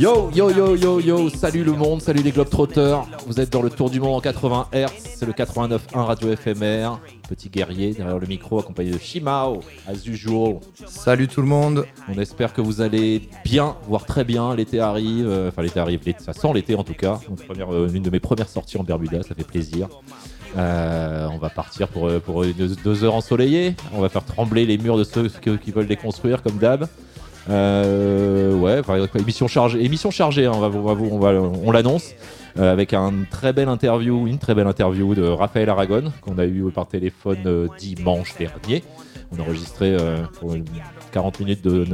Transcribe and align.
Yo, 0.00 0.30
yo, 0.32 0.50
yo, 0.50 0.74
yo, 0.76 0.98
yo, 0.98 1.28
salut 1.28 1.62
le 1.62 1.72
monde, 1.72 2.00
salut 2.00 2.22
les 2.22 2.30
Globetrotters. 2.30 3.02
Vous 3.26 3.38
êtes 3.38 3.52
dans 3.52 3.60
le 3.60 3.68
Tour 3.68 3.90
du 3.90 4.00
Monde 4.00 4.14
en 4.14 4.20
80 4.22 4.68
Hz, 4.72 4.86
c'est 4.96 5.26
le 5.26 5.32
89.1 5.34 5.78
Radio 5.92 6.34
FMR. 6.34 6.98
Petit 7.28 7.50
guerrier 7.50 7.92
derrière 7.92 8.18
le 8.18 8.26
micro, 8.26 8.58
accompagné 8.60 8.92
de 8.92 8.98
Shimao, 8.98 9.60
as 9.86 10.06
usual. 10.06 10.60
Salut 10.86 11.28
tout 11.28 11.42
le 11.42 11.48
monde. 11.48 11.84
On 12.08 12.18
espère 12.18 12.54
que 12.54 12.62
vous 12.62 12.80
allez 12.80 13.28
bien, 13.44 13.76
voire 13.88 14.06
très 14.06 14.24
bien. 14.24 14.56
L'été 14.56 14.80
arrive, 14.80 15.28
euh, 15.28 15.50
enfin 15.50 15.60
l'été 15.60 15.78
arrive, 15.78 16.00
ça 16.18 16.32
sent 16.32 16.50
l'été 16.54 16.74
en 16.74 16.82
tout 16.82 16.94
cas. 16.94 17.20
Une, 17.54 17.60
euh, 17.60 17.88
une 17.90 18.02
de 18.02 18.08
mes 18.08 18.20
premières 18.20 18.48
sorties 18.48 18.78
en 18.78 18.84
Bermuda, 18.84 19.22
ça 19.22 19.34
fait 19.34 19.44
plaisir. 19.44 19.90
Euh, 20.56 21.28
on 21.30 21.36
va 21.36 21.50
partir 21.50 21.88
pour, 21.88 22.10
pour 22.22 22.46
deux 22.46 23.04
heures 23.04 23.16
ensoleillées. 23.16 23.76
On 23.92 24.00
va 24.00 24.08
faire 24.08 24.24
trembler 24.24 24.64
les 24.64 24.78
murs 24.78 24.96
de 24.96 25.04
ceux 25.04 25.28
qui 25.28 25.72
veulent 25.72 25.88
les 25.88 25.96
construire, 25.96 26.42
comme 26.42 26.56
d'hab. 26.56 26.88
Euh, 27.50 28.54
ouais, 28.54 28.80
émission 29.18 29.48
chargée, 29.48 29.84
émission 29.84 30.10
chargée. 30.10 30.46
Hein, 30.46 30.52
on, 30.54 30.60
va, 30.60 30.68
on, 30.92 31.18
va, 31.18 31.28
on, 31.32 31.70
l'annonce 31.70 32.14
avec 32.56 32.94
un 32.94 33.12
très 33.30 33.52
belle 33.52 33.68
interview, 33.68 34.26
une 34.26 34.38
très 34.38 34.54
belle 34.54 34.66
interview 34.66 35.14
de 35.14 35.22
Raphaël 35.22 35.68
Aragon 35.68 36.12
qu'on 36.20 36.38
a 36.38 36.46
eu 36.46 36.64
par 36.74 36.86
téléphone 36.86 37.68
dimanche 37.78 38.34
dernier. 38.36 38.84
On 39.32 39.40
a 39.40 39.42
enregistré 39.42 39.96
40 41.12 41.40
minutes 41.40 41.62
de, 41.62 41.86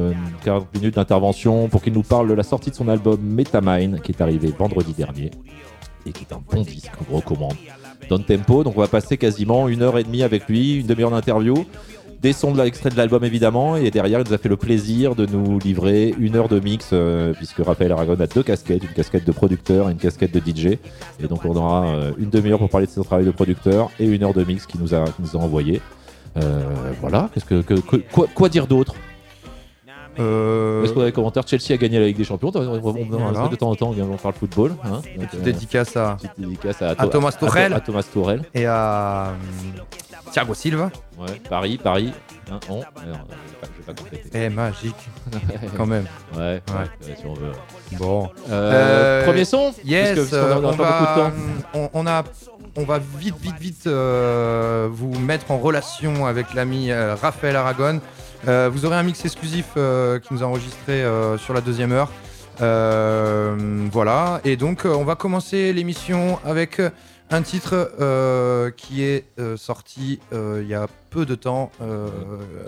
40 0.44 0.74
minutes 0.74 0.94
d'intervention 0.94 1.68
pour 1.68 1.82
qu'il 1.82 1.92
nous 1.92 2.02
parle 2.02 2.28
de 2.28 2.34
la 2.34 2.42
sortie 2.42 2.70
de 2.70 2.74
son 2.74 2.88
album 2.88 3.20
Metamine 3.20 4.00
qui 4.02 4.12
est 4.12 4.20
arrivé 4.20 4.52
vendredi 4.58 4.92
dernier 4.92 5.30
et 6.06 6.12
qui 6.12 6.24
est 6.28 6.34
un 6.34 6.42
bon 6.50 6.62
disque 6.62 6.92
qu'on 6.96 7.16
recommande 7.16 7.56
le 8.10 8.18
tempo. 8.18 8.64
Donc 8.64 8.76
on 8.76 8.80
va 8.80 8.88
passer 8.88 9.16
quasiment 9.16 9.68
une 9.68 9.82
heure 9.82 9.98
et 9.98 10.04
demie 10.04 10.22
avec 10.22 10.48
lui, 10.48 10.76
une 10.76 10.86
demi-heure 10.86 11.10
d'interview. 11.10 11.66
Des 12.20 12.32
sons 12.32 12.52
de 12.52 12.62
l'extrait 12.62 12.90
de 12.90 12.96
l'album 12.96 13.24
évidemment, 13.24 13.76
et 13.76 13.90
derrière 13.90 14.20
il 14.20 14.26
nous 14.26 14.32
a 14.32 14.38
fait 14.38 14.48
le 14.48 14.56
plaisir 14.56 15.14
de 15.14 15.26
nous 15.26 15.58
livrer 15.58 16.14
une 16.18 16.36
heure 16.36 16.48
de 16.48 16.58
mix, 16.58 16.90
euh, 16.92 17.32
puisque 17.34 17.58
Raphaël 17.58 17.92
Aragon 17.92 18.16
a 18.18 18.26
deux 18.26 18.42
casquettes, 18.42 18.82
une 18.82 18.90
casquette 18.90 19.26
de 19.26 19.32
producteur 19.32 19.88
et 19.88 19.92
une 19.92 19.98
casquette 19.98 20.32
de 20.32 20.40
DJ. 20.40 20.78
Et 21.20 21.28
donc 21.28 21.44
on 21.44 21.54
aura 21.54 21.86
euh, 21.86 22.12
une 22.18 22.30
demi-heure 22.30 22.58
pour 22.58 22.70
parler 22.70 22.86
de 22.86 22.92
son 22.92 23.04
travail 23.04 23.26
de 23.26 23.30
producteur 23.30 23.90
et 24.00 24.06
une 24.06 24.24
heure 24.24 24.34
de 24.34 24.44
mix 24.44 24.66
qu'il 24.66 24.80
nous 24.80 24.94
a, 24.94 25.04
nous 25.18 25.36
a 25.36 25.38
envoyé. 25.38 25.80
Euh, 26.38 26.92
voilà, 27.00 27.30
qu'est-ce 27.32 27.44
que, 27.44 27.80
quoi, 28.12 28.26
quoi 28.34 28.48
dire 28.48 28.66
d'autre? 28.66 28.94
Euh... 30.18 30.84
Est-ce 30.84 30.92
qu'on 30.92 31.02
a 31.02 31.06
des 31.06 31.12
commentaires 31.12 31.46
Chelsea 31.46 31.72
a 31.72 31.76
gagné 31.76 31.98
la 31.98 32.06
Ligue 32.06 32.16
des 32.16 32.24
Champions. 32.24 32.50
On, 32.54 33.48
de 33.48 33.56
temps 33.56 33.70
en 33.70 33.74
temps, 33.74 33.94
on 33.98 34.16
parle 34.16 34.34
football. 34.34 34.74
Hein, 34.84 35.02
donc, 35.16 35.26
petite, 35.26 35.40
euh, 35.40 35.44
dédicace 35.44 35.96
à... 35.96 36.16
petite 36.16 36.32
dédicace 36.38 36.82
à, 36.82 36.94
à, 36.96 37.06
Thomas 37.06 37.32
Tourel. 37.32 37.72
À, 37.72 37.80
Thomas 37.80 38.02
Tourel. 38.02 38.42
Et 38.54 38.66
à 38.66 39.32
Thiago 40.32 40.54
Silva. 40.54 40.90
Ouais, 41.18 41.40
Paris, 41.48 41.78
Paris. 41.82 42.12
Hein, 42.50 42.60
on. 42.68 42.80
je 42.80 43.06
vais 43.06 43.14
pas 43.86 43.94
compléter. 43.94 44.30
Eh, 44.34 44.48
magique. 44.48 44.94
Quand 45.76 45.86
même. 45.86 46.06
Ouais, 46.36 46.62
ouais. 46.68 47.14
si 47.16 47.26
on 47.26 47.34
veut. 47.34 47.52
Bon. 47.92 48.28
Euh, 48.50 49.24
premier 49.24 49.44
son 49.44 49.72
Yes, 49.84 50.18
on, 50.32 50.64
on, 50.64 50.70
va, 50.72 51.32
on, 51.74 51.90
on, 51.92 52.06
a 52.06 52.24
on 52.76 52.84
va 52.84 52.98
vite, 52.98 53.36
vite, 53.40 53.58
vite 53.58 53.86
euh, 53.86 54.88
vous 54.90 55.18
mettre 55.18 55.50
en 55.50 55.58
relation 55.58 56.26
avec 56.26 56.54
l'ami 56.54 56.90
euh, 56.90 57.14
Raphaël 57.14 57.56
Aragon. 57.56 58.00
Euh, 58.48 58.70
vous 58.72 58.84
aurez 58.84 58.96
un 58.96 59.02
mix 59.02 59.24
exclusif 59.24 59.66
euh, 59.76 60.18
qui 60.18 60.32
nous 60.32 60.42
a 60.42 60.46
enregistré 60.46 61.02
euh, 61.02 61.38
sur 61.38 61.54
la 61.54 61.60
deuxième 61.60 61.92
heure. 61.92 62.10
voilà, 62.60 64.40
et 64.44 64.56
donc 64.56 64.84
on 64.84 65.04
va 65.04 65.14
commencer 65.14 65.72
l'émission 65.72 66.38
avec 66.44 66.80
un 67.30 67.42
titre 67.42 68.72
qui 68.76 69.02
est 69.02 69.24
sorti 69.56 70.20
il 70.32 70.66
y 70.66 70.74
a 70.74 70.86
peu 71.16 71.24
de 71.24 71.34
temps. 71.34 71.72
Euh, 71.80 72.08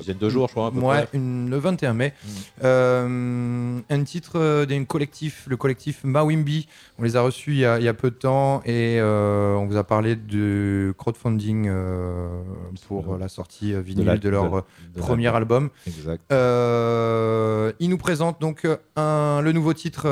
une 0.06 0.14
deux 0.14 0.30
jours, 0.30 0.48
je 0.48 0.52
crois. 0.52 0.68
À 0.68 0.70
peu 0.70 0.78
ouais, 0.78 1.06
le 1.12 1.56
21 1.56 1.92
mai. 1.92 2.14
Mm. 2.62 3.80
un 3.90 4.04
titre 4.04 4.64
d'un 4.64 4.84
collectif, 4.84 5.44
le 5.48 5.56
collectif 5.56 6.02
Mawimbi. 6.02 6.66
On 6.98 7.02
les 7.02 7.16
a 7.16 7.20
reçus 7.20 7.52
il 7.52 7.58
y 7.58 7.66
a, 7.66 7.78
il 7.78 7.84
y 7.84 7.88
a 7.88 7.94
peu 7.94 8.10
de 8.10 8.16
temps 8.16 8.62
et 8.64 9.00
on 9.02 9.66
vous 9.66 9.76
a 9.76 9.84
parlé 9.84 10.16
de 10.16 10.94
crowdfunding 10.96 11.70
pour 12.86 13.18
la 13.18 13.28
sortie 13.28 13.74
vinyle 13.80 14.18
de, 14.18 14.28
leur 14.28 14.64
premier 14.96 15.28
album. 15.28 15.68
Exact. 15.86 16.22
ils 16.30 17.88
nous 17.90 17.98
présentent 17.98 18.40
donc 18.40 18.66
un, 18.96 19.40
le 19.42 19.52
nouveau 19.52 19.74
titre, 19.74 20.06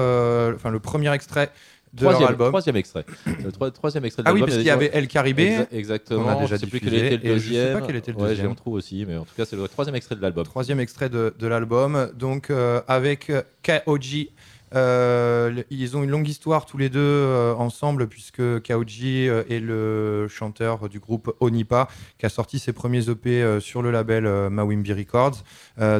enfin 0.55 0.71
le 0.71 0.81
premier 0.81 1.13
extrait 1.13 1.51
de 1.97 2.01
troisième, 2.05 2.21
leur 2.21 2.31
album. 2.31 2.49
Troisième 2.49 2.77
extrait. 2.77 3.05
Le 3.27 3.71
troisième 3.71 4.05
extrait 4.05 4.23
de 4.23 4.29
ah 4.29 4.33
oui, 4.33 4.41
parce 4.41 4.55
qu'il 4.55 4.67
y 4.67 4.71
avait 4.71 4.91
El 4.93 5.09
Caribé. 5.09 5.61
exactement. 5.73 6.27
On 6.27 6.29
a 6.29 6.41
déjà 6.43 6.57
je 6.57 6.61
sais 6.61 6.67
plus 6.67 6.81
quel 6.81 6.95
était 6.95 7.11
le 7.17 7.35
deuxième. 7.35 7.63
je 7.63 7.73
sais 7.75 7.81
pas 7.81 7.87
quel 7.87 7.97
était 7.97 8.13
le 8.13 8.19
deuxième. 8.19 8.47
Ouais, 8.47 8.51
j'en 8.51 8.55
trouve 8.55 8.75
aussi, 8.75 9.05
mais 9.07 9.17
en 9.17 9.25
tout 9.25 9.35
cas, 9.37 9.45
c'est 9.45 9.57
le 9.57 9.67
troisième 9.69 9.95
extrait 9.95 10.17
de 10.17 10.23
l'album. 10.23 10.45
Troisième 10.45 10.81
extrait 10.81 11.09
de, 11.09 11.35
de 11.39 11.47
l'album. 11.47 12.11
Donc, 12.15 12.51
euh, 12.51 12.81
avec 12.89 13.33
KOG 13.65 14.29
euh, 14.75 15.63
ils 15.71 15.97
ont 15.97 16.03
une 16.03 16.11
longue 16.11 16.29
histoire 16.29 16.67
tous 16.67 16.79
les 16.79 16.89
deux 16.89 17.01
euh, 17.01 17.55
ensemble, 17.55 18.09
puisque 18.09 18.63
Kaoji 18.63 19.29
euh, 19.29 19.45
est 19.49 19.61
le 19.61 20.27
chanteur 20.29 20.89
du 20.89 20.99
groupe 20.99 21.35
Onipa, 21.41 21.89
qui 22.19 22.27
a 22.27 22.29
sorti 22.29 22.59
ses 22.59 22.73
premiers 22.73 23.09
EP 23.09 23.43
euh, 23.43 23.61
sur 23.61 23.83
le 23.83 23.91
label 23.91 24.27
Mawimbi 24.51 24.93
Records. 24.93 25.43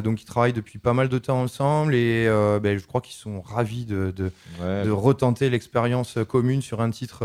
donc 0.03 0.21
ils 0.21 0.25
travaillent 0.25 0.53
depuis 0.53 0.79
pas 0.79 0.93
mal 0.93 1.09
de 1.09 1.17
temps 1.17 1.41
ensemble 1.41 1.95
et 1.95 2.27
ben, 2.61 2.77
je 2.77 2.85
crois 2.85 3.01
qu'ils 3.01 3.15
sont 3.15 3.41
ravis 3.41 3.85
de, 3.85 4.11
de, 4.15 4.31
ouais. 4.61 4.83
de 4.83 4.91
retenter 4.91 5.49
l'expérience 5.49 6.17
commune 6.27 6.61
sur 6.61 6.81
un 6.81 6.89
titre 6.89 7.23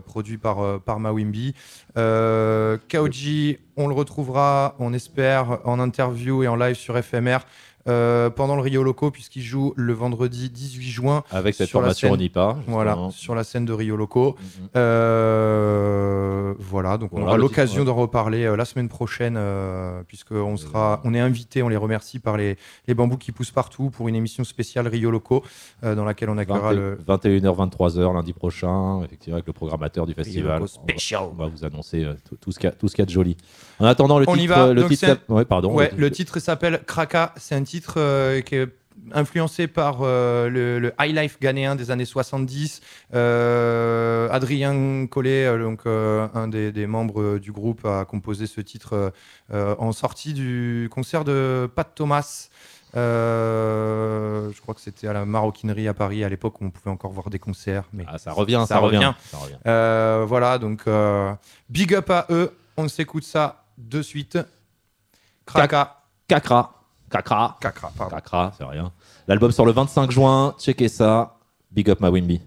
produit 0.00 0.38
par, 0.38 0.80
par 0.80 1.00
Mawimbi. 1.00 1.54
Kaoji, 1.94 3.58
on 3.76 3.88
le 3.88 3.94
retrouvera, 3.94 4.74
on 4.78 4.92
espère, 4.92 5.60
en 5.64 5.78
interview 5.78 6.42
et 6.42 6.48
en 6.48 6.56
live 6.56 6.76
sur 6.76 6.96
FMR. 7.02 7.38
Euh, 7.88 8.30
pendant 8.30 8.56
le 8.56 8.62
Rio 8.62 8.82
Loco, 8.82 9.10
puisqu'il 9.10 9.42
joue 9.42 9.72
le 9.76 9.92
vendredi 9.92 10.50
18 10.50 10.82
juin. 10.88 11.22
Avec 11.30 11.54
cette 11.54 11.68
sur 11.68 11.78
formation 11.80 12.08
la 12.08 12.12
scène. 12.12 12.62
Voilà, 12.66 12.96
sur 13.10 13.34
la 13.34 13.44
scène 13.44 13.64
de 13.64 13.72
Rio 13.72 13.96
Loco. 13.96 14.36
Mm 14.38 14.44
-hmm. 14.44 14.68
euh, 14.76 16.54
voilà, 16.58 16.98
donc 16.98 17.10
Voilà, 17.10 17.26
on 17.26 17.28
aura 17.28 17.36
l'occasion 17.38 17.82
titre, 17.82 17.94
d'en 17.94 18.00
reparler 18.00 18.44
euh, 18.44 18.56
la 18.56 18.64
semaine 18.64 18.88
prochaine, 18.88 19.38
puisqu'on 20.08 20.56
sera, 20.56 21.00
on 21.04 21.14
est 21.14 21.20
invité, 21.20 21.62
on 21.62 21.68
les 21.68 21.76
remercie 21.76 22.18
par 22.18 22.36
les, 22.36 22.56
les 22.86 22.94
bambous 22.94 23.18
qui 23.18 23.32
poussent 23.32 23.50
partout 23.62 23.90
pour 23.90 24.08
une 24.08 24.14
émission 24.14 24.44
spéciale 24.44 24.86
Rio 24.88 25.10
Loco, 25.10 25.44
dans 25.82 26.04
laquelle 26.04 26.30
on 26.30 26.38
accueillera 26.38 26.70
20 26.72 26.76
le. 26.80 26.98
21h, 27.06 27.68
23h 27.68 28.14
lundi 28.14 28.32
prochain, 28.32 29.02
effectivement, 29.04 29.36
avec 29.36 29.46
le 29.46 29.52
programmateur 29.52 30.06
du 30.06 30.14
festival. 30.14 30.58
Loco 30.60 30.66
spécial. 30.66 31.22
On 31.22 31.26
va, 31.26 31.32
on 31.44 31.48
va 31.48 31.48
vous 31.54 31.64
annoncer 31.64 31.98
tout, 32.28 32.36
tout 32.42 32.52
ce 32.52 32.58
qu'il 32.58 32.68
y, 32.68 33.02
a- 33.02 33.02
y 33.02 33.06
de 33.06 33.10
joli. 33.10 33.36
En 33.78 33.84
attendant, 33.86 34.18
le 34.18 34.24
On 34.28 34.34
y 34.36 34.40
titre. 34.40 34.54
va. 34.54 34.72
Le 34.72 34.80
Donc, 34.82 34.90
titre 34.90 35.06
c'est- 35.06 35.32
ouais, 35.32 35.44
pardon. 35.44 35.72
Ouais, 35.74 35.90
le 35.96 36.10
titre 36.10 36.38
s'appelle 36.40 36.80
Kraka. 36.86 37.32
C'est 37.36 37.54
un 37.54 37.62
titre 37.62 37.75
euh, 37.96 38.40
qui 38.40 38.56
est 38.56 38.68
influencé 39.12 39.66
par 39.68 39.98
euh, 40.02 40.48
le, 40.48 40.78
le 40.80 40.92
high 41.00 41.14
life 41.14 41.38
ghanéen 41.40 41.76
des 41.76 41.90
années 41.90 42.04
70. 42.04 42.80
Euh, 43.14 44.28
Adrien 44.30 45.06
Collet, 45.06 45.46
euh, 45.46 45.62
donc 45.62 45.80
euh, 45.86 46.26
un 46.34 46.48
des, 46.48 46.72
des 46.72 46.86
membres 46.86 47.38
du 47.38 47.52
groupe, 47.52 47.84
a 47.84 48.04
composé 48.04 48.46
ce 48.46 48.60
titre 48.60 49.12
en 49.52 49.92
sortie 49.92 50.32
du 50.32 50.88
concert 50.90 51.24
de 51.24 51.70
Pat 51.74 51.88
Thomas. 51.94 52.48
Euh, 52.96 54.50
je 54.52 54.60
crois 54.60 54.74
que 54.74 54.80
c'était 54.80 55.06
à 55.08 55.12
la 55.12 55.24
Maroquinerie 55.26 55.86
à 55.88 55.94
Paris 55.94 56.24
à 56.24 56.28
l'époque 56.28 56.60
où 56.60 56.64
on 56.64 56.70
pouvait 56.70 56.90
encore 56.90 57.12
voir 57.12 57.28
des 57.30 57.38
concerts. 57.38 57.84
Mais 57.92 58.04
Ah, 58.08 58.18
ça 58.18 58.32
revient, 58.32 58.60
ça, 58.66 58.76
Ça 58.76 58.78
revient. 58.78 58.96
revient. 58.98 59.12
Ça 59.30 59.36
revient. 59.38 59.56
euh, 59.66 60.24
voilà, 60.26 60.58
donc 60.58 60.82
euh, 60.86 61.32
big 61.68 61.94
up 61.94 62.10
à 62.10 62.26
eux. 62.30 62.56
On 62.76 62.88
s'écoute 62.88 63.24
ça 63.24 63.64
de 63.78 64.02
suite. 64.02 64.38
Kraka. 66.28 66.75
Cacra. 67.10 67.56
Cacra. 67.60 67.88
Kakra, 67.88 67.92
pardon. 67.96 68.16
Cacra, 68.16 68.52
c'est 68.56 68.64
rien. 68.64 68.92
L'album 69.28 69.52
sort 69.52 69.66
le 69.66 69.72
25 69.72 70.10
juin. 70.10 70.54
Checkez 70.58 70.88
ça. 70.88 71.38
Big 71.70 71.90
up 71.90 72.00
ma 72.00 72.10
Wimby. 72.10 72.40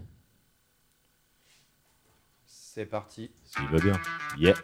C'est 2.46 2.86
parti. 2.86 3.30
S'il 3.44 3.66
veut 3.66 3.80
bien. 3.80 4.00
Yeah. 4.38 4.54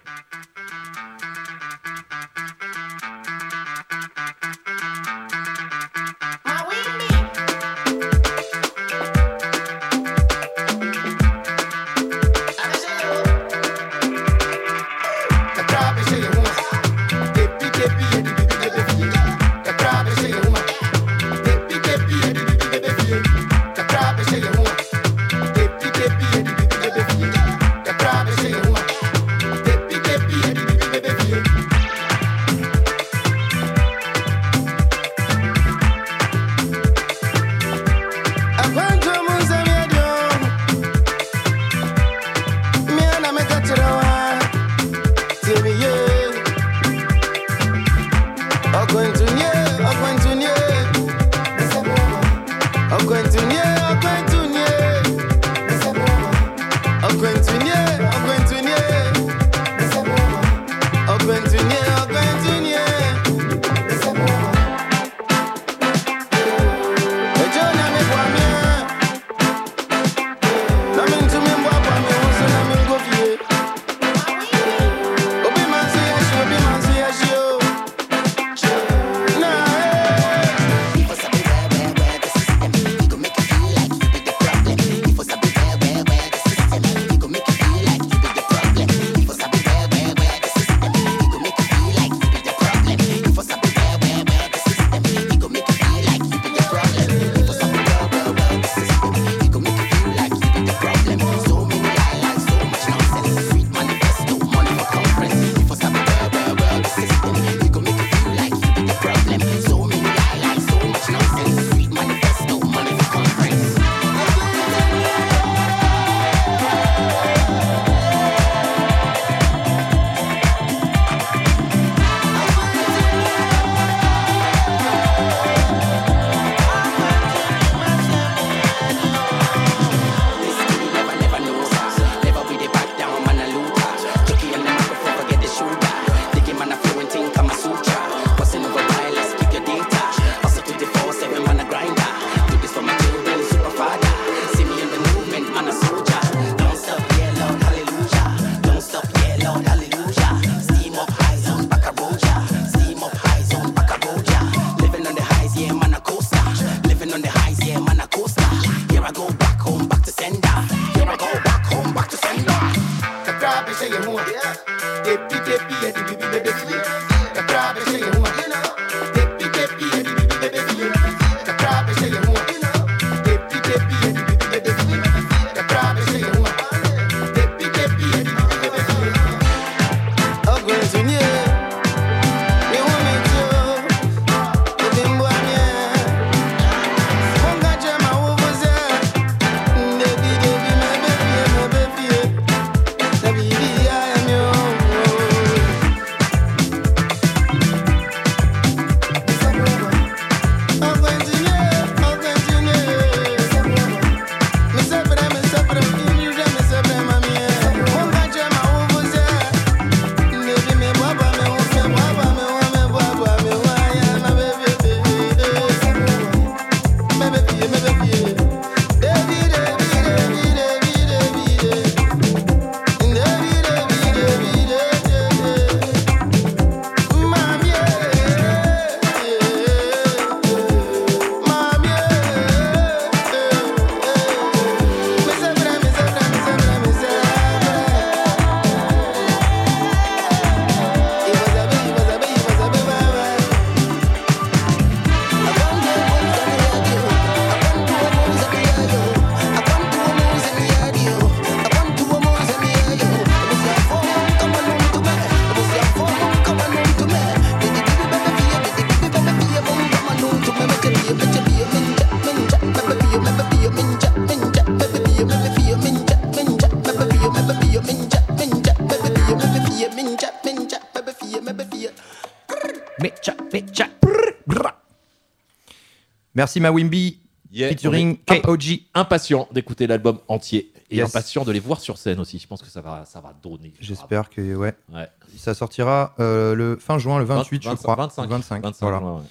Merci 276.37 276.61
Mawimbi, 276.61 277.19
Yeah, 277.51 277.69
featuring 277.71 278.19
on 278.31 278.41
KOG. 278.41 278.81
impatient 278.95 279.49
d'écouter 279.53 279.87
l'album 279.87 280.19
entier 280.29 280.73
et 280.91 280.97
Yes. 280.97 281.09
impatient 281.09 281.45
de 281.45 281.53
les 281.53 281.61
voir 281.61 281.81
sur 281.81 281.97
scène 281.97 282.21
aussi. 282.21 282.39
Je 282.39 282.47
pense 282.47 282.61
que 282.61 282.69
ça 282.69 282.81
va, 282.83 283.05
ça 283.07 283.21
va 283.21 283.33
donner. 283.43 283.73
J'espère 283.81 284.29
que 284.29 284.55
ouais. 284.55 284.75
Ouais. 284.93 285.09
Ça 285.37 285.55
sortira 285.55 286.15
euh, 286.21 286.55
le 286.55 286.77
fin 286.77 286.99
juin, 286.99 287.19
le 287.19 287.25
28, 287.25 287.63
je 287.63 287.69
20, 287.71 287.77
crois. 287.77 287.95
25. 287.97 288.29
25. 288.29 288.63
25, 288.63 288.87
voilà. 288.87 289.01
ouais. 289.15 289.23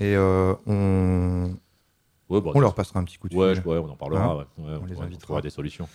Et 0.00 0.16
euh, 0.16 0.54
on... 0.66 1.54
Ouais, 2.28 2.40
bah, 2.40 2.50
on 2.54 2.60
leur 2.60 2.74
passera 2.74 2.98
un 3.00 3.04
petit 3.04 3.18
coup 3.18 3.28
de 3.28 3.34
fil. 3.34 3.62
je- 3.62 3.68
ouais, 3.68 3.78
on 3.78 3.90
en 3.90 3.96
parlera. 3.96 4.24
Hein 4.42 4.46
On 4.58 4.84
les 4.86 4.98
invitera. 4.98 5.20
trouvera 5.20 5.42
des 5.42 5.50
solutions. 5.50 5.88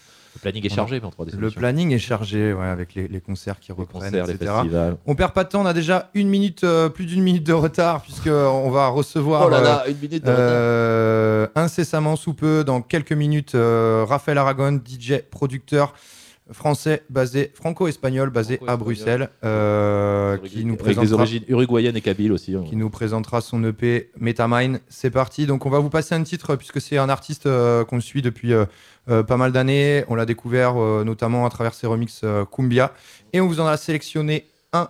Le 0.44 0.52
planning 0.52 0.66
est 0.66 0.76
chargé, 0.76 1.00
mais 1.00 1.06
on 1.06 1.10
trouvera 1.10 1.32
des 1.32 1.38
Le 1.42 1.52
planning 1.52 1.92
est 1.94 2.00
chargé 2.00 2.54
ouais, 2.54 2.66
avec 2.66 2.96
les, 2.96 3.08
les 3.08 3.22
concerts 3.22 3.60
qui 3.60 3.70
les 3.72 3.76
reprennent, 3.78 4.02
concerts, 4.12 4.26
les 4.28 4.34
etc. 4.34 4.52
festivals. 4.56 4.98
On 5.06 5.16
perd 5.16 5.32
pas 5.34 5.44
de 5.46 5.50
temps, 5.50 5.62
on 5.62 5.66
a 5.66 5.74
déjà 5.74 6.10
une 6.14 6.28
minute, 6.30 6.64
euh, 6.64 6.90
plus 6.90 7.06
d'une 7.06 7.24
minute 7.24 7.44
de 7.46 7.54
retard, 7.54 8.02
puisque 8.02 8.28
on 8.28 8.70
va 8.70 8.88
recevoir 8.88 9.44
Oh 9.46 9.50
là 9.50 9.58
euh, 9.60 9.64
là, 9.64 9.84
une 9.88 9.98
minute 9.98 10.24
de 10.26 10.30
retard. 10.30 10.46
euh, 10.50 11.48
incessamment 11.56 12.16
sous 12.16 12.34
peu, 12.34 12.64
dans 12.64 12.82
quelques 12.82 13.14
minutes, 13.14 13.56
euh, 13.56 14.06
Raphaël 14.08 14.38
Aragon, 14.38 14.80
DJ, 14.86 15.20
producteur 15.32 15.94
français 16.52 17.04
basé, 17.10 17.52
franco-espagnol 17.56 18.30
basé 18.30 18.60
à. 18.68 18.76
Bruxelles, 18.76 19.30
euh, 19.46 20.38
qui 20.40 20.66
nous 20.66 20.74
des 20.76 20.78
présentera 20.84 21.22
origines 21.22 21.44
uruguayennes 21.48 21.96
et 21.96 22.02
kabyles 22.02 22.34
aussi. 22.34 22.54
hein. 22.54 22.64
qui 22.68 22.76
nous 22.76 22.90
présentera 22.90 23.40
son 23.40 23.64
EP 23.64 24.10
Metamine. 24.20 24.80
C'est 24.90 25.10
parti. 25.10 25.46
Donc 25.46 25.66
on 25.66 25.70
va 25.70 25.80
vous 25.80 25.90
passer 25.90 26.16
un 26.16 26.24
titre 26.24 26.56
puisque 26.58 26.82
c'est 26.82 26.98
un 26.98 27.08
artiste 27.08 27.46
euh, 27.46 27.86
qu'on 27.86 28.02
suit 28.02 28.22
depuis 28.22 28.52
euh, 28.54 28.66
pas 29.08 29.38
mal 29.38 29.52
d'années. 29.52 30.06
On 30.08 30.16
l'a 30.16 30.26
découvert 30.26 30.82
euh, 30.82 31.04
notamment 31.04 31.46
à 31.46 31.50
travers 31.50 31.74
ses 31.74 31.88
remixes 31.88 32.22
euh, 32.24 32.46
Cumbia 32.46 32.94
et 33.34 33.42
on 33.42 33.48
vous 33.48 33.60
en 33.60 33.68
a 33.68 33.78
sélectionné 33.78 34.48
un 34.72 34.90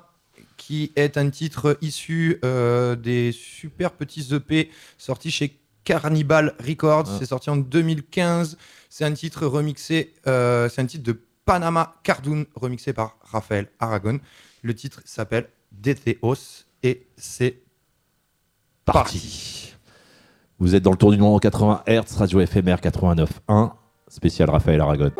qui 0.58 0.92
est 0.96 1.18
un 1.18 1.30
titre 1.30 1.78
issu 1.82 2.40
euh, 2.46 2.96
des 2.96 3.32
super 3.34 3.92
petits 3.92 4.34
EP 4.34 4.70
sortis 4.98 5.32
chez 5.32 5.60
Carnival 5.84 6.56
Records. 6.66 7.06
Ah. 7.08 7.16
C'est 7.20 7.26
sorti 7.26 7.50
en 7.50 7.58
2015. 7.58 8.58
C'est 8.90 9.04
un 9.04 9.14
titre 9.14 9.46
remixé. 9.46 10.14
euh, 10.28 10.70
c'est 10.70 10.82
un 10.82 10.86
titre 10.86 11.04
de 11.04 11.20
Panama 11.46 11.96
Cardoon 12.04 12.46
remixé 12.56 12.94
par 12.94 13.18
Raphaël 13.22 13.68
Aragon. 13.80 14.20
Le 14.62 14.74
titre 14.74 15.02
s'appelle 15.04 15.50
Detheos 15.72 16.66
et 16.84 17.08
c'est 17.18 17.60
Parti. 18.86 19.74
Vous 20.60 20.76
êtes 20.76 20.84
dans 20.84 20.92
le 20.92 20.98
tour 20.98 21.12
du 21.12 21.18
monde 21.18 21.36
en 21.36 21.40
80 21.40 21.84
Hz, 21.88 22.16
radio 22.18 22.40
éphémère 22.40 22.80
89.1, 22.80 23.72
spécial 24.14 24.48
Raphaël 24.48 24.82
Aragon. 24.82 25.12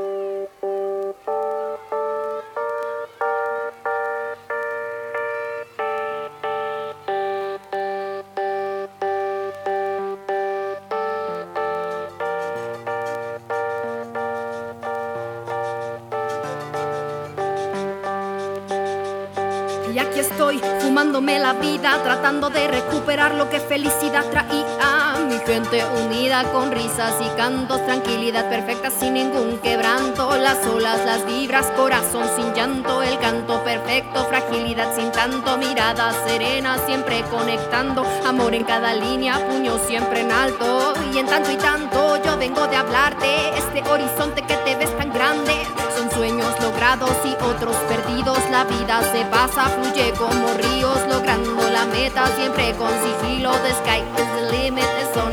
Y 19.94 20.00
aquí 20.00 20.20
estoy, 20.20 20.60
fumándome 20.80 21.40
la 21.40 21.54
vida, 21.54 22.00
tratando 22.04 22.50
de 22.50 22.68
recuperar 22.68 23.34
lo 23.36 23.50
que 23.50 23.60
felicidad 23.60 24.24
traía. 24.30 24.63
Gente 25.46 25.84
unida 26.06 26.44
con 26.54 26.72
risas 26.72 27.16
y 27.20 27.28
cantos, 27.36 27.86
tranquilidad 27.86 28.48
perfecta 28.50 28.90
sin 28.90 29.16
ningún 29.16 29.58
quebranto. 29.58 30.38
Las 30.38 30.66
olas, 30.66 31.06
las 31.06 31.26
vibras, 31.26 31.66
corazón 31.76 32.24
sin 32.36 32.54
llanto, 32.54 33.04
el 33.04 33.20
canto 33.20 33.62
perfecto, 33.62 34.24
fragilidad 34.26 34.96
sin 34.96 35.12
tanto, 35.12 35.58
mirada 35.58 36.14
serena, 36.26 36.78
siempre 36.86 37.24
conectando. 37.30 38.06
Amor 38.26 38.56
en 38.56 38.64
cada 38.64 38.94
línea, 38.94 39.46
puño 39.46 39.78
siempre 39.86 40.22
en 40.22 40.32
alto. 40.32 40.94
Y 41.14 41.18
en 41.18 41.28
tanto 41.28 41.52
y 41.52 41.58
tanto 41.58 42.24
yo 42.24 42.38
vengo 42.38 42.66
de 42.68 42.78
hablarte, 42.78 43.58
este 43.58 43.84
horizonte 43.90 44.44
que 44.44 44.56
te 44.56 44.76
ves 44.78 44.98
tan 44.98 45.12
grande. 45.12 45.54
Son 45.96 46.10
sueños 46.10 46.58
logrados 46.62 47.12
y 47.26 47.34
otros 47.44 47.76
perdidos. 47.90 48.40
La 48.50 48.64
vida 48.64 49.02
se 49.12 49.26
pasa, 49.26 49.66
fluye 49.66 50.14
como 50.14 50.54
ríos, 50.54 51.00
logrando 51.10 51.70
la 51.70 51.86
meta 51.86 52.28
siempre 52.38 52.74
con 52.78 52.90
sigilo. 52.90 53.52
The 53.52 53.74
sky 53.74 54.00
is 54.00 54.28
the 54.36 54.58
limit, 54.58 54.88
eso 55.02 55.30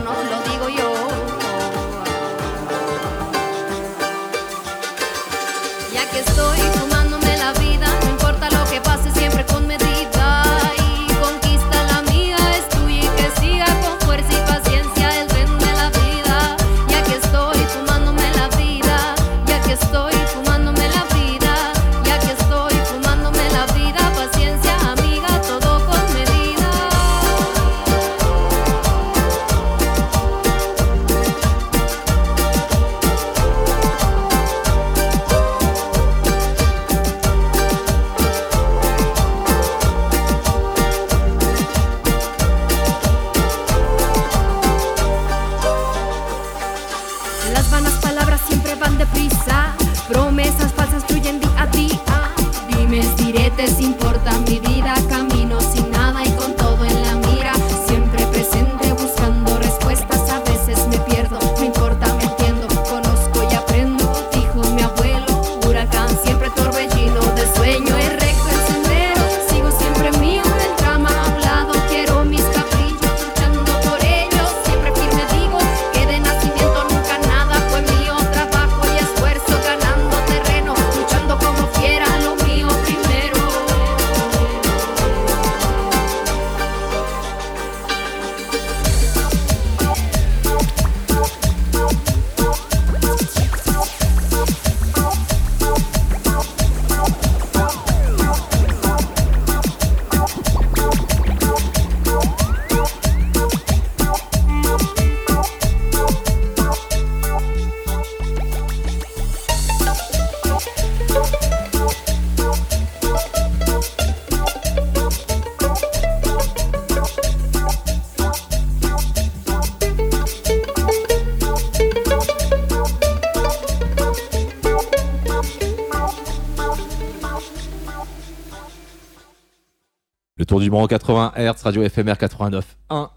du 130.60 130.70
en 130.70 130.86
80 130.86 131.32
Hz, 131.36 131.62
radio 131.64 131.82
éphémère 131.82 132.16
89.1. 132.16 133.08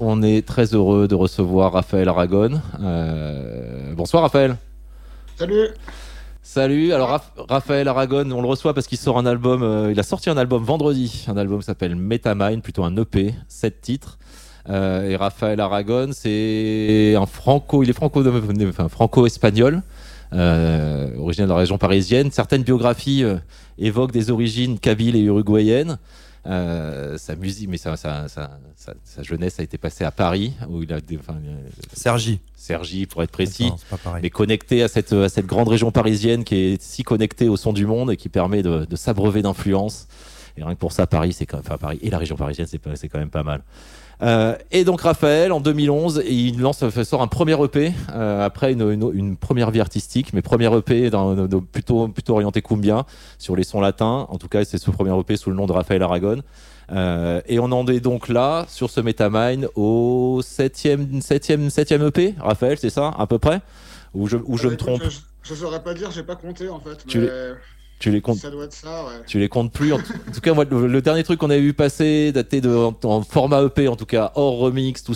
On 0.00 0.22
est 0.22 0.46
très 0.46 0.74
heureux 0.74 1.08
de 1.08 1.14
recevoir 1.14 1.72
Raphaël 1.72 2.08
Aragon. 2.08 2.60
Euh, 2.80 3.92
Bonsoir 3.94 4.22
Raphaël. 4.22 4.56
Salut 5.38 5.68
Salut, 6.42 6.92
alors 6.92 7.10
Raph- 7.10 7.46
Raphaël 7.48 7.86
Aragon, 7.86 8.28
on 8.32 8.42
le 8.42 8.48
reçoit 8.48 8.74
parce 8.74 8.86
qu'il 8.88 8.98
sort 8.98 9.18
un 9.18 9.26
album, 9.26 9.62
euh, 9.62 9.92
il 9.92 10.00
a 10.00 10.02
sorti 10.02 10.30
un 10.30 10.36
album 10.36 10.64
vendredi, 10.64 11.26
un 11.28 11.36
album 11.36 11.62
s'appelle 11.62 11.94
Metamine, 11.94 12.60
plutôt 12.60 12.82
un 12.82 12.96
EP, 12.96 13.34
7 13.46 13.80
titres. 13.80 14.18
Euh, 14.68 15.08
et 15.08 15.16
Raphaël 15.16 15.60
Aragon, 15.60 16.08
c'est 16.12 17.14
un 17.16 17.26
franco, 17.26 17.82
il 17.82 17.90
est 17.90 17.94
franco, 17.94 18.22
enfin, 18.68 18.88
franco-espagnol, 18.88 19.82
euh, 20.32 21.08
originaire 21.18 21.46
de 21.46 21.52
la 21.52 21.58
région 21.58 21.78
parisienne. 21.78 22.30
Certaines 22.32 22.62
biographies 22.62 23.22
euh, 23.22 23.36
évoquent 23.78 24.12
des 24.12 24.30
origines 24.30 24.78
kabyles 24.78 25.16
et 25.16 25.20
uruguayennes. 25.22 25.98
Euh, 26.46 27.18
sa 27.18 27.36
musique, 27.36 27.68
mais 27.68 27.76
sa, 27.76 27.96
sa, 27.98 28.26
sa, 28.28 28.58
sa- 28.74 28.94
sa 29.04 29.22
jeunesse 29.22 29.60
a 29.60 29.62
été 29.62 29.76
passée 29.76 30.04
à 30.04 30.10
Paris, 30.10 30.54
où 30.70 30.82
il 30.82 30.90
a 30.92 31.00
des, 31.00 31.18
enfin, 31.18 31.34
euh, 31.34 31.54
Sergi. 31.92 32.40
Sergi 32.56 33.04
pour 33.04 33.22
être 33.22 33.30
précis, 33.30 33.70
Attends, 33.92 34.14
mais 34.22 34.30
connecté 34.30 34.82
à 34.82 34.88
cette, 34.88 35.12
à 35.12 35.28
cette 35.28 35.44
grande 35.46 35.68
région 35.68 35.90
parisienne 35.92 36.44
qui 36.44 36.54
est 36.54 36.82
si 36.82 37.02
connectée 37.02 37.48
au 37.50 37.58
son 37.58 37.74
du 37.74 37.84
monde 37.84 38.10
et 38.12 38.16
qui 38.16 38.30
permet 38.30 38.62
de, 38.62 38.86
de 38.86 38.96
s'abreuver 38.96 39.42
d'influence. 39.42 40.08
Et 40.56 40.64
rien 40.64 40.74
que 40.74 40.80
pour 40.80 40.92
ça, 40.92 41.06
Paris, 41.06 41.34
c'est 41.34 41.44
quand 41.46 41.58
même, 41.58 41.66
enfin, 41.66 41.76
Paris 41.78 41.98
et 42.00 42.08
la 42.10 42.16
région 42.18 42.36
parisienne, 42.36 42.66
c'est 42.66 43.08
quand 43.08 43.18
même 43.18 43.30
pas 43.30 43.42
mal. 43.42 43.62
Euh, 44.22 44.54
et 44.70 44.84
donc 44.84 45.00
Raphaël, 45.00 45.50
en 45.52 45.60
2011, 45.60 46.22
il 46.28 46.60
lance, 46.60 46.82
euh, 46.82 47.04
sort 47.04 47.22
un 47.22 47.26
premier 47.26 47.56
EP 47.64 47.92
euh, 48.12 48.44
après 48.44 48.72
une, 48.72 48.82
une- 48.90 49.10
une 49.14 49.36
première 49.36 49.70
vie 49.70 49.80
artistique, 49.80 50.32
mais 50.34 50.42
premier 50.42 50.66
EP 50.76 51.08
dans, 51.08 51.34
dans- 51.34 51.46
dans- 51.46 51.60
plutôt, 51.60 52.08
plutôt 52.08 52.34
orienté 52.34 52.60
cumbia 52.60 53.06
sur 53.38 53.56
les 53.56 53.64
sons 53.64 53.80
latins. 53.80 54.26
En 54.28 54.36
tout 54.36 54.48
cas, 54.48 54.64
c'est 54.64 54.76
ce 54.78 54.90
premier 54.90 55.18
EP 55.18 55.36
sous 55.36 55.48
le 55.50 55.56
nom 55.56 55.66
de 55.66 55.72
Raphaël 55.72 56.02
Aragon. 56.02 56.42
Euh, 56.92 57.40
et 57.46 57.58
on 57.60 57.66
en 57.72 57.86
est 57.86 58.00
donc 58.00 58.28
là 58.28 58.66
sur 58.68 58.90
ce 58.90 59.00
Metamind 59.00 59.68
au 59.76 60.40
7e, 60.42 61.22
7e, 61.22 61.70
7e 61.70 62.06
EP, 62.08 62.34
Raphaël, 62.40 62.76
c'est 62.78 62.90
ça 62.90 63.14
à 63.16 63.26
peu 63.26 63.38
près? 63.38 63.60
Ou 64.12 64.26
je, 64.26 64.36
ou 64.44 64.58
je 64.58 64.66
me 64.66 64.74
Écoute, 64.74 64.86
trompe? 64.86 65.02
Je, 65.04 65.20
je 65.44 65.54
saurais 65.54 65.82
pas 65.82 65.94
dire, 65.94 66.10
j'ai 66.10 66.24
pas 66.24 66.36
compté 66.36 66.68
en 66.68 66.80
fait. 66.80 67.06
Tu 67.06 67.20
mais 67.20 67.28
Tu 68.00 68.10
les 68.10 68.20
comptes 68.20 68.38
Ça 68.38 68.50
doit 68.50 68.64
être 68.64 68.72
ça, 68.72 69.04
ouais. 69.04 69.10
Tu 69.26 69.38
les 69.38 69.48
comptes 69.48 69.72
plus. 69.72 69.92
En, 69.92 69.98
tout- 69.98 70.12
en 70.28 70.32
tout 70.32 70.40
cas, 70.40 70.54
moi, 70.54 70.64
le, 70.68 70.86
le 70.88 71.02
dernier 71.02 71.22
truc 71.22 71.38
qu'on 71.38 71.50
avait 71.50 71.60
vu 71.60 71.74
passer, 71.74 72.32
daté 72.32 72.60
de 72.62 72.74
en, 72.74 72.96
en 73.04 73.20
format 73.22 73.62
EP, 73.62 73.86
en 73.88 73.94
tout 73.94 74.06
cas 74.06 74.32
hors 74.36 74.56
remix, 74.58 75.04
tout, 75.04 75.12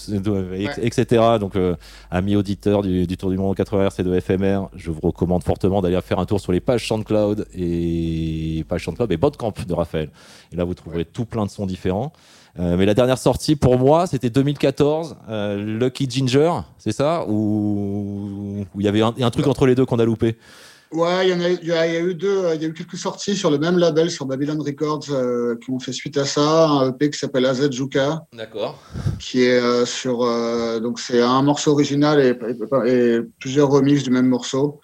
etc. 0.82 1.22
Donc, 1.40 1.56
euh, 1.56 1.76
amis 2.10 2.36
auditeurs 2.36 2.82
du, 2.82 3.06
du 3.06 3.16
Tour 3.16 3.30
du 3.30 3.38
Monde 3.38 3.50
en 3.50 3.54
80 3.54 3.88
Hz 3.88 4.00
et 4.00 4.02
de 4.04 4.20
FMR, 4.20 4.68
je 4.76 4.90
vous 4.90 5.00
recommande 5.02 5.42
fortement 5.42 5.80
d'aller 5.80 5.98
faire 6.02 6.18
un 6.18 6.26
tour 6.26 6.40
sur 6.40 6.52
les 6.52 6.60
pages 6.60 6.86
SoundCloud 6.86 7.46
et 7.54 8.64
pages 8.68 8.84
SoundCloud 8.84 9.10
et 9.10 9.16
Bandcamp 9.16 9.54
de 9.66 9.72
Raphaël. 9.74 10.10
Et 10.52 10.56
là, 10.56 10.64
vous 10.64 10.74
trouverez 10.74 11.06
tout 11.06 11.24
plein 11.24 11.46
de 11.46 11.50
sons 11.50 11.66
différents. 11.66 12.12
Euh, 12.60 12.76
mais 12.76 12.86
la 12.86 12.94
dernière 12.94 13.18
sortie 13.18 13.56
pour 13.56 13.78
moi, 13.78 14.06
c'était 14.06 14.30
2014, 14.30 15.16
euh, 15.28 15.78
Lucky 15.78 16.06
Ginger, 16.08 16.52
c'est 16.78 16.92
ça? 16.92 17.24
Ou 17.28 18.64
où 18.74 18.80
il 18.80 18.84
y 18.84 18.88
avait 18.88 19.00
un, 19.02 19.12
un 19.18 19.30
truc 19.30 19.46
entre 19.48 19.66
les 19.66 19.74
deux 19.74 19.84
qu'on 19.86 19.98
a 19.98 20.04
loupé? 20.04 20.36
Ouais, 20.92 21.26
il 21.26 21.30
y, 21.30 21.34
en 21.34 21.40
a, 21.40 21.48
il 21.48 21.66
y 21.66 21.72
a- 21.72 21.86
il 21.88 21.92
y 21.94 21.96
a 21.96 22.00
eu 22.00 22.14
deux, 22.14 22.44
euh, 22.44 22.54
il 22.54 22.62
y 22.62 22.64
a 22.64 22.68
eu 22.68 22.72
quelques 22.72 22.96
sorties 22.96 23.34
sur 23.36 23.50
le 23.50 23.58
même 23.58 23.78
label, 23.78 24.10
sur 24.12 24.26
Babylon 24.26 24.58
Records, 24.62 25.06
euh, 25.10 25.56
qui 25.56 25.70
ont 25.70 25.80
fait 25.80 25.92
suite 25.92 26.16
à 26.16 26.24
ça. 26.24 26.68
Un 26.68 26.90
EP 26.90 27.10
qui 27.10 27.18
s'appelle 27.18 27.46
AZ 27.46 27.68
Juka, 27.72 28.22
D'accord. 28.32 28.80
qui 29.18 29.42
est 29.42 29.58
euh, 29.60 29.84
sur. 29.86 30.22
euh, 30.22 30.78
donc, 30.78 31.00
c'est 31.00 31.20
un 31.20 31.42
morceau 31.42 31.72
original 31.72 32.20
et, 32.20 32.38
et- 32.48 32.90
et 33.16 33.20
plusieurs 33.40 33.70
remixes 33.70 34.04
du 34.04 34.10
même 34.10 34.28
morceau. 34.28 34.80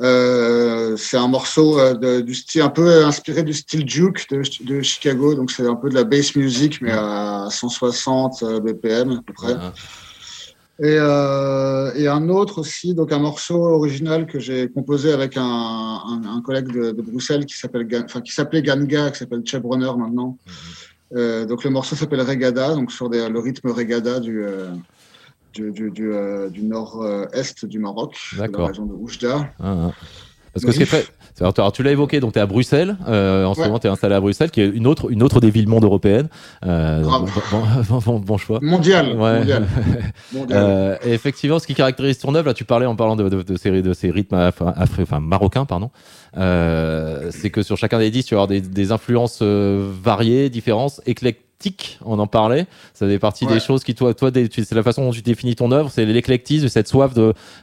Euh, 0.00 0.96
c'est 0.96 1.16
un 1.16 1.26
morceau 1.28 1.76
de- 1.94 2.20
du 2.20 2.34
style 2.34 2.62
un 2.62 2.68
peu 2.68 3.04
inspiré 3.04 3.42
du 3.42 3.52
style 3.52 3.88
juke 3.88 4.28
de, 4.30 4.42
de 4.64 4.80
Chicago, 4.80 5.34
donc 5.34 5.50
c'est 5.50 5.66
un 5.66 5.74
peu 5.74 5.88
de 5.88 5.94
la 5.94 6.04
bass 6.04 6.36
music 6.36 6.80
mais 6.80 6.92
à 6.92 7.48
160 7.50 8.42
euh, 8.44 8.60
BPM 8.60 9.10
à 9.10 9.22
peu 9.26 9.32
près. 9.32 9.54
Et, 10.80 10.96
euh, 10.96 11.92
et 11.94 12.06
un 12.06 12.28
autre 12.28 12.58
aussi, 12.60 12.94
donc 12.94 13.12
un 13.12 13.18
morceau 13.18 13.64
original 13.64 14.26
que 14.26 14.38
j'ai 14.38 14.68
composé 14.70 15.12
avec 15.12 15.36
un, 15.36 15.42
un, 15.42 16.22
un 16.24 16.40
collègue 16.40 16.70
de, 16.72 16.92
de 16.92 17.02
Bruxelles 17.02 17.46
qui 17.46 17.56
s'appelle, 17.56 17.88
enfin 18.04 18.20
qui 18.20 18.32
s'appelait 18.32 18.62
Ganga, 18.62 19.10
qui 19.10 19.18
s'appelle 19.18 19.42
Cheb 19.44 19.66
Runner 19.66 19.90
maintenant. 19.98 20.38
Euh, 21.16 21.46
donc 21.46 21.64
le 21.64 21.70
morceau 21.70 21.96
s'appelle 21.96 22.20
Regada, 22.20 22.74
donc 22.74 22.92
sur 22.92 23.08
des- 23.10 23.28
le 23.28 23.40
rythme 23.40 23.70
Regada 23.70 24.20
du 24.20 24.44
euh, 24.44 24.70
du, 25.54 25.72
du, 25.72 25.90
du, 25.90 26.12
du 26.50 26.62
nord-est 26.62 27.64
du 27.64 27.78
Maroc, 27.80 28.16
de 28.46 28.52
la 28.52 28.66
région 28.68 28.86
de 28.86 28.92
Oujda. 28.92 29.50
Ah, 29.58 29.88
ah. 29.88 29.92
Parce 30.54 30.64
que 30.64 30.72
ce 30.72 30.76
qui 30.76 30.82
est 30.82 30.86
très. 30.86 31.04
alors, 31.40 31.72
tu 31.72 31.82
l'as 31.82 31.92
évoqué, 31.92 32.20
donc 32.20 32.32
tu 32.32 32.38
es 32.38 32.42
à 32.42 32.46
Bruxelles. 32.46 32.96
euh, 33.08 33.44
en 33.44 33.54
ce 33.54 33.60
Ouais. 33.60 33.66
moment, 33.66 33.78
tu 33.78 33.86
es 33.86 33.90
installé 33.90 34.14
à 34.14 34.20
Bruxelles, 34.20 34.50
qui 34.50 34.60
est 34.60 34.68
une 34.68 34.86
autre, 34.86 35.10
une 35.10 35.22
autre 35.22 35.40
des 35.40 35.50
villes 35.50 35.68
monde 35.68 35.84
européennes. 35.84 36.28
Euh, 36.66 37.02
bon, 37.02 37.26
bon- 37.88 37.98
bon- 38.04 38.18
bon 38.20 38.36
choix. 38.38 38.58
Mondial, 38.62 39.16
Ouais. 39.16 39.38
mondial, 39.38 39.66
mondial. 40.34 40.58
Euh, 40.60 40.96
et 41.04 41.12
effectivement, 41.12 41.58
ce 41.58 41.66
qui 41.66 41.74
caractérise 41.74 42.18
ton 42.18 42.34
œuvre, 42.34 42.46
là, 42.48 42.54
tu 42.54 42.64
parlais 42.64 42.86
en 42.86 42.96
parlant 42.96 43.14
de, 43.16 43.28
de, 43.28 43.42
de 43.42 43.56
ces, 43.56 43.82
de 43.82 43.92
ces 43.92 44.10
rythmes 44.10 44.36
af- 44.36 44.60
afri- 44.76 45.02
enfin, 45.02 45.20
marocains, 45.20 45.64
pardon, 45.64 45.90
euh, 46.36 47.30
c'est 47.30 47.50
que 47.50 47.62
sur 47.62 47.76
chacun 47.76 47.98
des 47.98 48.10
disques, 48.10 48.28
tu 48.28 48.34
vas 48.34 48.42
avoir 48.42 48.48
des, 48.48 48.60
des 48.60 48.92
influences 48.92 49.42
variées, 49.42 50.50
différentes, 50.50 51.00
éclectiques, 51.06 51.98
on 52.04 52.18
en 52.18 52.26
parlait. 52.26 52.66
Ça 52.94 53.06
fait 53.06 53.18
partie 53.18 53.46
Ouais. 53.46 53.54
des 53.54 53.60
choses 53.60 53.84
qui, 53.84 53.94
toi, 53.94 54.12
c'est 54.32 54.72
la 54.74 54.82
façon 54.82 55.02
dont 55.04 55.10
tu 55.12 55.22
définis 55.22 55.56
ton 55.56 55.72
œuvre, 55.72 55.90
c'est 55.90 56.04
l'éclectisme, 56.04 56.68
cette 56.68 56.88
soif 56.88 57.12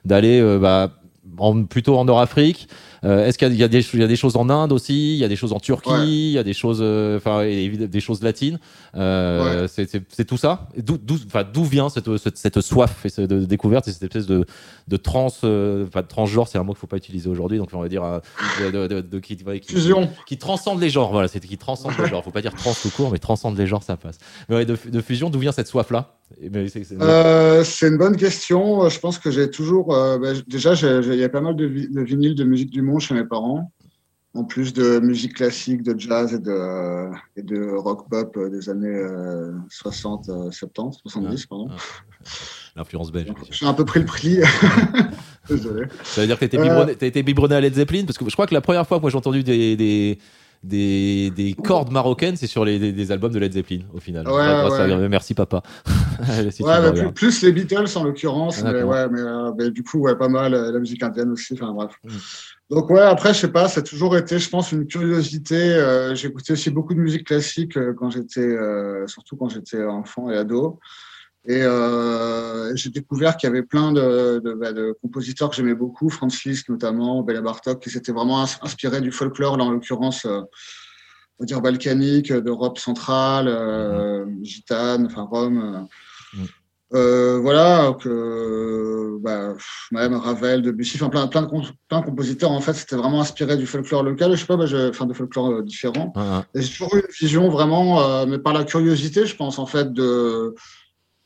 d'aller 0.04 0.40
euh, 0.42 0.60
bah, 0.60 0.92
en- 1.38 1.64
plutôt 1.64 1.98
en 1.98 2.06
Nord-Afrique. 2.06 2.68
Euh, 3.04 3.26
Est-ce 3.28 3.38
qu'il 3.38 3.48
y, 3.50 3.52
a- 3.52 3.54
il 3.54 3.60
y, 3.60 3.64
a 3.64 4.08
des- 4.08 4.16
choses 4.16 4.36
en 4.36 4.50
Inde 4.50 4.72
aussi? 4.72 5.14
Il 5.14 5.20
y 5.20 5.24
a 5.24 5.28
des 5.28 5.36
choses 5.36 5.54
en 5.54 5.60
Turquie? 5.60 5.90
Ouais. 5.92 6.08
Il 6.08 6.32
y 6.32 6.38
a 6.40 6.44
des 6.44 6.54
choses, 6.54 6.80
euh, 6.82 7.18
enfin, 7.18 7.44
des 7.46 8.00
choses 8.00 8.24
latines. 8.24 8.60
Euh, 8.96 9.68
c'est- 9.68 10.26
tout 10.26 10.38
ça. 10.38 10.68
D'où 10.78 11.64
vient 11.64 11.90
cette, 11.90 12.18
cette, 12.18 12.38
cette 12.38 12.62
soif 12.62 13.06
et 13.06 13.10
cette 13.10 13.30
de 13.30 13.46
découverte 13.46 13.88
et 13.88 13.92
cette 13.92 14.04
espèce 14.04 14.26
de, 14.26 14.46
de 14.88 14.98
trans, 14.98 15.30
euh, 15.44 15.86
enfin, 15.88 16.02
de 16.04 16.08
transgenre, 16.08 16.48
c'est 16.48 16.58
un 16.60 16.64
mot 16.64 16.74
qu'il 16.74 16.80
faut 16.80 16.86
pas 16.88 16.98
utiliser 16.98 17.28
aujourd'hui, 17.28 17.58
donc 17.58 17.70
on 17.74 17.82
va 17.82 17.88
dire 17.90 18.04
euh, 18.04 18.20
de, 18.60 18.70
de- 18.70 18.88
de- 18.88 19.02
de- 19.02 19.20
qui, 19.20 19.36
ouais, 19.44 19.60
qui- 19.60 19.74
Fusion. 19.74 20.10
qui 20.28 20.38
transcende 20.38 20.80
les 20.80 20.90
genres. 20.92 21.12
Voilà, 21.12 21.28
c'est 21.28 21.40
qui 21.40 21.58
transcende 21.58 21.94
les 21.98 22.08
genres. 22.08 22.24
Faut 22.24 22.30
pas 22.32 22.44
dire 22.44 22.54
trans 22.54 22.74
tout 22.80 22.90
court, 22.92 23.10
mais 23.12 23.18
transcende 23.18 23.58
les 23.58 23.66
genres, 23.66 23.82
ça 23.82 23.98
passe. 23.98 24.20
Mais 24.48 24.58
ouais, 24.58 24.66
de, 24.66 24.76
fusion, 25.02 25.30
d'où 25.32 25.40
vient 25.40 25.52
cette 25.52 25.68
soif 25.68 25.90
là 25.90 26.18
Euh, 27.02 27.64
c'est 27.64 27.88
une 27.88 27.98
bonne 27.98 28.16
question. 28.16 28.88
Je 28.90 29.00
pense 29.00 29.18
que 29.18 29.32
j'ai 29.32 29.50
toujours. 29.50 29.96
euh, 29.96 30.20
bah, 30.20 30.34
déjà, 30.48 30.74
il 30.74 31.16
y 31.20 31.24
a 31.24 31.30
pas 31.30 31.42
mal 31.42 31.56
de, 31.56 31.66
vi- 31.66 31.90
de 31.92 32.02
vinyles 32.02 32.36
de 32.36 32.44
musique 32.44 32.70
du 32.70 32.82
monde 32.84 33.00
chez 33.02 33.16
mes 33.16 33.26
parents, 33.26 33.72
en 34.36 34.44
plus 34.44 34.72
de 34.74 35.00
musique 35.00 35.34
classique, 35.36 35.82
de 35.82 36.00
jazz 36.00 36.34
et 36.34 36.40
de, 36.40 37.10
et 37.38 37.42
de 37.42 37.72
rock 37.76 38.08
pop 38.10 38.36
euh, 38.38 38.50
des 38.50 38.70
années 38.70 38.88
euh, 38.88 39.52
60, 39.70 40.30
euh, 40.30 40.52
70, 40.52 41.00
70, 41.06 41.46
pardon. 41.48 41.70
L'influence 42.76 43.12
belge. 43.12 43.30
J'ai 43.52 43.66
un 43.66 43.74
peu 43.74 43.86
pris 43.86 44.00
le 44.02 44.06
prix. 44.06 44.40
Désolé. 45.50 45.86
Ça 46.04 46.22
veut 46.22 46.28
dire 46.28 46.38
que 46.40 46.46
tu 46.46 46.58
Euh, 46.58 46.86
as 47.02 47.06
été 47.06 47.24
biberonné 47.24 47.56
à 47.56 47.62
Led 47.62 47.74
Zeppelin 47.76 48.04
Parce 48.06 48.18
que 48.18 48.26
je 48.28 48.34
crois 48.34 48.48
que 48.48 48.54
la 48.54 48.62
première 48.62 48.86
fois 48.88 48.98
que 48.98 49.02
moi 49.02 49.10
j'ai 49.12 49.18
entendu 49.18 49.44
des, 49.44 49.76
des, 49.78 50.18
des, 50.64 51.30
des 51.30 51.54
cordes 51.54 51.92
marocaines, 51.92 52.36
c'est 52.36 52.48
sur 52.48 52.66
les, 52.66 52.80
des, 52.80 52.92
des 52.92 53.12
albums 53.12 53.32
de 53.32 53.40
Led 53.40 53.54
Zeppelin 53.54 53.82
au 53.94 54.00
final. 54.00 54.28
Ouais, 54.28 54.42
à- 54.42 54.68
ouais. 54.70 55.08
Merci 55.10 55.34
papa. 55.34 55.62
Si 56.50 56.64
ouais, 56.64 56.82
bah, 56.82 56.94
plus, 56.94 57.12
plus 57.12 57.42
les 57.44 57.52
Beatles 57.52 57.90
en 57.96 58.04
l'occurrence, 58.06 58.62
Ah, 58.66 58.72
mais, 58.72 58.84
ouais, 58.84 59.10
mais, 59.10 59.20
euh, 59.20 59.52
mais 59.58 59.70
du 59.70 59.84
coup, 59.84 60.00
ouais, 60.00 60.16
pas 60.16 60.30
mal 60.30 60.54
euh, 60.54 60.72
la 60.72 60.80
musique 60.80 61.04
indienne 61.04 61.30
aussi. 61.32 61.54
Enfin 61.56 61.74
bref. 61.74 61.92
Mm. 62.06 62.10
Donc 62.76 62.90
ouais, 62.90 63.02
après, 63.02 63.34
je 63.34 63.40
sais 63.42 63.52
pas, 63.52 63.68
ça 63.68 63.82
a 63.82 63.84
toujours 63.84 64.16
été, 64.16 64.40
je 64.40 64.50
pense, 64.50 64.72
une 64.72 64.88
curiosité. 64.88 65.58
Euh, 65.58 66.16
écouté 66.16 66.54
aussi 66.54 66.70
beaucoup 66.70 66.94
de 66.94 67.00
musique 67.02 67.28
classique 67.28 67.78
quand 67.98 68.10
j'étais, 68.12 68.56
surtout 69.08 69.36
quand 69.36 69.50
j'étais 69.50 69.84
enfant 69.84 70.30
et 70.32 70.38
ado. 70.38 70.80
Et 71.48 71.62
euh, 71.62 72.76
j'ai 72.76 72.90
découvert 72.90 73.38
qu'il 73.38 73.48
y 73.48 73.52
avait 73.52 73.62
plein 73.64 73.92
de, 73.92 74.42
de, 74.44 74.54
bah, 74.54 74.74
de 74.74 74.96
compositeurs 75.02 75.50
que 75.52 75.56
j'aimais 75.56 75.76
beaucoup, 75.76 76.10
Franz 76.10 76.40
Liszt 76.46 76.70
notamment, 76.70 77.22
Béla 77.22 77.42
Bartok, 77.42 77.82
qui 77.84 77.90
s'étaient 77.92 78.12
vraiment 78.12 78.44
ins- 78.44 78.58
inspirés 78.64 79.00
du 79.02 79.12
folklore, 79.12 79.56
là 79.58 79.64
en 79.66 79.72
l'occurrence, 79.72 80.26
euh, 80.26 80.42
on 81.38 81.44
va 81.44 81.46
dire 81.46 81.62
balkanique, 81.62 82.32
euh, 82.32 82.42
d'Europe 82.42 82.80
centrale, 82.80 83.48
euh, 83.48 84.26
gitane, 84.42 85.06
enfin 85.06 85.24
Rome. 85.30 85.88
Euh, 86.94 87.40
voilà, 87.40 87.96
que 88.00 89.18
bah, 89.20 89.54
même 89.92 90.14
Ravel, 90.16 90.62
Debussy, 90.62 90.98
enfin 90.98 91.10
plein, 91.10 91.28
plein, 91.28 91.42
de, 91.42 91.48
plein 91.90 92.00
de 92.00 92.06
compositeurs, 92.06 92.52
en 92.52 92.62
fait, 92.62 92.74
c'était 92.74 92.96
vraiment 92.96 93.22
inspiré 93.22 93.58
du 93.58 93.66
folklore 93.66 94.04
local, 94.04 94.32
je 94.32 94.38
sais 94.38 94.46
pas, 94.46 94.56
bah, 94.56 94.66
je- 94.68 94.90
enfin 94.90 95.06
de 95.06 95.14
folklore 95.14 95.62
différent. 95.64 96.14
Ah. 96.16 96.46
Et 96.54 96.62
J'ai 96.62 96.70
toujours 96.72 96.96
eu 96.96 97.00
une 97.00 97.14
vision 97.20 97.50
vraiment, 97.50 98.26
mais 98.28 98.38
par 98.40 98.54
la 98.54 98.64
curiosité, 98.64 99.26
je 99.26 99.36
pense, 99.36 99.58
en 99.60 99.66
fait, 99.66 99.92
de 99.94 100.54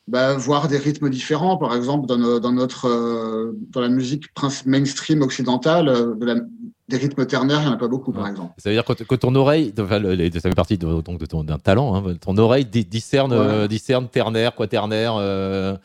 bah, 0.08 0.34
voir 0.34 0.68
des 0.68 0.78
rythmes 0.78 1.10
différents. 1.10 1.56
Par 1.56 1.74
exemple, 1.74 2.06
dans, 2.06 2.16
no- 2.18 2.40
dans 2.40 2.52
notre, 2.52 2.86
euh, 2.88 3.52
dans 3.70 3.80
la 3.80 3.88
musique 3.88 4.24
mainstream 4.66 5.22
occidentale, 5.22 5.88
euh, 5.88 6.14
de 6.14 6.26
la- 6.26 6.40
des 6.88 6.96
rythmes 6.96 7.24
ternaires, 7.26 7.60
il 7.60 7.66
n'y 7.66 7.70
en 7.70 7.74
a 7.74 7.76
pas 7.76 7.86
beaucoup, 7.86 8.10
par 8.12 8.26
exemple. 8.26 8.52
Ça 8.58 8.70
veut 8.70 8.74
dire 8.74 8.84
que, 8.84 8.92
que 8.94 9.14
ton 9.14 9.34
oreille, 9.36 9.72
enfin, 9.78 10.00
le- 10.00 10.14
les- 10.14 10.30
ça 10.32 10.40
fait 10.40 10.54
partie 10.54 10.76
de, 10.76 11.00
donc 11.02 11.18
de 11.20 11.26
ton- 11.26 11.44
d'un 11.44 11.58
talent, 11.58 11.94
hein, 11.94 12.14
ton 12.20 12.36
oreille 12.38 12.64
di- 12.64 12.84
discerne, 12.84 13.32
Ouais. 13.32 13.38
euh, 13.38 13.68
discerne 13.68 14.08
ternaire, 14.08 14.54
quaternaire. 14.54 15.14
Euh, 15.16 15.76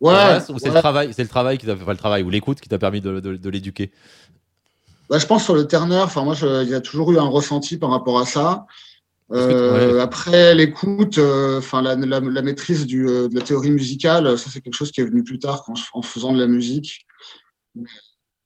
Ouais, 0.00 0.12
Horace, 0.12 0.50
ou 0.50 0.58
c'est 0.58 0.68
le 0.70 0.74
travail, 0.80 1.14
c'est 1.14 1.22
le 1.22 1.28
travail 1.28 1.56
qui 1.56 1.66
t'a 1.66 1.74
le 1.74 1.96
travail 1.96 2.22
ou 2.24 2.28
l'écoute 2.28 2.60
qui 2.60 2.68
t'a 2.68 2.78
permis 2.78 3.00
de, 3.00 3.20
de- 3.20 3.36
de 3.36 3.48
l'éduquer? 3.50 3.90
Bah, 5.08 5.18
je 5.18 5.26
pense 5.26 5.44
sur 5.44 5.54
le 5.54 5.66
ternaire, 5.66 6.04
enfin, 6.04 6.24
moi, 6.24 6.34
je- 6.34 6.62
il 6.62 6.68
y 6.68 6.74
a 6.74 6.80
toujours 6.80 7.10
eu 7.12 7.18
un 7.18 7.26
ressenti 7.28 7.76
par 7.78 7.90
rapport 7.90 8.18
à 8.18 8.26
ça. 8.26 8.66
Euh, 9.34 9.94
ouais. 9.94 10.00
Après 10.00 10.54
l'écoute, 10.54 11.18
euh, 11.18 11.58
enfin 11.58 11.82
la, 11.82 11.96
la- 11.96 12.20
la 12.20 12.42
maîtrise 12.42 12.86
du, 12.86 13.08
euh, 13.08 13.28
de 13.28 13.34
la 13.34 13.40
théorie 13.40 13.70
musicale, 13.70 14.38
ça 14.38 14.48
c'est 14.50 14.60
quelque 14.60 14.74
chose 14.76 14.92
qui 14.92 15.00
est 15.00 15.04
venu 15.04 15.24
plus 15.24 15.38
tard 15.38 15.64
en 15.92 16.02
faisant 16.02 16.32
de 16.32 16.38
la 16.40 16.46
musique. 16.46 17.06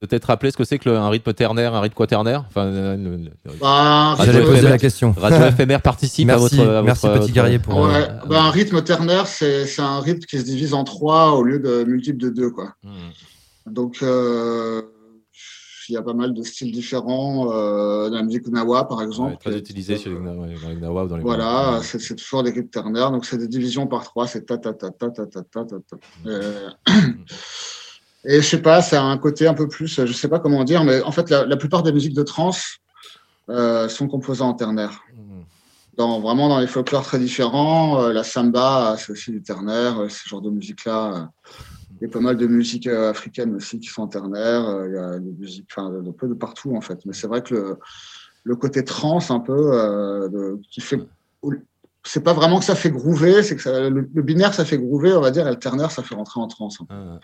Peut-être 0.01 0.27
rappeler 0.27 0.53
ce 0.53 0.57
que 0.57 0.62
c'est 0.62 0.79
que 0.79 0.88
le- 0.88 0.96
un 0.96 1.11
rythme 1.11 1.33
ternaire, 1.35 1.74
un 1.74 1.81
rythme 1.81 1.96
quaternaire? 1.96 2.44
Enfin, 2.48 2.70
le- 2.70 3.16
le- 3.16 3.31
Bah, 3.61 4.14
J'allais 4.24 4.42
poser 4.44 4.59
FMR. 4.61 4.70
la 4.70 4.79
question. 4.79 5.12
Radio 5.18 5.46
éphémère 5.48 5.83
participe 5.83 6.29
Merci, 6.29 6.61
à 6.61 6.64
votre. 6.64 6.70
à 6.77 6.83
merci, 6.83 7.07
votre- 7.09 7.20
petit 7.22 7.33
guerrier, 7.33 7.59
pour, 7.59 7.81
Ouais, 7.81 7.94
euh, 8.09 8.27
bah, 8.29 8.44
un 8.44 8.51
rythme 8.51 8.81
ternaire, 8.83 9.27
c'est 9.27 9.66
c'est 9.66 9.83
un 9.83 9.98
rythme 10.01 10.20
qui 10.20 10.38
se 10.38 10.44
divise 10.44 10.72
en 10.72 10.85
trois 10.85 11.33
au 11.33 11.42
lieu 11.42 11.59
de 11.59 11.83
multiple 11.85 12.18
de 12.20 12.29
deux. 12.31 12.51
Quoi. 12.51 12.74
Hmm. 12.85 13.11
Donc, 13.72 13.98
il 15.88 15.94
y 15.94 15.96
a 15.96 16.03
pas 16.03 16.14
mal 16.14 16.35
de 16.35 16.42
styles 16.42 16.72
différents, 16.72 17.53
euh, 17.53 18.09
dans 18.11 18.16
la 18.16 18.22
musique 18.22 18.46
Nawa 18.48 18.87
par 18.88 19.03
exemple. 19.03 19.33
Ouais, 19.33 19.37
très 19.37 19.59
utilisé 19.59 19.96
chez 19.96 20.11
les, 20.11 20.16
dans 20.16 20.44
les 20.44 20.77
Nawa 20.77 21.05
ou 21.05 21.09
dans 21.09 21.16
les 21.16 21.22
Voilà, 21.22 21.81
c'est 21.83 22.01
c'est 22.01 22.16
toujours 22.16 22.42
des 22.42 22.51
rythmes 22.51 22.68
ternaires, 22.68 23.11
donc 23.11 23.24
c'est 23.24 23.38
des 23.38 23.48
divisions 23.48 23.87
par 23.87 24.05
trois, 24.05 24.27
c'est 24.27 24.46
ta 24.46 24.59
ta 24.59 24.72
ta 24.72 24.90
ta 24.90 25.11
ta 25.11 25.27
ta 25.27 25.42
ta 25.42 25.64
ta. 25.64 25.77
ta. 25.79 25.96
Euh, 26.27 26.70
Et 28.24 28.42
je 28.42 28.46
sais 28.46 28.61
pas, 28.61 28.83
ça 28.83 29.01
a 29.01 29.05
un 29.05 29.16
côté 29.16 29.46
un 29.46 29.55
peu 29.55 29.68
plus, 29.68 30.05
je 30.05 30.12
sais 30.12 30.29
pas 30.29 30.40
comment 30.40 30.64
dire, 30.64 30.85
mais 30.85 31.01
en 31.03 31.12
fait 31.12 31.31
la, 31.31 31.46
la 31.46 31.57
plupart 31.57 31.83
des 31.83 31.92
musiques 31.92 32.14
de 32.14 32.24
trance 32.24 32.81
euh, 33.51 33.88
sont 33.88 34.09
composées 34.09 34.42
en 34.42 34.53
ternaire. 34.55 35.01
Mhm. 35.14 35.44
Dans, 35.96 36.20
vraiment 36.20 36.48
dans 36.48 36.61
les 36.61 36.66
folklores 36.66 37.03
très 37.05 37.18
différents. 37.18 38.03
Euh, 38.03 38.12
la 38.12 38.22
samba, 38.22 38.96
c'est 38.98 39.12
aussi 39.12 39.31
du 39.31 39.42
ternaire, 39.42 40.05
ce 40.09 40.29
genre 40.29 40.42
de 40.42 40.51
musique-là. 40.51 41.31
Il 42.00 42.06
y 42.06 42.06
a 42.06 42.12
pas 42.12 42.20
mal 42.20 42.37
de 42.37 42.46
musiques 42.46 42.87
euh, 42.87 43.11
africaines 43.11 43.54
aussi 43.54 43.80
qui 43.80 43.88
sont 43.88 44.02
en 44.02 44.08
ternaire. 44.08 44.68
euh, 44.68 44.88
Il 44.88 44.94
y 44.94 44.98
a 44.98 45.18
des 45.18 45.32
musiques, 45.32 45.68
enfin, 45.70 45.90
de 45.90 46.11
peu 46.11 46.28
de 46.28 46.34
partout 46.34 46.76
en 46.76 46.80
fait. 46.80 47.04
Mais 47.06 47.12
c'est 47.12 47.26
vrai 47.26 47.42
que 47.42 47.76
le, 48.44 48.56
côté 48.56 48.84
trans 48.84 49.18
un 49.30 49.40
peu, 49.40 49.70
euh, 49.72 50.56
qui 50.70 50.80
fait, 50.80 50.98
c'est 52.09 52.23
pas 52.25 52.33
vraiment 52.33 52.59
que 52.59 52.64
ça 52.64 52.75
fait 52.75 52.90
groover, 52.90 53.42
c'est 53.42 53.57
que 53.57 53.62
ça- 53.62 53.88
le, 53.88 54.09
le 54.12 54.23
binaire 54.23 54.55
ça 54.55 54.64
fait 54.64 54.79
groover, 54.79 55.12
on 55.14 55.21
va 55.21 55.31
dire, 55.31 55.47
et 55.47 55.51
le 55.51 55.59
ternaire 55.59 55.90
ça 55.90 56.03
fait 56.03 56.14
rentrer 56.14 56.40
en 56.40 56.49
transe. 56.49 56.79
Ah. 56.90 57.18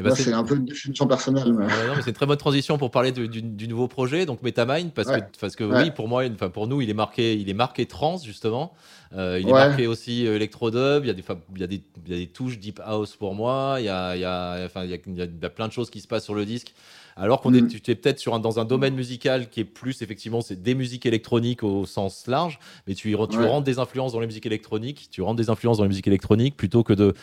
Eh 0.00 0.02
ben, 0.02 0.10
Là, 0.10 0.14
c'est- 0.14 0.32
un 0.32 0.44
peu 0.44 0.54
une 0.54 0.64
définition 0.64 1.08
personnelle. 1.08 1.52
Mais... 1.52 1.64
Ouais, 1.64 1.70
c'est 2.02 2.10
une 2.10 2.12
très 2.14 2.24
bonne 2.26 2.36
transition 2.38 2.78
pour 2.78 2.92
parler 2.92 3.10
de- 3.10 3.26
du, 3.26 3.42
du 3.42 3.66
nouveau 3.66 3.88
projet, 3.88 4.26
donc 4.26 4.42
Metamind, 4.44 4.92
parce 4.92 5.08
Ouais. 5.08 5.22
que, 5.22 5.26
parce 5.40 5.56
que 5.56 5.64
Ouais. 5.64 5.82
oui, 5.82 5.90
pour 5.90 6.06
moi, 6.06 6.22
enfin 6.32 6.50
pour 6.50 6.68
nous, 6.68 6.80
il 6.80 6.88
est 6.88 6.94
marqué, 6.94 7.34
il 7.34 7.50
est 7.50 7.54
marqué 7.54 7.84
trans 7.86 8.16
justement. 8.18 8.74
Euh, 9.12 9.38
il 9.42 9.48
est 9.48 9.52
marqué 9.52 9.86
aussi 9.88 10.26
euh, 10.26 10.36
electrodub. 10.36 11.02
Il 11.04 11.08
y 11.08 11.10
a 11.10 11.14
des, 11.14 11.24
il 11.56 11.60
y 11.60 11.64
a 11.64 11.66
des, 11.66 11.82
il 12.06 12.12
y 12.12 12.14
a 12.14 12.18
des 12.18 12.26
touches 12.28 12.60
deep 12.60 12.80
house 12.84 13.16
pour 13.16 13.34
moi. 13.34 13.76
Il 13.80 13.86
y 13.86 13.88
a, 13.88 14.14
il 14.14 14.20
y 14.20 14.24
a, 14.24 14.64
enfin, 14.66 14.84
il 14.84 14.90
y 14.90 14.94
a, 14.94 14.98
il 15.04 15.16
y 15.16 15.22
a- 15.22 15.24
il 15.24 15.42
y 15.42 15.46
a 15.46 15.50
plein 15.50 15.66
de 15.66 15.72
choses 15.72 15.90
qui 15.90 16.00
se 16.00 16.06
passent 16.06 16.24
sur 16.24 16.34
le 16.36 16.44
disque. 16.44 16.74
Alors 17.18 17.40
qu'on 17.40 17.52
est, 17.52 17.62
Mm. 17.62 17.68
tu 17.68 17.80
tu 17.80 17.90
es 17.90 17.94
peut-être 17.96 18.18
sur 18.20 18.34
un, 18.34 18.38
dans 18.38 18.60
un 18.60 18.64
domaine 18.64 18.94
musical 18.94 19.48
qui 19.50 19.60
est 19.60 19.64
plus 19.64 20.02
effectivement, 20.02 20.40
c'est 20.40 20.62
des 20.62 20.74
musiques 20.74 21.04
électroniques 21.04 21.62
au 21.64 21.84
sens 21.84 22.26
large, 22.28 22.58
mais 22.86 22.94
tu, 22.94 23.10
tu 23.10 23.16
Ouais. 23.38 23.46
rentres 23.46 23.64
des 23.64 23.78
influences 23.78 24.12
dans 24.12 24.20
les 24.20 24.26
musiques 24.26 24.46
électroniques, 24.46 25.08
tu 25.10 25.20
rentres 25.22 25.36
des 25.36 25.50
influences 25.50 25.78
dans 25.78 25.84
les 25.84 25.88
musiques 25.88 26.06
électroniques 26.06 26.56
plutôt 26.56 26.82
que 26.84 26.92
de 26.92 27.14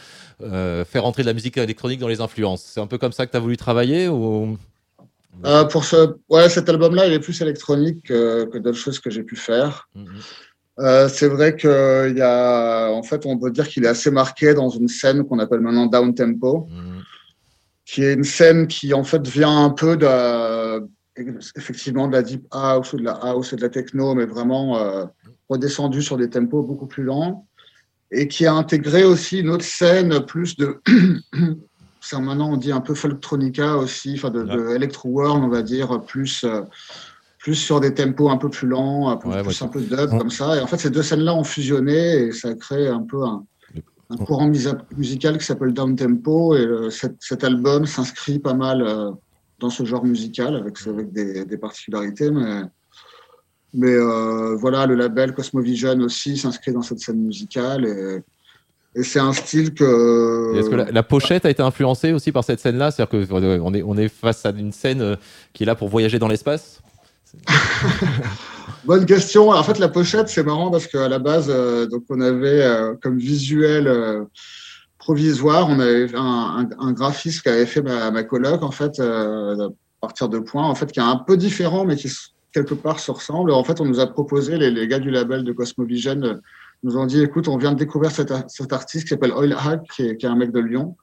euh, 0.42 0.84
faire 0.86 1.04
rentrer 1.04 1.22
de 1.24 1.28
la 1.28 1.34
musique 1.34 1.58
électronique 1.58 2.00
dans 2.00 2.08
les 2.10 2.20
influences. 2.22 2.64
C'est 2.64 2.82
un 2.82 2.88
peu 2.88 2.98
comme 2.98 3.14
ça 3.14 3.26
que 3.26 3.32
tu 3.32 3.38
as 3.38 3.40
voulu 3.40 3.58
travailler 3.58 4.08
ou? 4.10 4.58
Euh, 5.46 5.66
pour 5.66 5.84
ce, 5.84 6.16
ouais, 6.30 6.48
cet 6.50 6.70
album-là, 6.70 7.08
il 7.08 7.14
est 7.14 7.20
plus 7.20 7.42
électronique 7.42 8.04
que, 8.04 8.46
que 8.46 8.58
d'autres 8.58 8.78
choses 8.78 9.00
que 9.00 9.10
j'ai 9.10 9.24
pu 9.24 9.36
faire. 9.36 9.90
Mhm. 9.96 10.08
Euh, 10.80 11.08
c'est 11.08 11.28
vrai 11.30 11.56
que 11.56 12.10
il 12.10 12.18
y 12.18 12.22
a, 12.22 12.90
en 12.92 13.02
fait, 13.04 13.26
on 13.26 13.38
peut 13.38 13.50
dire 13.52 13.68
qu'il 13.68 13.86
est 13.86 13.88
assez 13.88 14.12
marqué 14.12 14.54
dans 14.54 14.70
une 14.70 14.90
scène 14.90 15.24
qu'on 15.26 15.40
appelle 15.40 15.62
maintenant 15.62 15.86
down 15.86 16.14
tempo, 16.14 16.68
Mhm. 16.70 16.95
Qui 17.86 18.04
est 18.04 18.14
une 18.14 18.24
scène 18.24 18.68
qui 18.68 18.94
en 18.94 19.04
fait 19.04 19.26
vient 19.28 19.64
un 19.66 19.70
peu 19.70 19.96
de, 19.96 20.80
effectivement, 21.56 22.08
de 22.08 22.14
la 22.14 22.24
deep 22.24 22.46
house 22.52 22.94
ou 22.94 22.98
de 22.98 23.04
la 23.04 23.14
house 23.14 23.54
et 23.54 23.56
de 23.56 23.62
la 23.62 23.70
techno, 23.70 24.16
mais 24.16 24.26
vraiment 24.26 24.78
euh, 24.78 25.06
redescendu 25.50 26.02
sur 26.02 26.18
des 26.18 26.30
tempos 26.30 26.64
beaucoup 26.64 26.88
plus 26.88 27.04
lents, 27.04 27.48
et 28.12 28.28
qui 28.28 28.46
a 28.46 28.54
intégré 28.54 29.04
aussi 29.04 29.40
une 29.40 29.50
autre 29.50 29.64
scène 29.66 30.26
plus 30.26 30.58
de, 30.58 30.82
c'est 32.02 32.20
maintenant 32.20 32.52
on 32.54 32.58
dit 32.58 32.72
un 32.72 32.82
peu 32.82 32.96
folktronica 32.96 33.78
aussi, 33.78 34.14
enfin 34.16 34.30
de, 34.32 34.44
de 34.44 34.76
electro 34.76 35.10
world, 35.10 35.44
on 35.44 35.50
va 35.50 35.62
dire, 35.62 36.02
plus 36.02 36.44
euh, 36.44 36.62
plus 37.40 37.54
sur 37.56 37.80
des 37.80 37.94
tempos 37.94 38.30
un 38.30 38.38
peu 38.38 38.50
plus 38.50 38.68
lents, 38.68 39.16
peu, 39.18 39.30
Ouais, 39.30 39.44
plus 39.44 39.62
ouais. 39.62 39.68
un 39.68 39.70
peu 39.70 39.80
dub 39.80 39.92
Ouais. 40.12 40.18
comme 40.18 40.32
ça. 40.32 40.58
Et 40.58 40.62
en 40.62 40.66
fait, 40.66 40.78
ces 40.80 40.90
deux 40.90 41.04
scènes-là 41.04 41.36
ont 41.36 41.44
fusionné 41.44 42.24
et 42.24 42.32
ça 42.32 42.48
a 42.50 42.56
créé 42.56 42.88
un 42.88 43.04
peu 43.04 43.24
un, 43.24 43.46
un 44.10 44.18
courant 44.18 44.48
musical 44.48 45.38
qui 45.38 45.46
s'appelle 45.46 45.74
down 45.74 45.96
tempo. 45.96 46.56
Et 46.56 46.66
euh, 46.66 46.90
cet, 46.90 47.16
cet 47.20 47.44
album 47.44 47.86
s'inscrit 47.86 48.40
pas 48.40 48.54
mal 48.54 48.82
euh, 48.82 49.12
dans 49.60 49.70
ce 49.70 49.84
genre 49.86 50.06
musical 50.06 50.56
avec, 50.56 50.76
avec 50.88 51.12
des, 51.12 51.46
des 51.46 51.58
particularités, 51.58 52.32
mais 52.32 52.64
mais 53.78 53.92
euh, 53.92 54.56
voilà, 54.56 54.86
le 54.86 54.96
label 54.96 55.34
Cosmovision 55.34 56.00
aussi 56.00 56.38
s'inscrit 56.38 56.72
dans 56.72 56.82
cette 56.82 57.00
scène 57.00 57.18
musicale 57.18 57.86
et, 57.86 58.22
et 58.98 59.04
c'est 59.04 59.20
un 59.20 59.34
style 59.34 59.74
que. 59.74 60.58
Est-ce 60.58 60.70
que 60.70 60.76
la, 60.76 60.92
la 60.92 61.04
pochette 61.04 61.46
a 61.46 61.50
été 61.50 61.62
influencée 61.62 62.14
aussi 62.14 62.32
par 62.32 62.46
cette 62.46 62.62
scène-là? 62.62 62.92
C'est-à-dire 62.92 63.28
qu'on 63.28 63.74
est, 63.74 63.82
on 63.84 63.98
est 63.98 64.08
face 64.08 64.46
à 64.46 64.52
une 64.52 64.72
scène 64.72 65.18
qui 65.52 65.64
est 65.64 65.66
là 65.66 65.76
pour 65.76 65.90
voyager 65.90 66.20
dans 66.20 66.30
l'espace? 66.30 66.82
Bonne 68.86 69.06
question. 69.06 69.50
En 69.50 69.64
fait, 69.64 69.80
la 69.80 69.90
pochette, 69.90 70.30
c'est 70.30 70.44
marrant 70.44 70.70
parce 70.70 70.86
qu'à 70.86 71.10
la 71.10 71.18
base, 71.18 71.48
euh, 71.50 71.88
donc 71.88 72.04
on 72.10 72.22
avait 72.22 72.62
euh, 72.62 72.94
comme 73.02 73.18
visuel 73.18 73.88
euh, 73.88 74.24
provisoire, 75.00 75.68
on 75.70 75.80
avait 75.80 76.14
un, 76.16 76.20
un, 76.20 76.70
un 76.80 76.92
graphiste 76.94 77.42
qu'avait 77.42 77.66
fait 77.66 77.82
ma, 77.82 78.12
ma 78.12 78.24
coloc, 78.24 78.62
en 78.62 78.72
fait, 78.72 79.00
à 79.00 79.68
partir 80.02 80.30
de 80.30 80.40
points, 80.40 80.68
en 80.68 80.76
fait, 80.76 80.92
qui 80.92 81.00
est 81.00 81.04
un 81.04 81.18
peu 81.18 81.36
différent, 81.36 81.86
mais 81.86 81.96
qui 81.96 82.12
quelque 82.54 82.76
part 82.76 83.00
se 83.00 83.12
ressemble. 83.12 83.52
En 83.52 83.64
fait, 83.64 83.82
on 83.82 83.86
nous 83.86 84.00
a 84.00 84.08
proposé, 84.08 84.58
les, 84.58 84.70
les 84.72 84.88
gars 84.88 85.00
du 85.00 85.10
label 85.10 85.44
de 85.44 85.52
Cosmovision 85.52 86.40
nous 86.84 86.98
ont 86.98 87.06
dit, 87.06 87.22
écoute, 87.22 87.48
on 87.48 87.58
vient 87.58 87.72
de 87.74 87.80
découvrir 87.80 88.12
cet, 88.12 88.30
ar- 88.32 88.46
cet 88.48 88.72
artiste 88.72 89.06
qui 89.06 89.10
s'appelle 89.10 89.34
Oil 89.34 89.54
Hack, 89.54 89.82
qui 89.96 90.04
est, 90.04 90.18
qui 90.18 90.26
est 90.26 90.30
un 90.30 90.36
mec 90.36 90.52
de 90.52 90.60
Lyon, 90.60 90.96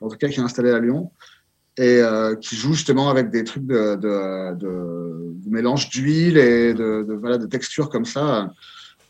en 0.00 0.08
tout 0.08 0.16
cas 0.16 0.28
qui 0.28 0.38
est 0.38 0.42
installé 0.42 0.70
à 0.70 0.78
Lyon 0.78 1.10
et 1.78 2.00
euh, 2.00 2.34
qui 2.36 2.56
joue 2.56 2.72
justement 2.72 3.10
avec 3.10 3.30
des 3.30 3.44
trucs 3.44 3.66
de, 3.66 3.98
mélange 5.48 5.88
d'huile 5.90 6.38
et 6.38 6.74
de, 6.74 7.04
de, 7.06 7.14
voilà, 7.14 7.38
de 7.38 7.46
textures 7.46 7.88
comme 7.88 8.04
ça. 8.04 8.52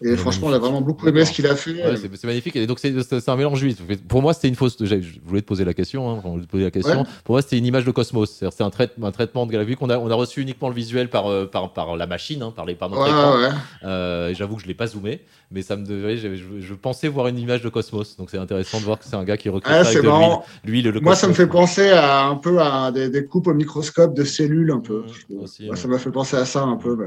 Et 0.02 0.10
Ouais, 0.10 0.16
franchement, 0.16 0.48
on 0.48 0.52
a 0.52 0.58
vraiment 0.58 0.82
beaucoup 0.82 1.08
aimé 1.08 1.24
ce 1.24 1.32
qu'il 1.32 1.46
a 1.46 1.56
fait. 1.56 1.72
Ouais, 1.72 1.96
c'est 1.96 2.24
magnifique. 2.26 2.54
Et 2.56 2.66
donc, 2.66 2.78
c'est 2.78 3.28
un 3.28 3.36
mélange 3.36 3.58
juif. 3.60 3.78
Pour 4.08 4.20
moi, 4.20 4.34
c'était 4.34 4.48
une 4.48 4.54
fausse. 4.54 4.76
Je 4.78 4.96
voulais 5.24 5.40
te 5.40 5.46
poser 5.46 5.64
la 5.64 5.72
question. 5.72 6.10
Hein, 6.10 6.22
te 6.40 6.46
poser 6.46 6.64
la 6.64 6.70
question. 6.70 7.00
Ouais. 7.00 7.06
Pour 7.24 7.34
moi, 7.34 7.42
c'était 7.42 7.56
une 7.56 7.64
image 7.64 7.84
de 7.86 7.90
Cosmos. 7.90 8.44
C'est 8.50 8.62
un, 8.62 8.70
trait- 8.70 8.90
un 9.02 9.10
traitement 9.10 9.46
de 9.46 9.56
Vu 9.56 9.74
qu'on 9.74 9.88
a, 9.88 9.98
on 9.98 10.10
a 10.10 10.14
reçu 10.14 10.42
uniquement 10.42 10.68
le 10.68 10.74
visuel 10.74 11.08
par, 11.08 11.28
euh, 11.30 11.46
par, 11.46 11.72
par 11.72 11.96
la 11.96 12.06
machine, 12.06 12.42
hein, 12.42 12.52
par, 12.54 12.66
les, 12.66 12.74
par 12.74 12.90
notre 12.90 13.06
écran. 13.06 13.36
Euh, 13.84 14.34
J'avoue 14.34 14.56
que 14.56 14.62
je 14.62 14.66
l'ai 14.66 14.74
pas 14.74 14.86
zoomé, 14.86 15.22
mais 15.50 15.62
ça 15.62 15.76
me 15.76 15.84
devait. 15.86 16.18
Je, 16.18 16.34
je- 16.36 16.60
je 16.60 16.74
pensais 16.74 17.08
voir 17.08 17.28
une 17.28 17.38
image 17.38 17.62
de 17.62 17.70
Cosmos. 17.70 18.16
Donc, 18.18 18.28
c'est 18.30 18.38
intéressant 18.38 18.78
de 18.80 18.84
voir 18.84 18.98
que 18.98 19.04
c'est 19.06 19.16
un 19.16 19.24
gars 19.24 19.38
qui 19.38 19.48
recrée 19.48 19.72
Ah, 19.72 19.82
ça 19.84 19.90
avec 19.90 20.02
de 20.02 20.90
le 20.90 21.00
Moi, 21.00 21.14
ça 21.16 21.26
me 21.26 21.32
fait 21.32 21.46
penser 21.46 21.88
à 21.90 22.26
un 22.26 22.36
peu 22.36 22.60
à 22.60 22.92
des, 22.92 23.08
des 23.08 23.24
coupes 23.24 23.46
au 23.46 23.54
microscope 23.54 24.14
de 24.14 24.24
cellules, 24.24 24.70
un 24.72 24.80
peu. 24.80 25.04
Mmh. 25.30 25.74
Ça 25.74 25.88
m'a 25.88 25.98
fait 25.98 26.10
penser 26.10 26.36
à 26.36 26.44
ça 26.44 26.62
un 26.64 26.76
peu. 26.76 27.06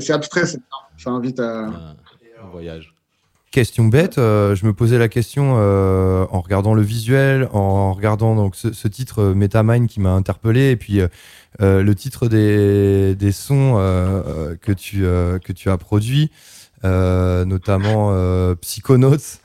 C'est 0.00 0.12
abstrait, 0.12 0.46
c'est 0.46 0.58
bien. 0.58 0.66
ça 0.98 1.10
invite 1.10 1.40
à. 1.40 1.66
un, 1.66 1.70
un 2.42 2.48
voyage. 2.50 2.94
Question 3.50 3.84
bête, 3.84 4.16
euh, 4.16 4.54
je 4.56 4.64
me 4.64 4.72
posais 4.72 4.96
la 4.96 5.08
question 5.08 5.56
euh, 5.58 6.24
en 6.30 6.40
regardant 6.40 6.72
le 6.72 6.80
visuel, 6.80 7.50
en 7.52 7.92
regardant 7.92 8.34
donc 8.34 8.56
ce, 8.56 8.72
ce 8.72 8.88
titre 8.88 9.20
euh, 9.20 9.34
Metamind 9.34 9.88
qui 9.88 10.00
m'a 10.00 10.12
interpellé, 10.12 10.70
et 10.70 10.76
puis 10.76 11.00
euh, 11.02 11.08
euh, 11.60 11.82
le 11.82 11.94
titre 11.94 12.28
des, 12.28 13.14
des 13.14 13.30
sons 13.30 13.74
euh, 13.76 14.22
euh, 14.26 14.56
que, 14.58 14.72
tu, 14.72 15.04
euh, 15.04 15.38
que 15.38 15.52
tu 15.52 15.68
as 15.68 15.76
produits, 15.76 16.30
euh, 16.84 17.44
notamment 17.44 18.08
euh, 18.12 18.54
Psychonauts. 18.54 19.40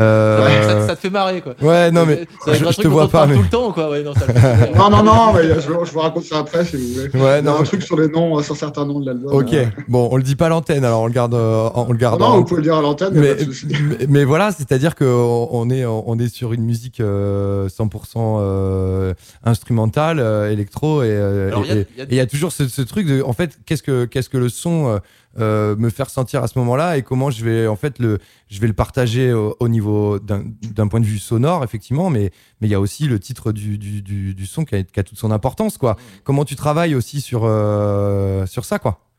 Euh, 0.00 0.44
Ouais, 0.44 0.62
ça, 0.66 0.86
ça 0.88 0.96
te 0.96 1.00
fait 1.00 1.10
marrer, 1.10 1.40
quoi. 1.42 1.54
ouais, 1.60 1.90
non 1.90 2.06
mais 2.06 2.26
Ça 2.44 2.54
je, 2.54 2.64
te 2.80 2.88
vois 2.88 3.04
pas, 3.08 3.18
parle 3.18 3.30
mais 3.30 3.36
tout 3.36 3.42
le 3.42 3.48
temps, 3.48 3.72
quoi. 3.72 3.90
Ouais, 3.90 4.02
non, 4.02 4.14
ça 4.14 4.26
me 4.26 4.32
fait- 4.32 4.74
Non, 4.74 4.88
non, 4.90 5.02
non, 5.02 5.32
mais 5.34 5.42
je, 5.54 5.60
je 5.60 5.92
vous 5.92 5.98
raconte 6.00 6.24
ça 6.24 6.38
après 6.38 6.64
si 6.64 6.76
vous 6.76 6.94
voulez. 6.94 7.22
ouais, 7.22 7.40
Il 7.40 7.44
y 7.44 7.48
a 7.48 7.52
non. 7.52 7.60
un 7.60 7.62
truc 7.64 7.82
sur 7.82 7.98
les 8.00 8.08
noms, 8.08 8.38
euh, 8.38 8.42
sur 8.42 8.56
certains 8.56 8.86
noms 8.86 9.00
de 9.00 9.06
l'album. 9.06 9.32
Ok, 9.34 9.52
euh. 9.52 9.66
bon, 9.88 10.08
on 10.10 10.16
le 10.16 10.22
dit 10.22 10.36
pas 10.36 10.46
à 10.46 10.48
l'antenne, 10.48 10.84
alors 10.84 11.02
on 11.02 11.06
le 11.06 11.12
garde, 11.12 11.34
euh, 11.34 11.68
on 11.74 11.84
le 11.86 11.92
Non, 11.92 11.98
garde. 11.98 12.20
non, 12.20 12.26
en- 12.26 12.36
vous 12.38 12.44
pouvez 12.44 12.58
le 12.62 12.64
dire 12.64 12.76
à 12.76 12.82
l'antenne, 12.82 13.10
mais, 13.14 13.20
mais, 13.20 13.34
pas 13.34 13.44
de 13.44 13.52
souci. 13.52 13.66
mais- 13.68 14.06
mais 14.08 14.24
voilà, 14.24 14.52
c'est-à-dire 14.52 14.94
qu'on 14.94 15.48
on 15.50 15.68
est, 15.70 15.84
on 15.84 16.18
est 16.18 16.28
sur 16.34 16.52
une 16.52 16.62
musique 16.64 17.00
euh, 17.00 17.68
100% 17.68 18.38
euh, 18.40 19.12
instrumentale, 19.44 20.18
euh, 20.20 20.50
électro, 20.50 21.02
et 21.02 21.06
euh, 21.10 21.50
il 21.64 21.66
y 21.98 22.18
a- 22.18 22.22
y 22.22 22.24
y, 22.24 22.26
toujours 22.26 22.52
ce, 22.52 22.68
ce 22.68 22.82
truc 22.82 23.06
de, 23.06 23.22
en 23.22 23.32
fait, 23.32 23.58
qu'est-ce 23.66 23.82
que, 23.82 24.04
qu'est-ce 24.06 24.28
que 24.28 24.38
le 24.38 24.48
son 24.48 25.00
euh, 25.38 25.76
me 25.76 25.90
fait 25.90 26.02
ressentir 26.02 26.42
à 26.42 26.48
ce 26.48 26.58
moment-là 26.58 26.96
et 26.96 27.02
comment 27.02 27.30
je 27.30 27.44
vais, 27.44 27.66
en 27.66 27.76
fait, 27.76 27.98
le, 27.98 28.18
je 28.48 28.60
vais 28.60 28.66
le 28.66 28.72
partager 28.72 29.32
au, 29.32 29.56
au 29.60 29.68
niveau 29.68 30.18
d'un 30.18 30.44
d'un 30.62 30.88
point 30.88 31.00
de 31.00 31.06
vue 31.06 31.18
sonore, 31.18 31.62
effectivement, 31.62 32.10
mais 32.10 32.32
mais 32.60 32.66
il 32.68 32.70
y 32.70 32.74
a 32.74 32.80
aussi 32.80 33.06
le 33.06 33.18
titre 33.20 33.52
du, 33.52 33.78
du, 33.78 34.02
du, 34.02 34.34
du 34.34 34.46
son 34.46 34.64
qui 34.64 34.74
a, 34.74 34.82
qui 34.82 34.98
a 34.98 35.02
toute 35.04 35.18
son 35.18 35.30
importance, 35.30 35.78
quoi. 35.78 35.96
Comment 36.24 36.44
tu 36.44 36.56
travailles 36.56 36.94
aussi 36.94 37.20
sur, 37.20 37.42
euh, 37.44 38.46
sur 38.46 38.64
ça, 38.64 38.78
quoi 38.78 39.09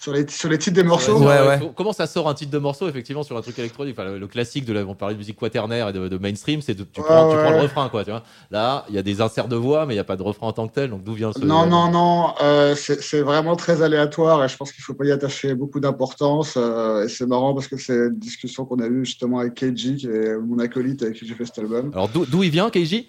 Sur 0.00 0.14
les, 0.14 0.26
sur 0.28 0.48
les 0.48 0.56
titres 0.56 0.76
des 0.76 0.82
morceaux 0.82 1.18
Ouais, 1.18 1.26
Ouais, 1.26 1.46
ouais. 1.46 1.58
faut- 1.58 1.72
Comment 1.76 1.92
ça 1.92 2.06
sort 2.06 2.26
un 2.26 2.32
titre 2.32 2.50
de 2.50 2.56
morceau 2.58 2.88
effectivement 2.88 3.22
sur 3.22 3.36
un 3.36 3.42
truc 3.42 3.58
électronique? 3.58 3.94
Enfin, 3.98 4.08
le, 4.10 4.18
le 4.18 4.26
classique 4.26 4.64
de 4.64 4.72
la, 4.72 4.82
on 4.86 4.94
parlait 4.94 5.14
de 5.14 5.18
musique 5.18 5.36
quaternaire 5.36 5.90
et 5.90 5.92
de, 5.92 6.08
de 6.08 6.16
mainstream, 6.16 6.62
c'est 6.62 6.74
tu, 6.74 7.00
Ouais, 7.00 7.06
prends, 7.06 7.30
tu 7.30 7.36
prends 7.36 7.50
le 7.50 7.58
refrain 7.60 7.88
quoi, 7.90 8.02
tu 8.02 8.10
vois. 8.10 8.22
Là, 8.50 8.86
il 8.88 8.94
y 8.94 8.98
a 8.98 9.02
des 9.02 9.20
inserts 9.20 9.46
de 9.48 9.56
voix, 9.56 9.84
mais 9.84 9.92
il 9.92 9.96
n'y 9.96 10.00
a 10.00 10.04
pas 10.04 10.16
de 10.16 10.22
refrain 10.22 10.46
en 10.46 10.52
tant 10.54 10.66
que 10.68 10.72
tel. 10.72 10.88
Donc 10.88 11.04
d'où 11.04 11.12
vient 11.12 11.32
ce 11.34 11.40
Non, 11.40 11.66
non, 11.66 11.90
non, 11.90 12.32
euh, 12.40 12.74
c'est 12.74 13.02
c'est 13.02 13.20
vraiment 13.20 13.56
très 13.56 13.82
aléatoire 13.82 14.42
et 14.42 14.48
je 14.48 14.56
pense 14.56 14.72
qu'il 14.72 14.82
faut 14.82 14.94
pas 14.94 15.04
y 15.04 15.12
attacher 15.12 15.54
beaucoup 15.54 15.80
d'importance. 15.80 16.54
euh, 16.56 17.04
et 17.04 17.08
c'est 17.10 17.26
marrant 17.26 17.52
parce 17.52 17.68
que 17.68 17.76
c'est 17.76 17.92
une 18.08 18.18
discussion 18.18 18.64
qu'on 18.64 18.78
a 18.78 18.86
eue 18.86 19.04
justement 19.04 19.40
avec 19.40 19.52
Keiji, 19.54 19.96
qui 19.96 20.06
est 20.06 20.34
mon 20.38 20.58
acolyte 20.60 21.02
avec 21.02 21.16
qui 21.16 21.26
j'ai 21.26 21.34
fait 21.34 21.44
cet 21.44 21.58
album. 21.58 21.90
Alors 21.92 22.08
d'où 22.08 22.24
d'où 22.24 22.42
il 22.42 22.50
vient, 22.50 22.70
Keiji? 22.70 23.06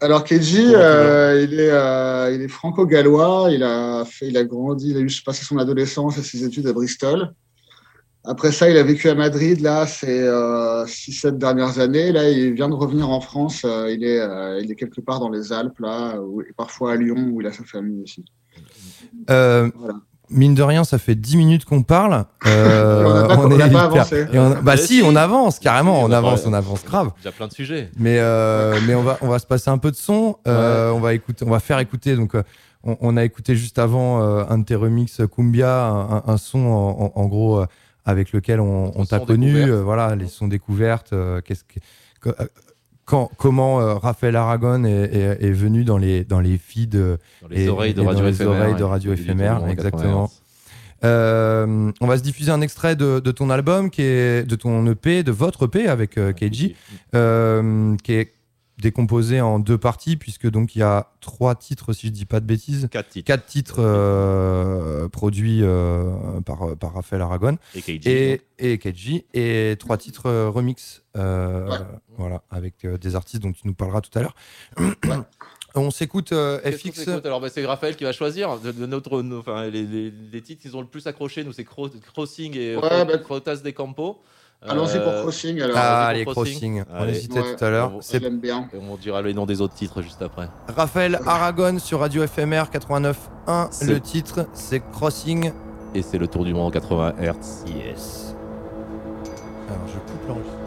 Alors 0.00 0.22
Keiji, 0.22 0.68
tu 0.68 0.74
euh, 0.74 1.42
il 1.42 1.58
est, 1.58 1.70
euh, 1.70 2.32
il 2.32 2.42
est 2.42 2.48
franco-gallois. 2.48 3.48
Il 3.50 3.62
a 3.62 4.04
fait, 4.04 4.28
il 4.28 4.36
a 4.36 4.44
grandi, 4.44 4.90
il 4.90 4.96
a 4.96 5.00
eu 5.00 5.10
passé 5.24 5.44
son 5.44 5.58
adolescence 5.58 6.18
et 6.18 6.22
ses 6.22 6.44
études 6.44 6.66
à 6.66 6.72
Bristol. 6.72 7.32
Après 8.24 8.52
ça, 8.52 8.68
il 8.68 8.76
a 8.76 8.82
vécu 8.82 9.08
à 9.08 9.14
Madrid, 9.14 9.60
là, 9.60 9.86
ces 9.86 10.22
6-7 10.22 11.38
dernières 11.38 11.78
années. 11.78 12.12
Là, 12.12 12.28
il 12.28 12.52
vient 12.52 12.68
de 12.68 12.74
revenir 12.74 13.08
en 13.08 13.20
France. 13.20 13.62
il, 13.64 14.04
est, 14.04 14.20
il 14.62 14.70
est 14.70 14.74
quelque 14.74 15.00
part 15.00 15.18
dans 15.18 15.30
les 15.30 15.52
Alpes, 15.52 15.78
là, 15.78 16.20
ou 16.20 16.42
parfois 16.56 16.92
à 16.92 16.96
Lyon, 16.96 17.30
où 17.32 17.40
il 17.40 17.46
a 17.46 17.52
sa 17.52 17.64
famille 17.64 18.02
aussi. 18.02 18.24
Voilà 19.26 19.94
mine 20.30 20.54
de 20.54 20.62
rien, 20.62 20.84
ça 20.84 20.98
fait 20.98 21.14
10 21.14 21.36
minutes 21.36 21.64
qu'on 21.64 21.82
parle. 21.82 22.24
Euh, 22.46 23.28
on 23.38 23.48
n'a 23.48 23.68
pas, 23.68 23.82
avancé. 23.82 24.26
bah 24.62 24.76
si, 24.76 25.02
on 25.04 25.16
avance 25.16 25.58
carrément, 25.58 26.02
on, 26.02 26.10
avance, 26.12 26.44
on 26.46 26.52
avance 26.52 26.84
grave. 26.84 27.10
Il 27.22 27.26
y 27.26 27.28
a 27.28 27.32
plein 27.32 27.48
de 27.48 27.52
sujets. 27.52 27.90
Mais 27.98 28.18
euh, 28.18 28.78
mais 28.86 28.94
on 28.94 29.02
va 29.02 29.18
on 29.20 29.28
va 29.28 29.38
se 29.38 29.46
passer 29.46 29.70
un 29.70 29.78
peu 29.78 29.90
de 29.90 29.96
son. 29.96 30.36
Euh, 30.46 30.90
on 30.90 31.00
va 31.00 31.14
écouter, 31.14 31.44
on 31.46 31.50
va 31.50 31.60
faire 31.60 31.78
écouter. 31.78 32.16
Donc 32.16 32.32
on, 32.84 33.16
a 33.16 33.24
écouté 33.24 33.56
juste 33.56 33.78
avant 33.78 34.22
euh, 34.22 34.44
un 34.48 34.58
de 34.58 34.64
tes 34.64 34.74
remix 34.74 35.20
Cumbia, 35.34 36.22
un, 36.26 36.36
son 36.36 37.10
en, 37.14 37.26
gros 37.26 37.64
avec 38.04 38.32
lequel 38.32 38.60
on, 38.60 38.92
on 38.94 39.04
t'a 39.04 39.20
connu. 39.20 39.70
voilà, 39.70 40.16
les 40.16 40.28
sons 40.28 40.48
découvertes. 40.48 41.14
Qu'est-ce 41.44 41.64
que 41.64 42.30
comment 43.36 43.80
euh, 43.80 43.94
Raphaël 43.94 44.36
Aragon 44.36 44.84
est, 44.84 45.50
venu 45.50 45.84
dans 45.84 45.98
les, 45.98 46.24
dans 46.24 46.40
les 46.40 46.58
feeds 46.58 46.98
dans 46.98 47.48
les 47.48 47.68
oreilles 47.68 47.94
de 47.94 48.02
radio 48.02 48.26
éphémère, 48.26 48.76
de 48.76 48.84
radio 48.84 49.12
éphémère 49.12 49.66
exactement. 49.68 50.30
Euh, 51.04 51.92
on 52.00 52.06
va 52.06 52.18
se 52.18 52.22
diffuser 52.22 52.50
un 52.50 52.60
extrait 52.60 52.96
de, 52.96 53.20
ton 53.30 53.50
album, 53.50 53.90
qui 53.90 54.02
est 54.02 54.44
de 54.46 54.56
ton 54.56 54.84
EP, 54.86 55.22
de 55.22 55.30
votre 55.30 55.66
EP 55.66 55.86
avec 55.86 56.18
euh, 56.18 56.32
Keiji, 56.32 56.74
qui 57.12 58.12
est 58.12 58.32
décomposé 58.80 59.40
en 59.40 59.58
deux 59.58 59.78
parties, 59.78 60.16
puisque 60.16 60.48
donc 60.48 60.76
il 60.76 60.80
y 60.80 60.82
a 60.82 61.10
trois 61.20 61.54
titres, 61.54 61.92
si 61.92 62.08
je 62.08 62.12
dis 62.12 62.24
pas 62.24 62.40
de 62.40 62.46
bêtises. 62.46 62.88
Quatre 62.90 63.08
titres. 63.08 63.26
Quatre 63.26 63.46
titres 63.46 63.76
euh, 63.80 65.08
produits 65.08 65.60
euh, 65.62 66.40
par, 66.44 66.76
par 66.76 66.94
Raphaël 66.94 67.22
Aragon. 67.22 67.58
Et 67.74 67.82
Keiji. 67.82 68.08
Et, 68.08 68.42
et 68.58 69.70
Et 69.70 69.76
trois 69.76 69.96
titres 69.96 70.26
euh, 70.26 70.48
remix. 70.48 71.02
Voilà, 71.14 72.42
avec 72.50 72.86
des 72.86 73.16
artistes 73.16 73.42
dont 73.42 73.52
tu 73.52 73.62
nous 73.64 73.74
parleras 73.74 74.00
tout 74.00 74.16
à 74.18 74.22
l'heure. 74.22 74.34
On 75.74 75.90
s'écoute 75.90 76.32
FX. 76.32 77.08
Alors, 77.24 77.40
bah, 77.40 77.48
c'est 77.50 77.64
Raphaël 77.64 77.94
qui 77.94 78.04
va 78.04 78.12
choisir. 78.12 78.58
De, 78.58 78.86
notre, 78.86 79.22
enfin, 79.38 79.68
les, 79.68 79.84
les, 80.10 80.40
titres 80.42 80.62
qu'ils 80.62 80.76
ont 80.76 80.80
le 80.80 80.86
plus 80.86 81.06
accroché, 81.06 81.44
nous, 81.44 81.52
c'est 81.52 81.64
Crossing 81.64 82.56
et 82.56 82.76
ouais, 82.76 83.04
bah... 83.04 83.56
des 83.56 83.72
Campos. 83.72 84.20
Allons-y 84.66 84.98
pour 84.98 85.12
euh, 85.12 85.22
Crossing 85.22 85.60
alors. 85.62 85.76
Ah, 85.78 86.12
les 86.12 86.24
Crossing. 86.24 86.82
On 86.90 87.06
hésitait 87.06 87.40
tout 87.40 87.64
à 87.64 87.70
l'heure. 87.70 87.92
C'est 88.00 88.20
bien. 88.28 88.68
on 88.74 88.96
dira 88.96 89.22
les 89.22 89.32
noms 89.32 89.46
des 89.46 89.60
autres 89.60 89.74
titres 89.74 90.02
juste 90.02 90.20
après. 90.20 90.48
Raphaël 90.76 91.20
Aragon 91.26 91.78
sur 91.78 92.00
Radio 92.00 92.26
FMR 92.26 92.64
89.1. 92.72 93.86
Le 93.86 94.00
titre, 94.00 94.46
c'est 94.54 94.80
Crossing. 94.92 95.52
Et 95.94 96.02
c'est 96.02 96.18
le 96.18 96.26
tour 96.26 96.44
du 96.44 96.52
monde 96.54 96.66
en 96.66 96.70
80 96.70 97.14
Hz. 97.20 97.64
Yes. 97.66 98.34
Alors, 99.68 99.86
je 99.86 99.98
coupe 99.98 100.28
l'enregistrement. 100.28 100.57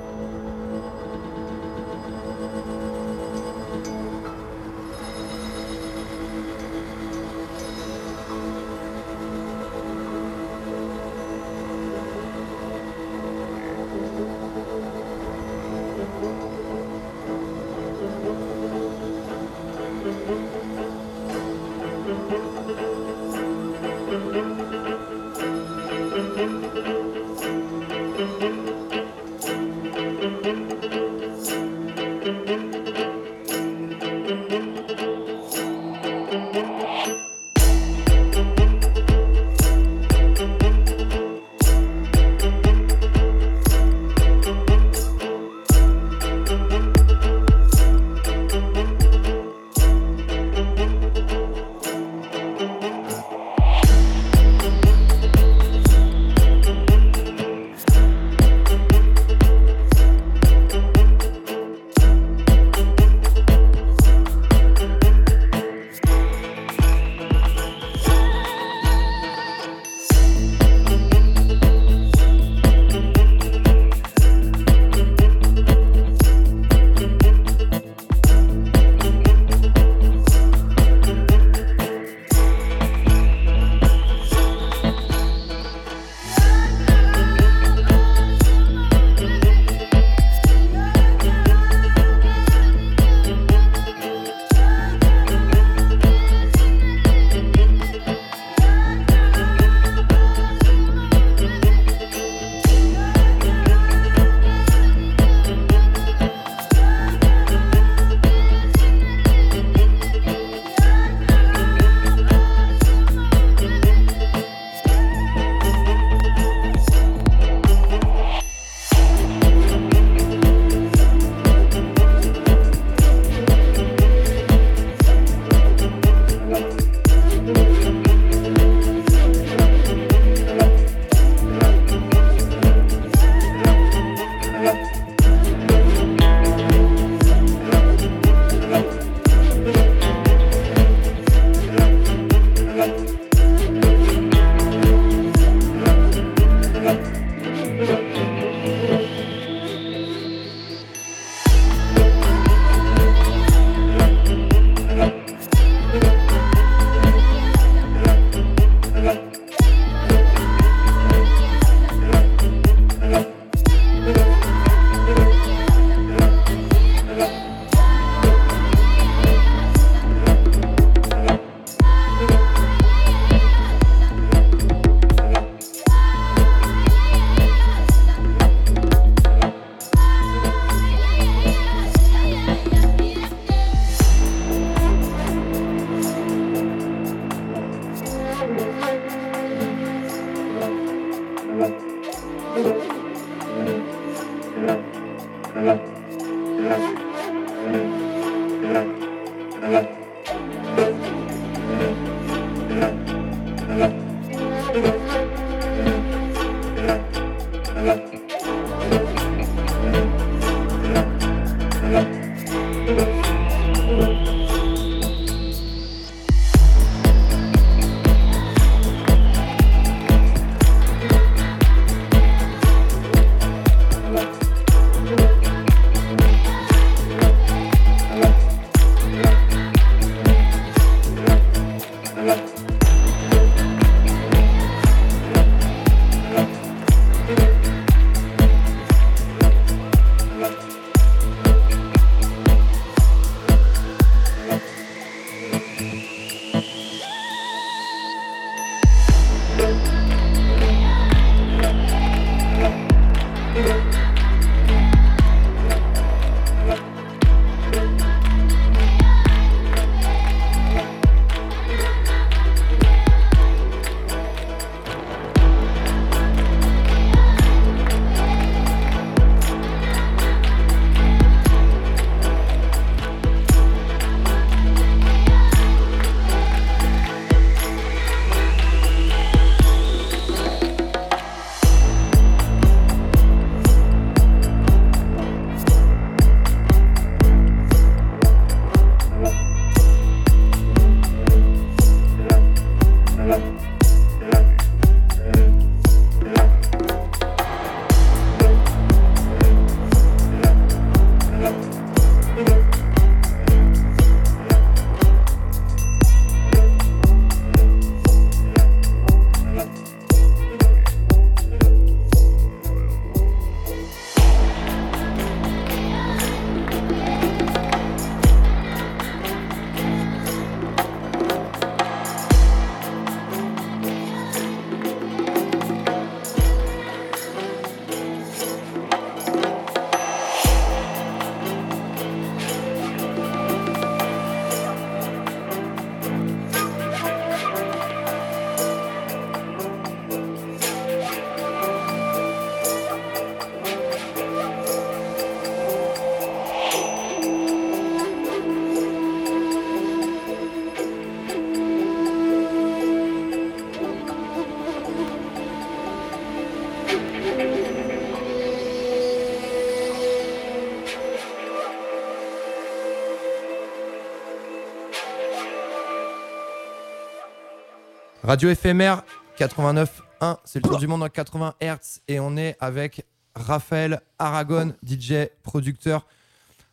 Radio 368.32 368.50
éphémère 368.50 369.04
89.1, 369.38 370.38
c'est 370.46 370.64
le 370.64 370.70
tour 370.70 370.78
du 370.78 370.88
monde 370.88 371.04
en 371.04 371.10
80 371.10 371.56
Hz 371.62 372.00
et 372.08 372.22
on 372.22 372.38
est 372.38 372.56
avec 372.62 373.06
Raphaël 373.36 374.00
Aragon, 374.20 374.72
DJ, 374.88 375.28
producteur 375.44 376.08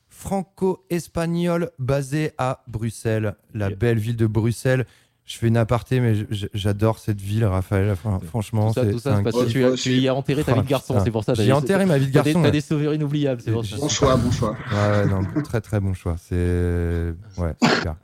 franco-espagnol 0.08 1.72
basé 1.80 2.30
à 2.38 2.62
Bruxelles, 2.68 3.34
la 3.54 3.70
belle 3.70 3.98
ville 3.98 4.14
de 4.14 4.28
Bruxelles. 4.28 4.86
Je 5.24 5.36
fais 5.36 5.48
une 5.48 5.56
aparté, 5.56 5.98
mais 5.98 6.28
j'adore 6.54 7.00
cette 7.00 7.20
ville, 7.20 7.44
Raphaël. 7.44 7.90
Enfin, 7.90 8.20
franchement, 8.24 8.68
Tout 8.68 8.74
ça, 8.74 8.84
c'est 8.84 8.92
tout 8.92 8.98
ça, 9.00 9.14
un 9.14 9.16
c'est 9.16 9.22
parce 9.24 9.36
que 9.46 9.74
tu, 9.74 9.96
y 9.98 10.06
as 10.06 10.14
enterré 10.14 10.44
ta 10.44 10.54
vie 10.54 10.62
de 10.62 10.66
garçon, 10.68 11.00
c'est 11.02 11.10
pour 11.10 11.24
ça. 11.24 11.34
J'ai 11.34 11.46
des- 11.46 11.52
enterré 11.52 11.86
ma 11.86 11.98
vie 11.98 12.06
de 12.06 12.12
garçon. 12.12 12.40
t'as 12.40 12.52
des 12.52 12.60
souvenirs 12.60 12.94
inoubliables, 12.94 13.42
c'est 13.44 13.50
pour 13.50 13.66
ça. 13.66 13.78
Bon 13.78 13.88
choix, 13.88 14.16
bon 14.16 14.30
choix. 14.30 14.56
Ouais, 14.70 15.00
ouais, 15.00 15.06
non, 15.06 15.42
très 15.42 15.60
très 15.60 15.80
bon 15.80 15.92
choix. 15.92 16.14
C'est 16.18 17.14
ouais, 17.36 17.54
super. 17.64 17.96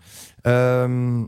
Euh, 0.48 1.22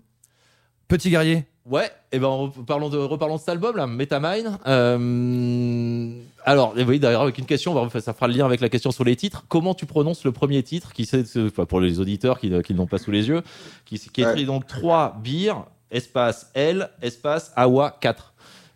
Petit 0.89 1.11
guerrier, 1.11 1.47
Ouais, 1.69 1.91
et 2.13 2.21
ben 2.21 2.29
re- 2.29 2.65
parlons 2.65 2.89
de, 2.89 2.97
reparlons 2.97 3.35
de 3.35 3.41
cet 3.41 3.49
album 3.49 3.77
là, 3.77 3.87
Metamine. 3.89 4.57
Euh, 4.69 6.11
alors, 6.45 6.75
et 6.79 6.85
oui, 6.85 7.01
d'ailleurs, 7.01 7.23
avec 7.23 7.39
une 7.39 7.45
question, 7.47 7.89
ça 8.01 8.13
fera 8.13 8.29
le 8.29 8.35
lien 8.35 8.45
avec 8.47 8.61
la 8.61 8.69
question 8.69 8.93
sur 8.93 9.03
les 9.03 9.17
titres. 9.17 9.45
Comment 9.49 9.75
tu 9.75 9.85
prononces 9.85 10.25
le 10.25 10.31
premier 10.33 10.63
titre, 10.63 10.93
qui 10.93 11.07
c'est 11.07 11.25
pour 11.51 11.81
les 11.81 11.99
auditeurs 11.99 12.39
qui, 12.39 12.51
ne- 12.51 12.61
qui 12.61 12.73
ne 12.73 12.79
l'ont 12.79 12.87
pas 12.87 12.99
sous 12.99 13.11
les 13.11 13.29
yeux, 13.29 13.43
qui, 13.85 13.99
qui 13.99 14.21
est 14.21 14.25
Ouais. 14.27 14.31
écrit 14.33 14.45
donc 14.47 14.67
3 14.67 15.17
bières, 15.21 15.65
espace 15.91 16.51
L, 16.55 16.89
espace 17.03 17.53
Awa 17.57 17.97
4. 18.01 18.33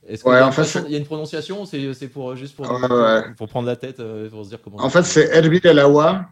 Est-ce 0.09 0.22
qu'il 0.24 0.33
Ouais, 0.33 0.38
y, 0.38 0.40
a 0.40 0.44
en 0.44 0.48
une 0.48 0.53
fait, 0.53 0.62
façon- 0.64 0.81
c'est- 0.81 0.87
il 0.88 0.92
y 0.92 0.94
a 0.96 0.98
une 0.98 1.05
prononciation 1.05 1.62
ou 1.62 1.66
c'est 1.66 2.09
pour 2.09 2.35
juste 2.35 2.57
pour, 2.57 2.68
Ouais, 2.68 2.90
ouais. 2.92 3.22
pour 3.37 3.46
prendre 3.48 3.68
la 3.68 3.76
tête, 3.76 4.00
euh, 4.00 4.29
pour 4.29 4.44
se 4.44 4.48
dire 4.48 4.59
comment 4.64 4.79
En 4.83 4.90
fait, 4.90 5.05
c'est 5.05 5.29
Hervir 5.33 5.64
el 5.66 5.79
agua, 5.79 6.24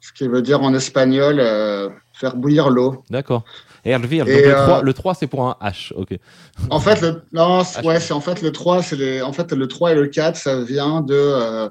ce 0.00 0.12
qui 0.12 0.28
veut 0.28 0.42
dire 0.42 0.60
en 0.62 0.74
espagnol 0.74 1.36
euh, 1.40 1.88
faire 2.12 2.36
bouillir 2.36 2.68
l'eau. 2.68 3.02
D'accord. 3.08 3.44
Donc 4.26 4.28
le 4.44 4.54
euh, 4.54 4.64
3, 4.66 4.82
le 4.82 4.92
3 4.94 5.14
c'est 5.14 5.26
pour 5.26 5.46
un 5.48 5.56
H, 5.60 5.92
ok. 5.94 6.18
En 6.70 6.78
fait, 6.80 7.00
le, 7.00 7.22
non, 7.32 7.64
c'est- 7.64 7.84
ouais, 7.84 7.96
je- 7.96 8.00
c'est 8.06 8.12
en 8.14 8.20
fait 8.20 8.40
le 8.42 8.52
3, 8.52 8.82
c'est 8.82 8.96
les, 8.96 9.22
en 9.22 9.32
fait 9.32 9.52
le 9.52 9.66
3 9.68 9.92
et 9.92 9.94
le 9.94 10.06
4, 10.06 10.36
ça 10.36 10.62
vient 10.62 11.00
de 11.00 11.14
euh, 11.14 11.68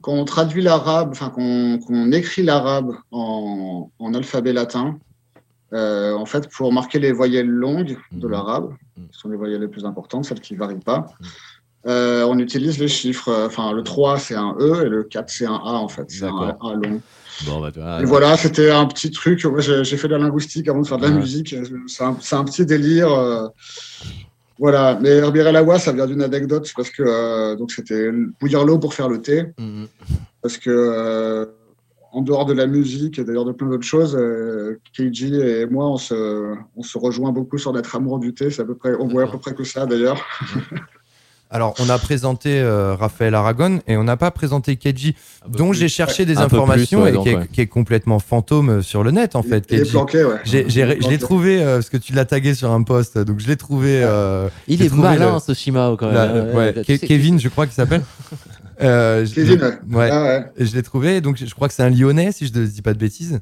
quand 0.00 0.12
on 0.12 0.24
traduit 0.24 0.62
l'arabe, 0.62 1.10
enfin 1.12 1.30
qu'on 1.30 2.12
écrit 2.12 2.42
l'arabe 2.42 2.92
en, 3.10 3.90
en 3.98 4.14
alphabet 4.14 4.52
latin. 4.52 4.98
euh, 5.74 6.12
en 6.14 6.26
fait, 6.26 6.50
pour 6.50 6.70
marquer 6.70 6.98
les 6.98 7.12
voyelles 7.12 7.48
longues 7.48 7.96
de 8.12 8.26
Mhm. 8.26 8.32
l'arabe, 8.32 8.70
Mhm. 8.98 9.08
qui 9.10 9.18
sont 9.18 9.30
les 9.30 9.38
voyelles 9.38 9.62
les 9.62 9.68
plus 9.68 9.86
importantes, 9.86 10.26
celles 10.26 10.40
qui 10.40 10.52
ne 10.52 10.58
varient 10.58 10.78
pas, 10.84 11.06
euh, 11.86 12.24
on 12.28 12.38
utilise 12.38 12.78
les 12.78 12.88
chiffres. 12.88 13.28
euh, 13.30 13.46
Enfin, 13.46 13.72
le 13.72 13.82
3, 13.82 14.18
c'est 14.18 14.34
un 14.34 14.54
E 14.60 14.84
et 14.84 14.88
le 14.90 15.02
4, 15.04 15.30
c'est 15.30 15.46
un 15.46 15.54
A, 15.54 15.72
en 15.72 15.88
fait. 15.88 16.04
C'est 16.10 16.24
un. 16.24 16.56
A 16.60 16.74
long. 16.74 17.00
Bon, 17.46 17.60
bah, 17.60 17.98
Et 18.00 18.04
voilà, 18.04 18.36
c'était 18.36 18.70
un 18.70 18.86
petit 18.86 19.10
truc. 19.10 19.44
Moi, 19.44 19.60
j'ai 19.60 19.96
fait 19.96 20.08
de 20.08 20.12
la 20.14 20.18
linguistique 20.18 20.68
avant 20.68 20.80
de 20.82 20.86
faire 20.86 20.98
de 20.98 21.04
la 21.06 21.10
Ouais. 21.10 21.18
musique. 21.18 21.54
C'est 21.88 22.04
un, 22.04 22.16
un 22.32 22.44
petit 22.44 22.64
délire. 22.66 23.12
euh, 23.12 23.48
voilà. 24.58 24.98
Mais 25.00 25.10
Herbir 25.10 25.46
el 25.48 25.56
agua, 25.56 25.78
ça 25.78 25.92
vient 25.92 26.06
d'une 26.06 26.22
anecdote 26.22 26.70
parce 26.76 26.90
que 26.90 27.02
euh, 27.02 27.56
donc 27.56 27.72
c'était 27.72 28.10
bouillir 28.40 28.64
l'eau 28.64 28.78
pour 28.78 28.94
faire 28.94 29.08
le 29.08 29.20
thé. 29.20 29.46
Mhm. 29.58 29.86
Parce 30.40 30.56
que 30.58 30.70
euh, 30.70 31.46
en 32.12 32.20
dehors 32.20 32.44
de 32.46 32.52
la 32.52 32.66
musique 32.66 33.18
et 33.18 33.24
d'ailleurs 33.24 33.44
de 33.46 33.52
plein 33.52 33.68
d'autres 33.68 33.82
choses, 33.86 34.14
euh, 34.16 34.78
Keiji 34.92 35.34
et 35.40 35.66
moi, 35.66 35.88
on 35.88 35.96
se, 35.96 36.54
on 36.76 36.82
se 36.82 36.98
rejoint 36.98 37.32
beaucoup 37.32 37.58
sur 37.58 37.72
notre 37.72 37.96
amour 37.96 38.18
du 38.20 38.34
thé. 38.34 38.50
C'est 38.50 38.62
à 38.62 38.64
peu 38.66 38.74
près, 38.76 38.92
on 39.00 39.08
voit 39.08 39.24
à 39.24 39.26
peu 39.26 39.38
près 39.38 39.54
que 39.54 39.64
ça 39.64 39.86
d'ailleurs. 39.86 40.22
Alors, 41.54 41.74
on 41.78 41.88
a 41.90 41.98
présenté 41.98 42.58
euh, 42.60 42.94
Raphaël 42.94 43.34
Aragon 43.34 43.80
et 43.86 43.98
on 43.98 44.04
n'a 44.04 44.16
pas 44.16 44.30
présenté 44.30 44.74
peu 44.76 45.14
dont 45.46 45.72
j'ai 45.74 45.88
cherché 45.88 46.24
des 46.24 46.38
Un 46.38 46.44
informations 46.44 47.00
plus, 47.02 47.04
ouais, 47.04 47.10
et 47.10 47.12
donc, 47.12 47.24
qui, 47.24 47.28
est, 47.30 47.36
ouais. 47.36 47.46
qui 47.52 47.60
est 47.60 47.66
complètement 47.66 48.18
fantôme 48.18 48.82
sur 48.82 49.04
le 49.04 49.10
net, 49.10 49.36
en 49.36 49.42
fait. 49.42 49.66
Il 49.70 49.80
est 49.80 49.90
planqué, 49.90 50.24
ouais. 50.24 50.36
Je 50.44 51.08
l'ai 51.08 51.18
trouvé 51.18 51.62
euh, 51.62 51.76
parce 51.76 51.90
que 51.90 51.98
tu 51.98 52.14
l'as 52.14 52.24
tagué 52.24 52.54
sur 52.54 52.70
un 52.70 52.82
post, 52.82 53.18
donc 53.18 53.38
je 53.38 53.46
l'ai 53.48 53.56
trouvé. 53.56 54.00
euh, 54.02 54.48
Il 54.66 54.80
est 54.82 54.88
trouvé 54.88 55.02
malin 55.02 55.34
le- 55.34 55.40
ce 55.40 55.52
Shimao 55.52 55.96
quand 55.98 56.06
même. 56.06 56.14
la- 56.14 56.22
Euh, 56.32 56.54
ouais, 56.54 56.72
tu 56.72 56.80
Ke- 56.94 56.98
sais- 56.98 57.06
Kevin, 57.06 57.38
je 57.38 57.48
crois 57.50 57.66
qu'il 57.66 57.74
s'appelle. 57.74 58.02
Euh, 58.80 59.24
je- 59.26 59.34
Kevin, 59.34 59.60
ouais. 59.60 59.96
ouais. 59.96 60.10
Ah 60.10 60.44
je 60.58 60.74
l'ai 60.74 60.82
trouvé, 60.82 61.20
donc 61.20 61.36
je 61.36 61.54
crois 61.54 61.68
que 61.68 61.74
c'est 61.74 61.84
un 61.84 61.90
Lyonnais, 61.90 62.32
si 62.32 62.48
je 62.48 62.58
ne 62.58 62.66
dis 62.66 62.82
pas 62.82 62.94
de 62.94 62.98
bêtises. 62.98 63.38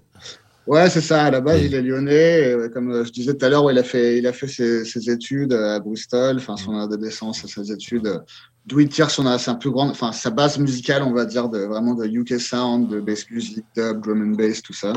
Ouais, 0.66 0.88
c'est 0.90 1.00
ça. 1.00 1.24
À 1.24 1.30
la 1.30 1.40
base, 1.40 1.62
Et- 1.62 1.66
il 1.66 1.74
est 1.74 1.82
lyonnais. 1.82 2.50
Et, 2.50 2.54
ouais, 2.54 2.70
comme 2.70 2.92
euh, 2.92 3.04
je 3.04 3.10
disais 3.10 3.34
tout 3.34 3.44
à 3.44 3.48
l'heure, 3.48 3.70
il 3.70 3.78
a 3.78 3.82
fait, 3.82 4.18
il 4.18 4.26
a 4.26 4.32
fait 4.32 4.46
ses, 4.46 4.84
ses 4.84 5.10
études 5.10 5.52
à 5.52 5.80
Bristol, 5.80 6.36
enfin 6.36 6.56
son 6.56 6.78
adolescence 6.78 7.44
ses 7.46 7.72
études 7.72 8.06
euh, 8.06 8.18
Do 8.66 8.78
It 8.78 8.92
Tears, 8.92 9.10
on 9.18 9.26
a 9.26 9.38
c'est 9.38 9.50
un 9.50 9.54
peu 9.54 9.70
grande, 9.70 9.90
enfin 9.90 10.12
sa 10.12 10.30
base 10.30 10.58
musicale, 10.58 11.02
on 11.02 11.12
va 11.12 11.24
dire, 11.24 11.48
de 11.48 11.58
vraiment 11.60 11.94
de 11.94 12.06
UK 12.06 12.38
sound, 12.38 12.88
de 12.88 13.00
bass 13.00 13.28
music, 13.30 13.64
dub, 13.74 14.02
drum 14.02 14.22
and 14.22 14.36
bass, 14.36 14.62
tout 14.62 14.74
ça. 14.74 14.92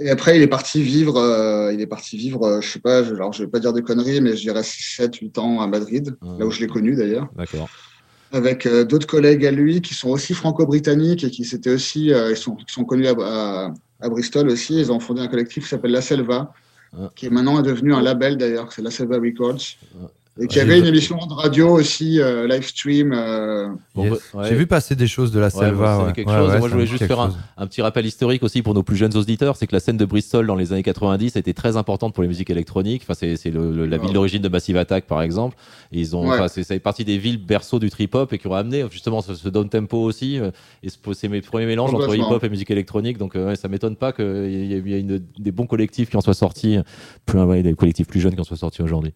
Et 0.00 0.10
après, 0.10 0.36
il 0.36 0.42
est 0.42 0.48
parti 0.48 0.80
vivre, 0.82 1.16
euh, 1.16 1.72
il 1.72 1.80
est 1.80 1.86
parti 1.86 2.16
vivre, 2.16 2.44
euh, 2.44 2.60
je 2.60 2.68
sais 2.70 2.78
pas, 2.78 3.02
je, 3.02 3.14
alors 3.14 3.32
je 3.32 3.42
vais 3.42 3.48
pas 3.50 3.58
dire 3.58 3.72
des 3.72 3.82
conneries, 3.82 4.20
mais 4.20 4.36
je 4.36 4.42
dirais 4.42 4.62
7, 4.62 5.16
8 5.16 5.38
ans 5.38 5.60
à 5.60 5.66
Madrid, 5.66 6.14
là 6.38 6.46
où 6.46 6.50
je 6.50 6.60
l'ai 6.60 6.68
connu 6.68 6.94
d'ailleurs. 6.94 7.26
D'accord. 7.36 7.68
Avec 8.30 8.66
euh, 8.66 8.84
d'autres 8.84 9.06
collègues 9.06 9.46
à 9.46 9.50
lui 9.50 9.80
qui 9.80 9.94
sont 9.94 10.10
aussi 10.10 10.34
franco-britanniques 10.34 11.24
et 11.24 11.30
qui 11.30 11.44
s'étaient 11.44 11.70
aussi, 11.70 12.12
euh, 12.12 12.30
ils 12.30 12.36
sont, 12.36 12.54
qui 12.54 12.72
sont 12.72 12.84
connus 12.84 13.08
à, 13.08 13.14
à, 13.18 13.72
à 14.00 14.08
Bristol 14.08 14.48
aussi. 14.48 14.78
Ils 14.78 14.92
ont 14.92 15.00
fondé 15.00 15.20
un 15.20 15.28
collectif 15.28 15.64
qui 15.64 15.68
s'appelle 15.70 15.92
La 15.92 16.02
Selva, 16.02 16.52
Ah. 16.96 17.10
qui 17.14 17.26
est 17.26 17.30
maintenant 17.30 17.60
devenu 17.60 17.92
un 17.94 18.00
label 18.00 18.38
d'ailleurs, 18.38 18.72
c'est 18.72 18.80
La 18.82 18.90
Selva 18.90 19.16
Records. 19.18 19.60
Ah. 20.02 20.06
Et 20.40 20.46
qui 20.46 20.54
J'ai 20.54 20.60
avait 20.60 20.78
une 20.78 20.86
émission 20.86 21.16
de 21.26 21.32
radio 21.32 21.68
aussi, 21.70 22.20
euh, 22.20 22.46
live 22.46 22.64
stream. 22.64 23.12
euh, 23.12 23.68
Bon, 23.96 24.04
Yes. 24.04 24.12
ouais. 24.34 24.48
J'ai 24.48 24.54
vu 24.54 24.68
passer 24.68 24.94
des 24.94 25.08
choses 25.08 25.32
de 25.32 25.40
la 25.40 25.50
Selva. 25.50 25.98
ouais. 25.98 26.06
dit 26.08 26.12
quelque 26.12 26.28
Ouais, 26.30 26.36
chose. 26.36 26.50
ouais, 26.52 26.58
Moi, 26.60 26.68
je 26.68 26.72
voulais 26.74 26.86
juste 26.86 27.04
faire 27.06 27.18
un, 27.56 27.66
petit 27.66 27.82
rappel 27.82 28.06
historique 28.06 28.44
aussi 28.44 28.62
pour 28.62 28.72
nos 28.72 28.84
plus 28.84 28.94
jeunes 28.96 29.16
auditeurs, 29.16 29.56
c'est 29.56 29.66
que 29.66 29.74
la 29.74 29.80
scène 29.80 29.96
de 29.96 30.04
Bristol 30.04 30.46
dans 30.46 30.54
les 30.54 30.72
années 30.72 30.84
90 30.84 31.34
a 31.36 31.40
été 31.40 31.54
très 31.54 31.76
importante 31.76 32.14
pour 32.14 32.22
les 32.22 32.28
musiques 32.28 32.50
électroniques. 32.50 33.02
Enfin, 33.04 33.14
c'est 33.14 33.34
c'est 33.36 33.50
le- 33.50 33.72
le- 33.72 33.86
la 33.86 33.98
ville 33.98 34.12
d'origine 34.12 34.40
de 34.40 34.48
Massive 34.48 34.76
Attack, 34.76 35.06
par 35.06 35.22
exemple. 35.22 35.56
Et 35.90 35.98
ils 35.98 36.14
ont, 36.14 36.28
Ouais. 36.28 36.38
enfin, 36.38 36.46
c'est 36.48 36.78
partie 36.78 37.04
des 37.04 37.18
villes 37.18 37.44
berceaux 37.44 37.80
du 37.80 37.90
trip 37.90 38.14
hop 38.14 38.32
et 38.32 38.38
qui 38.38 38.46
ont 38.46 38.54
amené 38.54 38.84
justement 38.92 39.20
ce, 39.22 39.34
ce 39.34 39.48
down 39.48 39.68
tempo 39.68 39.98
aussi. 39.98 40.38
euh, 40.38 40.50
Et 40.84 40.88
ce- 40.90 40.98
c'est 41.14 41.26
mes 41.28 41.40
premiers 41.40 41.66
mélanges 41.66 41.90
entre 41.94 42.04
hip 42.04 42.18
Complètement. 42.18 42.30
hop 42.36 42.44
et 42.44 42.48
musique 42.48 42.70
électronique. 42.70 43.18
Donc, 43.18 43.34
euh, 43.34 43.48
ouais, 43.48 43.56
ça 43.56 43.66
m'étonne 43.66 43.96
pas 43.96 44.12
qu'il 44.12 44.24
y 44.24 44.74
ait, 44.74 44.78
il 44.78 44.88
y 44.88 44.94
ait 44.94 45.00
une- 45.00 45.20
des 45.38 45.50
bons 45.50 45.66
collectifs 45.66 46.10
qui 46.10 46.16
en 46.16 46.20
soient 46.20 46.34
sortis, 46.34 46.78
plus, 47.26 47.40
ouais, 47.40 47.62
des 47.62 47.74
collectifs 47.74 48.06
plus 48.06 48.20
jeunes 48.20 48.34
qui 48.34 48.40
en 48.40 48.44
soient 48.44 48.56
sortis 48.56 48.82
aujourd'hui. 48.82 49.12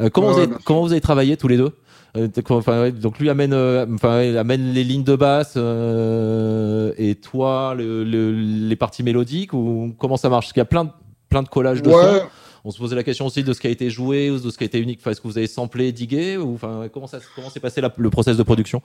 Euh, 0.00 0.10
comment, 0.10 0.32
Ouais, 0.34 0.46
vous 0.46 0.52
sûr. 0.54 0.63
Comment 0.64 0.82
vous 0.82 0.92
avez 0.92 1.00
travaillé 1.00 1.36
tous 1.36 1.48
les 1.48 1.56
deux 1.56 1.72
Euh, 2.16 2.28
enfin, 2.50 2.90
donc 2.90 3.18
lui 3.18 3.28
amène, 3.28 3.52
euh, 3.52 3.84
enfin, 3.92 4.18
amène 4.36 4.72
les 4.72 4.84
lignes 4.84 5.02
de 5.02 5.16
basse 5.16 5.54
euh, 5.56 6.92
et 6.96 7.16
toi 7.16 7.74
le- 7.76 8.04
le- 8.04 8.30
les 8.32 8.76
parties 8.76 9.02
mélodiques 9.02 9.52
ou 9.52 9.92
comment 9.98 10.16
ça 10.16 10.28
marche? 10.28 10.44
Parce 10.46 10.52
qu'il 10.52 10.60
y 10.60 10.62
a 10.62 10.64
plein 10.66 10.84
de, 10.84 10.90
plein 11.28 11.42
de 11.42 11.48
collages 11.48 11.82
de 11.82 11.90
ouais, 11.90 12.20
sons. 12.20 12.26
On 12.64 12.70
se 12.70 12.78
posait 12.78 12.94
la 12.94 13.02
question 13.02 13.26
aussi 13.26 13.42
de 13.42 13.52
ce 13.52 13.60
qui 13.60 13.66
a 13.66 13.70
été 13.70 13.90
joué 13.90 14.30
ou 14.30 14.38
de 14.38 14.48
ce 14.48 14.56
qui 14.56 14.62
a 14.62 14.66
été 14.66 14.78
unique. 14.78 15.00
Enfin, 15.02 15.10
est-ce 15.10 15.20
que 15.20 15.26
vous 15.26 15.38
avez 15.38 15.48
samplé, 15.48 15.90
digué 15.90 16.36
ou 16.36 16.54
enfin 16.54 16.80
ouais, 16.82 16.88
comment 16.92 17.08
s'est 17.08 17.60
passé 17.60 17.80
la- 17.80 17.92
le 17.96 18.10
process 18.10 18.36
de 18.36 18.42
production? 18.44 18.80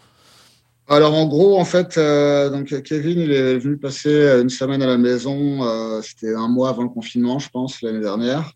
Alors 0.88 1.14
en 1.14 1.28
gros, 1.28 1.60
en 1.60 1.66
fait, 1.66 2.00
euh, 2.00 2.50
donc 2.50 2.82
Kevin, 2.82 3.20
il 3.20 3.32
est 3.32 3.60
venu 3.60 3.78
passer 3.78 4.40
une 4.42 4.50
semaine 4.50 4.82
à 4.82 4.88
la 4.88 4.98
maison. 4.98 5.62
C'était 6.02 6.34
un 6.34 6.48
mois 6.48 6.70
avant 6.70 6.82
le 6.82 6.90
confinement, 6.90 7.38
je 7.38 7.48
pense, 7.52 7.84
l'année 7.84 8.00
dernière. 8.02 8.54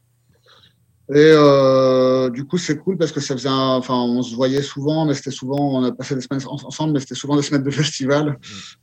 Et 1.14 1.18
euh, 1.20 2.30
du 2.32 2.45
coup, 2.45 2.57
c'est 2.57 2.78
cool 2.80 2.97
parce 2.97 3.11
que 3.11 3.20
ça 3.20 3.36
faisait, 3.36 3.47
un- 3.49 3.76
enfin, 3.78 3.93
on 3.95 4.24
se 4.24 4.34
voyait 4.36 4.64
souvent, 4.64 5.05
mais 5.05 5.14
c'était 5.14 5.30
souvent, 5.32 5.78
on 5.80 5.84
a 5.84 5.91
passé 5.91 6.16
des 6.16 6.22
semaines 6.22 6.41
en- 6.47 6.55
ensemble, 6.66 6.93
mais 6.93 6.99
c'était 6.99 7.14
souvent 7.14 7.36
des 7.36 7.43
semaines 7.43 7.61
de 7.64 7.70
festival. 7.70 8.39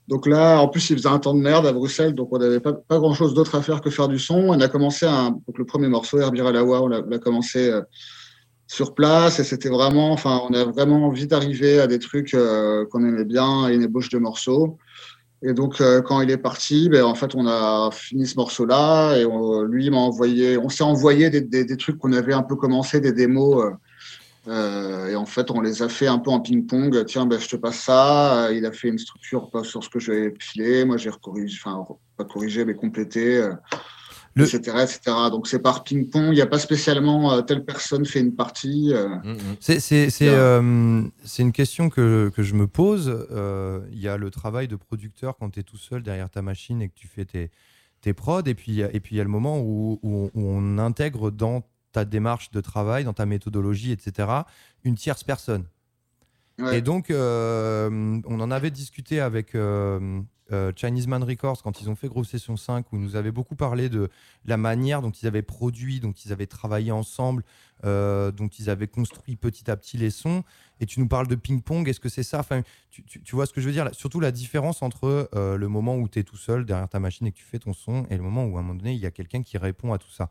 Donc 0.06 0.26
là, 0.26 0.60
en 0.60 0.68
plus, 0.68 0.90
il 0.90 0.96
faisait 0.96 1.08
un 1.08 1.18
temps 1.18 1.34
de 1.34 1.40
merde 1.40 1.66
à 1.66 1.72
Bruxelles, 1.72 2.14
donc 2.14 2.28
on 2.32 2.38
n'avait 2.38 2.60
pas, 2.60 2.72
pas 2.72 2.98
grand 2.98 3.14
chose 3.14 3.34
d'autre 3.34 3.56
à 3.56 3.62
faire 3.62 3.80
que 3.80 3.90
faire 3.90 4.06
du 4.06 4.18
son. 4.18 4.36
On 4.36 4.60
a 4.60 4.68
commencé 4.68 5.06
un, 5.06 5.30
donc 5.30 5.58
le 5.58 5.64
premier 5.64 5.88
morceau, 5.88 6.18
Herbir 6.20 6.46
Alawa, 6.46 6.82
on 6.82 6.88
l'a 6.88 7.18
commencé 7.18 7.68
euh, 7.68 7.82
sur 8.68 8.94
place 8.94 9.40
et 9.40 9.44
c'était 9.44 9.68
vraiment, 9.68 10.12
enfin, 10.12 10.40
on 10.48 10.54
a 10.54 10.64
vraiment 10.64 11.06
envie 11.06 11.26
d'arriver 11.26 11.80
à 11.80 11.88
des 11.88 11.98
trucs 11.98 12.34
euh, 12.34 12.86
qu'on 12.92 13.04
aimait 13.04 13.24
bien 13.24 13.68
et 13.68 13.74
une 13.74 13.82
ébauche 13.82 14.10
de 14.10 14.18
morceaux. 14.18 14.78
Et 15.42 15.54
donc, 15.54 15.80
euh, 15.80 16.02
quand 16.02 16.20
il 16.20 16.30
est 16.30 16.36
parti, 16.36 16.88
ben, 16.90 17.02
en 17.04 17.14
fait, 17.14 17.34
on 17.34 17.46
a 17.46 17.90
fini 17.92 18.26
ce 18.26 18.36
morceau-là 18.36 19.16
et 19.16 19.24
on- 19.24 19.62
lui 19.62 19.88
m'a 19.88 19.96
envoyé, 19.96 20.58
on 20.58 20.68
s'est 20.68 20.84
envoyé 20.84 21.30
des, 21.30 21.40
des, 21.40 21.64
des 21.64 21.76
trucs 21.78 21.96
qu'on 21.98 22.12
avait 22.12 22.34
un 22.34 22.42
peu 22.42 22.56
commencé, 22.56 23.00
des 23.00 23.12
démos. 23.12 23.64
euh, 23.64 23.70
euh, 24.48 25.06
et 25.08 25.16
en 25.16 25.26
fait, 25.26 25.50
on 25.50 25.60
les 25.60 25.82
a 25.82 25.88
fait 25.88 26.06
un 26.06 26.18
peu 26.18 26.30
en 26.30 26.40
ping-pong. 26.40 27.04
Tiens, 27.06 27.26
ben, 27.26 27.38
je 27.38 27.48
te 27.48 27.56
passe 27.56 27.80
ça. 27.80 28.46
Euh, 28.46 28.54
Il 28.54 28.66
a 28.66 28.72
fait 28.72 28.88
une 28.88 28.98
structure 28.98 29.50
sur 29.64 29.82
ce 29.84 29.88
que 29.88 29.98
j'avais 29.98 30.34
filé. 30.40 30.84
Moi, 30.84 30.96
j'ai 30.96 31.10
recorrigé, 31.10 31.58
enfin, 31.62 31.86
pas 32.16 32.24
corrigé, 32.24 32.64
mais 32.64 32.74
complété. 32.74 33.42
Le- 34.34 34.44
etc., 34.44 34.60
etc. 34.82 35.00
Donc 35.30 35.48
c'est 35.48 35.58
par 35.58 35.82
ping-pong, 35.82 36.26
il 36.28 36.34
n'y 36.34 36.40
a 36.40 36.46
pas 36.46 36.58
spécialement 36.60 37.32
euh, 37.32 37.42
telle 37.42 37.64
personne 37.64 38.04
fait 38.06 38.20
une 38.20 38.34
partie. 38.36 38.92
euh, 38.94 39.08
C'est- 39.58 39.80
C'est 39.80 40.08
c'est, 40.10 40.28
euh, 40.28 41.02
c'est 41.24 41.42
une 41.42 41.50
question 41.52 41.88
que, 41.90 42.30
que 42.34 42.42
je 42.42 42.54
me 42.54 42.66
pose. 42.66 43.26
Euh, 43.32 43.80
Il 43.90 43.98
y 44.00 44.06
a 44.08 44.16
le 44.16 44.30
travail 44.30 44.68
de 44.68 44.76
producteur 44.76 45.36
quand 45.36 45.50
tu 45.50 45.60
es 45.60 45.62
tout 45.64 45.76
seul 45.78 46.02
derrière 46.02 46.30
ta 46.30 46.42
machine 46.42 46.80
et 46.80 46.88
que 46.88 46.94
tu 46.94 47.08
fais 47.08 47.24
tes, 47.24 47.50
tes 48.02 48.12
prods. 48.14 48.42
Et 48.46 48.54
puis 48.54 48.72
il 48.72 48.74
y 48.76 48.82
a- 48.84 48.94
et 48.94 49.00
puis 49.00 49.16
il 49.16 49.18
y 49.18 49.20
a 49.20 49.24
le 49.24 49.30
moment 49.30 49.58
où, 49.60 49.98
où- 50.02 50.30
où 50.32 50.40
on 50.48 50.78
intègre 50.78 51.30
dans 51.32 51.64
ta 51.92 52.04
démarche 52.04 52.52
de 52.52 52.60
travail, 52.60 53.02
dans 53.02 53.12
ta 53.12 53.26
méthodologie, 53.26 53.90
etc., 53.90 54.28
une 54.84 54.94
tierce 54.94 55.24
personne. 55.24 55.64
ouais. 56.60 56.78
Et 56.78 56.82
donc, 56.82 57.10
euh, 57.10 58.20
on 58.26 58.38
en 58.40 58.50
avait 58.52 58.70
discuté 58.70 59.18
avec 59.18 59.54
euh, 60.52 60.72
Chinese 60.74 61.06
Man 61.06 61.22
Records 61.22 61.62
quand 61.62 61.80
ils 61.80 61.90
ont 61.90 61.94
fait 61.94 62.08
Grosse 62.08 62.28
Session 62.28 62.56
5, 62.56 62.92
où 62.92 62.96
ils 62.96 63.02
nous 63.02 63.16
avaient 63.16 63.30
beaucoup 63.30 63.54
parlé 63.54 63.88
de 63.88 64.08
la 64.44 64.56
manière 64.56 65.02
dont 65.02 65.10
ils 65.10 65.26
avaient 65.26 65.42
produit, 65.42 66.00
dont 66.00 66.12
ils 66.12 66.32
avaient 66.32 66.46
travaillé 66.46 66.92
ensemble, 66.92 67.44
euh, 67.84 68.30
dont 68.30 68.48
ils 68.48 68.68
avaient 68.70 68.88
construit 68.88 69.36
petit 69.36 69.70
à 69.70 69.76
petit 69.76 69.96
les 69.96 70.10
sons. 70.10 70.42
Et 70.80 70.86
tu 70.86 71.00
nous 71.00 71.08
parles 71.08 71.26
de 71.28 71.34
ping-pong, 71.34 71.88
est-ce 71.88 72.00
que 72.00 72.08
c'est 72.08 72.22
ça? 72.22 72.40
Enfin, 72.40 72.62
tu, 72.90 73.02
tu- 73.04 73.34
vois 73.34 73.46
ce 73.46 73.52
que 73.52 73.60
je 73.60 73.66
veux 73.66 73.72
dire? 73.72 73.88
Surtout 73.92 74.20
la 74.20 74.32
différence 74.32 74.82
entre 74.82 75.28
euh, 75.34 75.56
le 75.56 75.68
moment 75.68 75.96
où 75.96 76.08
tu 76.08 76.18
es 76.18 76.22
tout 76.24 76.36
seul 76.36 76.64
derrière 76.64 76.88
ta 76.88 77.00
machine 77.00 77.26
et 77.26 77.32
que 77.32 77.38
tu 77.38 77.44
fais 77.44 77.58
ton 77.58 77.72
son, 77.72 78.06
et 78.10 78.16
le 78.16 78.22
moment 78.22 78.44
où 78.44 78.56
à 78.56 78.60
un 78.60 78.62
moment 78.62 78.74
donné, 78.74 78.92
il 78.92 79.00
y 79.00 79.06
a 79.06 79.10
quelqu'un 79.10 79.42
qui 79.42 79.58
répond 79.58 79.92
à 79.92 79.98
tout 79.98 80.10
ça. 80.10 80.28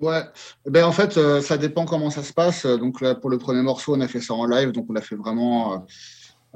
Ouais, 0.00 0.22
ben 0.66 0.84
en 0.84 0.92
fait, 0.92 1.16
euh, 1.16 1.40
ça 1.40 1.56
dépend 1.56 1.86
comment 1.86 2.10
ça 2.10 2.22
se 2.22 2.34
passe. 2.34 2.66
Donc 2.66 3.00
là, 3.00 3.14
pour 3.14 3.30
le 3.30 3.38
premier 3.38 3.62
morceau, 3.62 3.96
on 3.96 4.00
a 4.02 4.08
fait 4.08 4.20
ça 4.20 4.34
en 4.34 4.44
live, 4.44 4.72
donc 4.72 4.86
on 4.90 4.92
l'a 4.92 5.00
fait 5.00 5.16
vraiment 5.16 5.86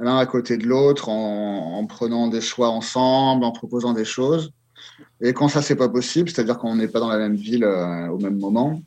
l'un 0.01 0.17
à 0.17 0.27
côté 0.27 0.57
de 0.57 0.67
l'autre, 0.67 1.09
en, 1.09 1.79
en 1.79 1.87
prenant 1.87 2.29
des 2.29 2.41
choix 2.41 2.71
ensemble, 2.71 3.45
en 3.45 3.53
proposant 3.53 3.93
des 3.93 4.05
choses. 4.05 4.53
Et 5.21 5.33
quand 5.33 5.49
ça, 5.49 5.63
c'est 5.63 5.77
pas 5.77 5.89
possible, 5.89 6.31
c'est-à-dire 6.31 6.59
quand 6.59 6.69
on 6.69 6.77
n'est 6.77 6.89
pas 6.89 7.01
dans 7.01 7.09
la 7.09 7.19
même 7.19 7.35
ville 7.35 7.65
euh, 7.65 8.09
au 8.09 8.19
même 8.19 8.39
moment, 8.39 8.81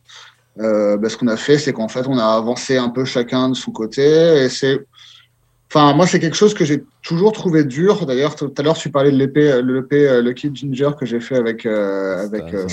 euh, 0.60 0.98
ben, 0.98 1.10
ce 1.10 1.18
qu'on 1.18 1.28
a 1.28 1.38
fait, 1.38 1.58
c'est 1.58 1.74
qu'en 1.74 1.88
fait, 1.88 2.08
on 2.08 2.18
a 2.18 2.26
avancé 2.26 2.78
un 2.78 2.90
peu 2.90 3.06
chacun 3.06 3.50
de 3.50 3.56
son 3.56 3.72
côté. 3.72 4.44
Et 4.44 4.50
c'est, 4.50 4.86
enfin, 5.72 5.94
moi, 5.94 6.08
c'est 6.08 6.20
quelque 6.20 6.36
chose 6.36 6.54
que 6.54 6.66
j'ai 6.66 6.84
toujours 7.02 7.32
trouvé 7.32 7.64
dur. 7.64 8.06
D'ailleurs, 8.06 8.36
tout 8.36 8.54
à 8.58 8.62
l'heure, 8.62 8.78
tu 8.78 8.90
parlais 8.90 9.12
de 9.12 9.18
l'épée, 9.18 9.52
euh, 9.52 10.22
Lucky 10.22 10.52
Ginger 10.54 10.92
que 11.00 11.06
j'ai 11.06 11.20
fait 11.20 11.36
avec 11.36 11.66
euh, 11.66 12.26
avec 12.26 12.54
euh, 12.54 12.68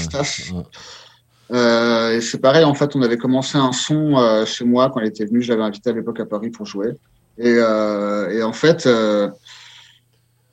et 1.53 2.21
c'est 2.21 2.39
pareil, 2.39 2.63
en 2.63 2.75
fait, 2.75 2.95
on 2.95 3.03
avait 3.03 3.17
commencé 3.17 3.59
un 3.59 3.73
son 3.73 4.45
chez 4.47 4.65
moi 4.65 4.89
quand 4.89 5.01
il 5.01 5.09
était 5.09 5.25
venu. 5.25 5.43
Je 5.43 5.51
l'avais 5.51 5.65
invité 5.65 5.91
à 5.91 5.93
l'époque 5.93 6.21
à 6.21 6.25
Paris 6.25 6.51
pour 6.51 6.65
jouer. 6.65 6.93
Et, 7.41 7.55
euh, 7.57 8.31
et 8.31 8.43
en 8.43 8.53
fait, 8.53 8.87
euh, 8.87 9.29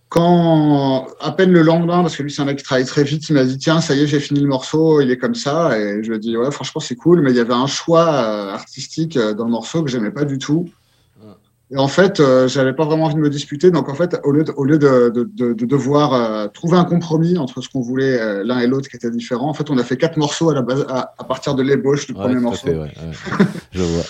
quand 0.08 1.08
à 1.20 1.32
peine 1.34 1.52
le 1.52 1.62
lendemain, 1.62 2.02
parce 2.02 2.16
que 2.16 2.24
lui 2.24 2.32
c'est 2.32 2.42
un 2.42 2.46
mec 2.46 2.60
qui 2.60 2.64
travaille 2.64 2.86
très 2.86 3.04
vite, 3.04 3.28
il 3.28 3.34
m'a 3.34 3.44
dit 3.44 3.58
tiens, 3.58 3.82
ça 3.82 3.94
y 3.94 4.04
est, 4.04 4.08
j'ai 4.08 4.22
fini 4.22 4.40
le 4.40 4.48
morceau, 4.48 5.02
il 5.02 5.12
est 5.12 5.18
comme 5.18 5.36
ça. 5.36 5.78
Et 5.78 6.02
je 6.02 6.10
lui 6.10 6.16
ai 6.16 6.20
dit 6.20 6.38
ouais, 6.38 6.50
franchement 6.50 6.80
c'est 6.80 6.96
cool, 6.96 7.22
mais 7.22 7.32
il 7.32 7.36
y 7.36 7.42
avait 7.42 7.54
un 7.54 7.68
choix 7.68 8.08
euh, 8.08 8.54
artistique 8.54 9.20
dans 9.20 9.44
le 9.44 9.52
morceau 9.52 9.84
que 9.84 9.92
j'aimais 9.92 10.12
pas 10.12 10.24
du 10.24 10.38
tout. 10.38 10.70
Et 11.70 11.78
en 11.78 11.90
fait, 11.90 12.22
euh, 12.22 12.48
j'avais 12.48 12.72
pas 12.72 12.86
vraiment 12.86 13.06
envie 13.06 13.16
de 13.16 13.20
me 13.20 13.30
disputer. 13.30 13.72
Donc 13.72 13.90
en 13.90 13.94
fait, 13.94 14.18
au 14.24 14.32
lieu 14.32 14.46
de, 14.46 14.54
au 14.54 14.64
lieu 14.64 14.78
de, 14.78 15.10
de, 15.14 15.30
de, 15.34 15.52
de 15.54 15.66
devoir 15.66 16.14
euh, 16.14 16.48
trouver 16.48 16.78
un 16.78 16.86
compromis 16.86 17.38
entre 17.38 17.62
ce 17.62 17.68
qu'on 17.68 17.82
voulait 17.82 18.18
euh, 18.22 18.42
l'un 18.46 18.60
et 18.60 18.68
l'autre 18.68 18.88
qui 18.90 18.96
était 18.96 19.12
différent, 19.12 19.50
en 19.50 19.54
fait, 19.54 19.70
on 19.70 19.78
a 19.78 19.84
fait 19.84 19.98
quatre 19.98 20.16
morceaux 20.16 20.50
à 20.50 20.54
la 20.54 20.62
base 20.62 20.86
à, 20.88 21.14
à 21.18 21.24
partir 21.26 21.56
de 21.56 21.64
l'ébauche 21.64 22.08
du 22.08 22.14
Ouais, 22.14 22.20
premier 22.22 22.40
morceau. 22.40 22.68
fait, 22.68 22.74
ouais, 22.76 22.80
ouais. 22.84 23.46
Je 23.72 23.84
vois. 23.84 24.04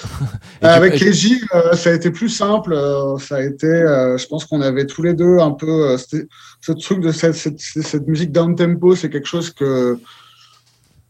Euh, 0.64 0.68
avec 0.76 0.94
Keiji, 0.96 1.42
ça 1.74 1.90
a 1.90 1.94
été 1.94 2.12
plus 2.12 2.30
simple. 2.30 2.78
ça 3.20 3.38
a 3.38 3.42
été, 3.42 3.68
je 3.68 4.28
pense 4.28 4.46
qu'on 4.46 4.62
avait 4.62 4.86
tous 4.86 5.02
les 5.02 5.16
deux 5.16 5.40
un 5.40 5.52
peu 5.52 5.98
ce 5.98 6.72
truc 6.74 7.00
de 7.02 7.12
cette, 7.12 7.34
cette, 7.34 7.60
cette 7.60 8.08
musique 8.08 8.32
down 8.32 8.56
tempo, 8.56 8.96
c'est 8.96 9.10
quelque 9.10 9.28
chose 9.28 9.50
que 9.50 9.98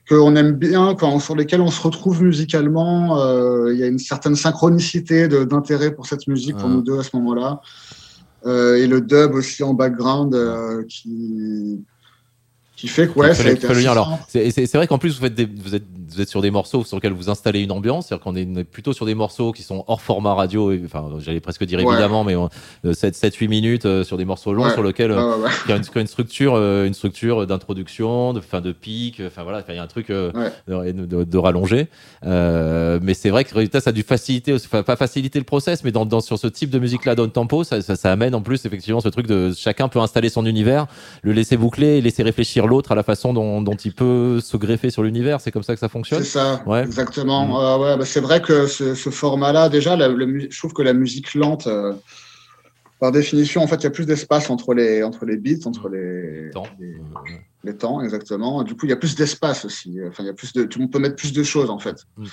qu'on 0.07 0.35
aime 0.35 0.53
bien, 0.53 0.95
quand, 0.95 1.19
sur 1.19 1.35
lesquels 1.35 1.61
on 1.61 1.71
se 1.71 1.81
retrouve 1.81 2.23
musicalement. 2.23 3.19
euh, 3.19 3.73
Il 3.73 3.79
y 3.79 3.83
a 3.83 3.87
une 3.87 3.99
certaine 3.99 4.35
synchronicité 4.35 5.27
d'intérêt 5.27 5.91
pour 5.91 6.05
cette 6.05 6.27
musique 6.27 6.57
pour 6.57 6.69
nous 6.69 6.81
deux 6.81 6.99
à 6.99 7.03
ce 7.03 7.15
moment-là. 7.17 7.61
Euh, 8.45 8.75
et 8.75 8.87
le 8.87 9.01
dub 9.01 9.33
aussi 9.33 9.63
en 9.63 9.73
background 9.73 10.33
euh, 10.33 10.83
qui 10.87 11.83
qui 12.77 12.87
fait 12.87 13.07
que 13.07 13.17
ouais, 13.19 13.33
ça 13.33 13.43
a 13.43 13.51
été 13.51 13.67
c'est 14.51 14.73
vrai 14.75 14.87
qu'en 14.87 14.97
plus, 14.99 15.15
vous, 15.15 15.21
faites 15.21 15.33
des- 15.33 15.45
vous, 15.47 15.75
êtes, 15.75 15.83
vous 16.09 16.21
êtes 16.21 16.29
sur 16.29 16.41
des 16.41 16.51
morceaux 16.51 16.83
sur 16.85 16.95
lesquels 16.97 17.11
vous 17.11 17.29
installez 17.29 17.61
une 17.61 17.71
ambiance. 17.71 18.07
C'est-à-dire 18.07 18.23
qu'on 18.23 18.35
est 18.35 18.63
plutôt 18.63 18.93
sur 18.93 19.05
des 19.05 19.15
morceaux 19.15 19.51
qui 19.51 19.63
sont 19.63 19.83
hors 19.87 20.01
format 20.01 20.33
radio. 20.35 20.71
et- 20.71 20.81
Enfin, 20.85 21.09
j'allais 21.19 21.39
presque 21.41 21.63
dire 21.65 21.79
Ouais. 21.79 21.91
évidemment, 21.93 22.23
mais 22.23 22.35
7-8 22.93 23.47
minutes 23.47 23.85
euh, 23.85 24.03
sur 24.03 24.17
des 24.17 24.25
morceaux 24.25 24.53
longs 24.53 24.65
Ouais. 24.65 24.73
sur 24.73 24.83
lesquels 24.83 25.11
Ouais, 25.11 25.17
euh, 25.17 25.37
ouais, 25.37 25.43
ouais. 25.45 25.49
il 25.65 25.69
y 25.71 25.73
a 25.73 25.77
une, 25.77 26.07
structure, 26.07 26.53
euh, 26.55 26.85
une 26.85 26.93
structure 26.93 27.47
d'introduction, 27.47 28.33
de 28.33 28.39
fin 28.41 28.61
de 28.61 28.71
pic. 28.71 29.21
Enfin 29.25 29.43
voilà, 29.43 29.63
il 29.67 29.75
y 29.75 29.77
a 29.79 29.83
un 29.83 29.87
truc 29.87 30.09
euh, 30.09 30.31
Ouais. 30.67 30.93
de, 30.93 31.05
de, 31.05 31.23
de 31.23 31.37
rallonger. 31.37 31.87
Euh, 32.25 32.99
mais 33.01 33.13
c'est 33.13 33.29
vrai 33.29 33.43
que 33.43 33.53
résultat, 33.55 33.81
ça 33.81 33.89
a 33.89 33.93
dû 33.93 34.03
faciliter, 34.03 34.53
enfin 34.53 34.83
pas 34.83 34.95
faciliter 34.95 35.39
le 35.39 35.45
process, 35.45 35.83
mais 35.83 35.91
dans, 35.91 36.05
dans 36.05 36.19
sur 36.21 36.37
ce 36.37 36.47
type 36.47 36.69
de 36.69 36.79
musique 36.79 37.05
là, 37.05 37.15
down 37.15 37.31
tempo, 37.31 37.63
ça, 37.63 37.81
ça, 37.81 37.95
ça 37.95 38.11
amène 38.11 38.35
en 38.35 38.41
plus 38.41 38.65
effectivement 38.65 38.99
ce 39.01 39.09
truc 39.09 39.27
de 39.27 39.51
chacun 39.55 39.87
peut 39.87 39.99
installer 39.99 40.29
son 40.29 40.45
univers, 40.45 40.87
le 41.23 41.31
laisser 41.33 41.57
boucler, 41.57 41.97
et 41.97 42.01
laisser 42.01 42.23
réfléchir 42.23 42.66
l'autre 42.67 42.91
à 42.91 42.95
la 42.95 43.03
façon 43.03 43.33
dont, 43.33 43.61
dont, 43.61 43.75
il 43.75 43.93
peut 43.93 44.39
se 44.39 44.57
greffer 44.57 44.89
sur 44.89 45.03
l'univers. 45.03 45.41
C'est 45.41 45.51
comme 45.51 45.63
ça 45.63 45.73
que 45.73 45.79
ça 45.79 45.89
fonctionne? 45.89 46.23
C'est 46.23 46.39
ça, 46.39 46.61
ouais. 46.65 46.83
exactement. 46.83 47.45
Mmh. 47.47 47.81
ouais, 47.81 47.97
bah, 47.97 48.05
c'est 48.05 48.19
vrai 48.19 48.41
que 48.41 48.67
ce, 48.67 48.95
ce 48.95 49.09
format-là, 49.09 49.69
déjà, 49.69 49.95
le, 49.95 50.47
je 50.49 50.57
trouve 50.57 50.73
que 50.73 50.81
la 50.81 50.93
musique 50.93 51.33
lente. 51.33 51.67
Euh, 51.67 51.93
par 52.99 53.11
définition, 53.11 53.61
en 53.61 53.67
fait, 53.67 53.75
il 53.75 53.83
y 53.83 53.87
a 53.87 53.91
plus 53.91 54.07
d'espace 54.07 54.49
entre 54.49 54.73
les, 54.73 55.03
entre 55.03 55.25
les 55.25 55.37
beats, 55.37 55.67
entre 55.67 55.87
les 55.87 56.49
temps. 56.51 56.65
Les, 57.63 57.75
temps, 57.75 58.01
exactement. 58.01 58.63
Du 58.63 58.75
coup, 58.75 58.87
il 58.87 58.89
y 58.89 58.93
a 58.93 58.97
plus 58.97 59.15
d'espace 59.15 59.65
aussi. 59.65 59.99
Enfin, 60.07 60.23
il 60.23 60.25
y 60.25 60.29
a 60.29 60.33
plus 60.33 60.51
de, 60.53 60.67
on 60.79 60.87
peut 60.87 60.97
mettre 60.97 61.15
plus 61.15 61.31
de 61.31 61.43
choses, 61.43 61.69
en 61.69 61.77
fait. 61.77 62.05
Mmh. 62.17 62.25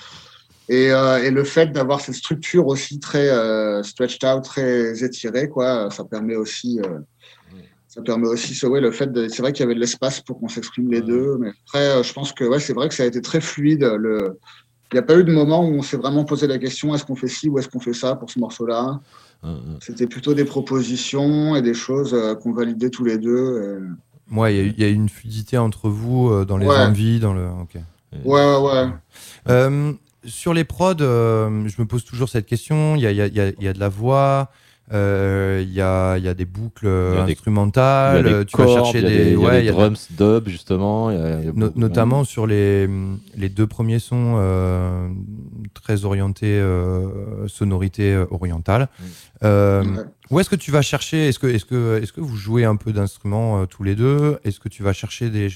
Et, 0.70 0.90
euh, 0.90 1.22
et, 1.22 1.30
le 1.30 1.44
fait 1.44 1.72
d'avoir 1.72 2.00
cette 2.00 2.14
structure 2.14 2.66
aussi 2.66 2.98
très 2.98 3.28
euh, 3.28 3.82
stretched 3.82 4.24
out, 4.24 4.42
très 4.42 5.04
étirée, 5.04 5.50
quoi, 5.50 5.90
ça 5.90 6.04
permet 6.04 6.36
aussi, 6.36 6.80
ça 7.94 8.02
permet 8.02 8.26
aussi, 8.26 8.66
ouais, 8.66 8.80
le 8.80 8.90
fait 8.90 9.12
de, 9.12 9.28
c'est 9.28 9.42
vrai 9.42 9.52
qu'il 9.52 9.62
y 9.62 9.66
avait 9.66 9.74
de 9.74 9.80
l'espace 9.80 10.20
pour 10.20 10.40
qu'on 10.40 10.48
s'exprime 10.48 10.90
les 10.90 11.00
deux, 11.00 11.36
mais 11.38 11.50
après, 11.66 12.02
je 12.02 12.12
pense 12.12 12.32
que 12.32 12.44
ouais, 12.44 12.58
c'est 12.58 12.72
vrai 12.72 12.88
que 12.88 12.94
ça 12.94 13.04
a 13.04 13.06
été 13.06 13.20
très 13.20 13.40
fluide. 13.40 13.84
Le, 13.98 14.38
il 14.92 14.96
n'y 14.96 14.98
a 14.98 15.02
pas 15.02 15.16
eu 15.16 15.24
de 15.24 15.32
moment 15.32 15.64
où 15.64 15.72
on 15.72 15.82
s'est 15.82 15.96
vraiment 15.96 16.24
posé 16.24 16.46
la 16.46 16.58
question 16.58 16.94
est-ce 16.94 17.04
qu'on 17.04 17.16
fait 17.16 17.28
ci 17.28 17.48
ou 17.48 17.58
est-ce 17.58 17.68
qu'on 17.68 17.80
fait 17.80 17.92
ça 17.92 18.16
pour 18.16 18.30
ce 18.30 18.38
morceau-là? 18.38 19.00
C'était 19.80 20.06
plutôt 20.06 20.32
des 20.32 20.44
propositions 20.44 21.54
et 21.54 21.60
des 21.60 21.74
choses 21.74 22.16
qu'on 22.42 22.52
validait 22.52 22.88
tous 22.88 23.04
les 23.04 23.18
deux. 23.18 23.82
Ouais, 24.32 24.56
il 24.56 24.80
y, 24.80 24.84
a 24.84 24.88
une 24.88 25.10
fluidité 25.10 25.58
entre 25.58 25.90
vous 25.90 26.44
dans 26.46 26.56
les 26.56 26.66
envies, 26.66 27.20
dans 27.20 27.34
le. 27.34 27.46
Okay. 27.62 27.80
Ouais, 28.24 28.56
ouais, 28.56 28.88
ouais 29.46 29.94
sur 30.26 30.54
les 30.54 30.64
prods, 30.64 30.94
euh, 31.00 31.68
je 31.68 31.80
me 31.80 31.86
pose 31.86 32.04
toujours 32.04 32.28
cette 32.28 32.46
question. 32.46 32.96
Il 32.96 33.02
y 33.02 33.08
a, 33.08 33.72
de 33.72 33.80
la 33.80 33.88
voix, 33.88 34.50
euh, 34.92 35.64
il 35.66 35.72
y, 35.72 35.80
a, 35.80 36.34
des 36.34 36.44
boucles 36.44 36.86
instrumentales. 36.86 38.44
tu 38.44 38.56
vas 38.56 38.66
chercher 38.66 39.00
des, 39.00 39.36
des, 39.36 39.70
drums 39.70 40.08
dub 40.10 40.48
justement. 40.48 41.10
notamment 41.74 42.24
sur 42.24 42.46
les, 42.46 42.88
deux 43.48 43.66
premiers 43.66 43.98
sons 43.98 44.34
euh, 44.36 45.08
très 45.72 46.04
orientés 46.04 46.62
sonorité 47.46 48.24
orientale. 48.30 48.88
Où 49.42 50.40
est-ce 50.40 50.50
que 50.50 50.56
tu 50.56 50.70
vas 50.70 50.82
chercher 50.82 51.28
Est-ce 51.28 51.38
que, 51.38 51.46
est 51.46 51.66
que, 51.66 52.00
est 52.02 52.12
que 52.12 52.20
vous 52.20 52.36
jouez 52.36 52.64
un 52.64 52.76
peu 52.76 52.92
d'instruments 52.92 53.66
tous 53.66 53.84
les 53.84 53.94
deux? 53.94 54.38
Est-ce 54.44 54.60
que 54.60 54.68
tu 54.68 54.82
vas 54.82 54.92
chercher 54.92 55.30
des 55.30 55.48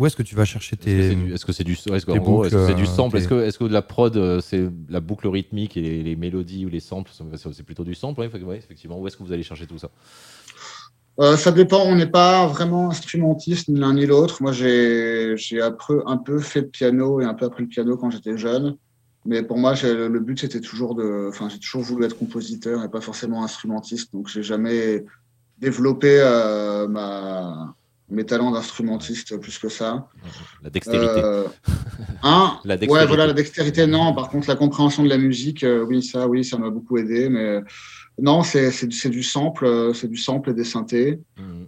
où 0.00 0.06
est-ce 0.06 0.16
que 0.16 0.22
tu 0.22 0.34
vas 0.34 0.46
chercher 0.46 0.78
tes. 0.78 1.12
Est-ce 1.34 1.44
que 1.44 1.52
c'est 1.52 1.62
du, 1.62 1.74
est 1.74 1.76
-ce 1.76 1.84
que, 1.90 1.92
est 1.92 2.18
-ce 2.18 2.66
c'est 2.66 2.74
du 2.74 2.86
sample? 2.86 3.18
Est-ce 3.18 3.28
que, 3.28 3.46
est 3.46 3.56
que 3.56 3.64
de 3.64 3.72
la 3.72 3.82
prod, 3.82 4.16
euh, 4.16 4.40
c'est 4.40 4.62
la 4.88 5.00
boucle 5.00 5.28
rythmique 5.28 5.76
et 5.76 6.02
les, 6.02 6.16
mélodies 6.16 6.64
ou 6.64 6.70
les 6.70 6.80
samples 6.80 7.10
C'est 7.52 7.62
plutôt 7.62 7.84
du 7.84 7.94
sample, 7.94 8.20
ouais, 8.20 8.56
effectivement. 8.56 8.98
Où 8.98 9.06
est-ce 9.06 9.18
que 9.18 9.22
vous 9.22 9.32
allez 9.32 9.42
chercher 9.42 9.66
tout 9.66 9.76
ça? 9.76 9.90
Euh, 11.20 11.36
ça 11.36 11.52
dépend, 11.52 11.82
on 11.84 11.96
n'est 11.96 12.14
pas 12.22 12.46
vraiment 12.46 12.88
instrumentiste 12.88 13.68
ni 13.68 13.78
l'un 13.78 13.92
ni 13.92 14.06
l'autre. 14.06 14.42
Moi, 14.42 14.52
j'ai 14.52 15.36
un 16.14 16.16
peu 16.16 16.38
fait 16.40 16.62
de 16.62 16.68
piano 16.68 17.20
et 17.20 17.26
un 17.26 17.34
peu 17.34 17.44
appris 17.44 17.64
le 17.64 17.68
piano 17.68 17.98
quand 17.98 18.10
j'étais 18.10 18.38
jeune. 18.38 18.78
Mais 19.26 19.42
pour 19.42 19.58
moi, 19.58 19.74
le 19.82 20.20
but, 20.20 20.40
c'était 20.40 20.62
toujours 20.62 20.94
de. 20.94 21.28
Enfin, 21.28 21.50
j'ai 21.50 21.58
toujours 21.58 21.82
voulu 21.82 22.06
être 22.06 22.16
compositeur 22.16 22.82
et 22.84 22.88
pas 22.88 23.02
forcément 23.02 23.44
instrumentiste. 23.44 24.14
Donc, 24.14 24.28
j'ai 24.28 24.42
jamais 24.42 25.04
développé 25.58 26.12
euh, 26.20 26.88
ma, 26.88 27.74
mes 28.10 28.24
talents 28.24 28.50
d'instrumentiste 28.50 29.36
plus 29.38 29.58
que 29.58 29.68
ça. 29.68 30.08
La 30.62 30.70
dextérité. 30.70 31.20
Euh, 31.22 31.44
hein? 32.22 32.58
La 32.64 32.76
dextérité. 32.76 32.92
Ouais, 32.92 33.06
voilà, 33.06 33.26
la 33.26 33.32
dextérité, 33.32 33.86
non. 33.86 34.12
Par 34.14 34.28
contre, 34.28 34.48
la 34.48 34.56
compréhension 34.56 35.02
de 35.02 35.08
la 35.08 35.18
musique, 35.18 35.64
euh, 35.64 35.84
oui, 35.84 36.02
ça, 36.02 36.26
oui, 36.28 36.44
ça 36.44 36.58
m'a 36.58 36.70
beaucoup 36.70 36.98
aidé. 36.98 37.28
Mais 37.28 37.60
non, 38.20 38.42
c'est 38.42 38.86
du 39.08 39.22
sample, 39.22 39.64
euh, 39.64 39.92
c'est 39.94 40.08
du 40.08 40.16
sample 40.16 40.50
et 40.50 40.54
des 40.54 40.64
synthés. 40.64 41.20
Mhm. 41.38 41.66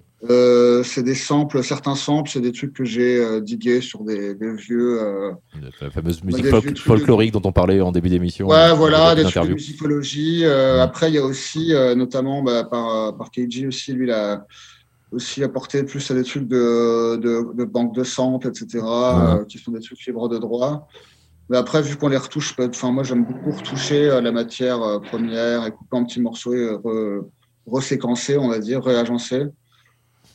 c'est 0.85 1.03
des 1.03 1.17
samples, 1.17 1.65
certains 1.65 1.97
samples, 1.97 2.31
c'est 2.31 2.41
des 2.41 2.53
trucs 2.53 2.73
que 2.73 2.85
j'ai 2.85 3.41
digués 3.41 3.81
sur 3.81 4.05
des, 4.05 4.35
vieux. 4.57 5.01
la 5.81 5.91
fameuse 5.91 6.23
musique 6.23 6.47
folklorique 6.79 7.33
dont 7.33 7.43
on 7.45 7.53
parlait 7.53 7.81
en 7.81 7.91
début 7.93 8.09
d'émission. 8.09 8.47
Ouais, 8.47 8.73
voilà, 8.75 9.15
des 9.15 9.25
trucs 9.25 9.49
de 9.49 9.55
musicologie. 9.55 10.45
Mhm. 10.45 10.81
Après, 10.81 11.09
il 11.11 11.15
y 11.15 11.19
a 11.19 11.25
aussi, 11.25 11.73
notamment 11.97 12.43
bah, 12.43 12.65
par, 12.65 13.17
par 13.17 13.31
Keiji 13.31 13.67
aussi, 13.67 13.93
lui, 13.93 14.07
la 14.07 14.47
aussi 15.13 15.45
apporter 15.45 15.83
plus 15.85 16.11
à 16.11 16.15
des 16.15 16.25
trucs 16.25 16.49
de, 16.49 17.17
de, 17.17 17.55
de 17.55 17.65
banque 17.65 17.95
de 17.95 18.03
samples, 18.03 18.49
etc., 18.49 18.85
euh, 18.85 19.45
qui 19.45 19.59
sont 19.59 19.73
des 19.73 19.81
trucs 19.81 20.05
libres 20.07 20.29
de 20.29 20.39
droit. 20.39 20.89
Mais 21.49 21.59
après, 21.59 21.83
vu 21.83 21.97
qu'on 21.97 22.09
les 22.09 22.17
retouche, 22.17 22.57
enfin, 22.59 22.91
moi, 22.91 23.03
j'aime 23.03 23.25
beaucoup 23.25 23.51
retoucher 23.51 24.09
euh, 24.09 24.21
la 24.21 24.33
matière 24.33 24.83
euh, 24.83 24.99
première 24.99 25.67
et 25.67 25.71
couper 25.71 25.97
en 25.97 26.05
petits 26.05 26.21
morceaux 26.21 26.55
et 26.55 26.77
reséquencer, 27.67 28.39
on 28.39 28.49
va 28.49 28.59
dire, 28.59 28.83
réagencer. 28.83 29.45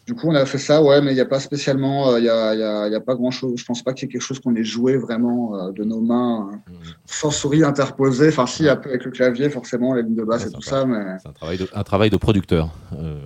Du 0.07 0.15
coup, 0.15 0.29
on 0.29 0.35
a 0.35 0.45
fait 0.45 0.57
ça, 0.57 0.81
ouais, 0.81 1.01
mais 1.01 1.11
il 1.11 1.15
n'y 1.15 1.21
a 1.21 1.25
pas 1.25 1.41
spécialement, 1.41 2.15
il 2.15 2.23
n'y 2.23 2.29
a, 2.29 2.55
y 2.55 2.63
a, 2.63 2.87
y 2.87 2.95
a, 2.95 2.99
pas 3.01 3.13
grand-chose. 3.13 3.59
Je 3.59 3.65
pense 3.65 3.83
pas 3.83 3.91
qu'il 3.93 4.07
y 4.07 4.09
ait 4.09 4.13
quelque 4.13 4.21
chose 4.21 4.39
qu'on 4.39 4.55
ait 4.55 4.63
joué 4.63 4.95
vraiment 4.95 5.69
de 5.69 5.83
nos 5.83 5.99
mains, 5.99 6.49
mmh. 6.49 6.73
sans 7.05 7.29
souris 7.29 7.65
interposée. 7.65 8.29
Enfin, 8.29 8.45
si, 8.45 8.69
un 8.69 8.77
peu 8.77 8.87
avec 8.87 9.03
le 9.03 9.11
clavier, 9.11 9.49
forcément, 9.49 9.93
la 9.93 10.03
ligne 10.03 10.15
de 10.15 10.23
basse 10.23 10.45
et 10.45 10.51
tout 10.51 10.61
ça, 10.61 10.85
mais... 10.85 11.17
C'est 11.21 11.27
un 11.27 11.33
travail 11.33 11.57
de, 11.57 11.67
un 11.73 11.83
travail 11.83 12.09
de 12.09 12.15
producteur. 12.15 12.69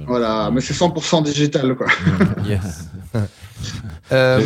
voilà, 0.07 0.49
mais 0.51 0.59
c'est 0.59 0.73
100% 0.73 1.23
digital, 1.23 1.75
quoi. 1.75 1.85
Mmh, 1.85 3.19
euh, 4.11 4.41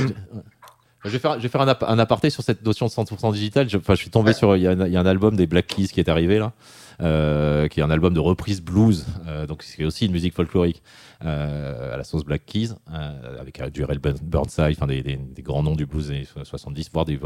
je 1.06 1.10
vais 1.12 1.20
faire, 1.20 1.36
je 1.36 1.44
vais 1.44 1.50
faire 1.50 1.62
un, 1.62 2.00
aparté 2.00 2.30
sur 2.30 2.44
cette 2.44 2.66
notion 2.66 2.88
de 2.88 2.92
100% 2.92 3.32
digital. 3.32 3.70
Je, 3.70 3.78
je 3.88 3.96
suis 3.96 4.10
tombé 4.10 4.34
sur. 4.34 4.58
Il 4.58 4.64
y, 4.64 4.68
a 4.68 4.72
un 4.72 5.06
album 5.06 5.36
des 5.36 5.48
Black 5.48 5.68
Keys 5.68 5.88
qui 5.88 6.00
est 6.00 6.10
arrivé 6.10 6.40
là, 6.40 6.54
euh, 7.02 7.68
qui 7.68 7.80
est 7.80 7.84
un 7.84 7.92
album 7.92 8.14
de 8.14 8.20
reprise 8.20 8.62
blues, 8.62 9.06
euh, 9.28 9.46
donc 9.46 9.64
c'est 9.64 9.86
aussi 9.86 10.06
une 10.06 10.12
musique 10.12 10.34
folklorique. 10.34 10.82
Euh, 11.24 11.94
à 11.94 11.98
la 11.98 12.04
sauce 12.04 12.26
Black 12.26 12.46
Keys, 12.46 12.70
euh, 12.94 13.40
avec 13.40 13.62
du 13.72 13.84
Rel 13.86 14.00
Burnside, 14.00 14.76
enfin 14.78 14.86
des, 14.86 15.02
des, 15.02 15.42
grands 15.42 15.64
noms 15.64 15.76
du 15.76 15.86
blues 15.86 16.10
des 16.10 16.26
70, 16.44 16.92
voire 16.94 17.06
des, 17.06 17.18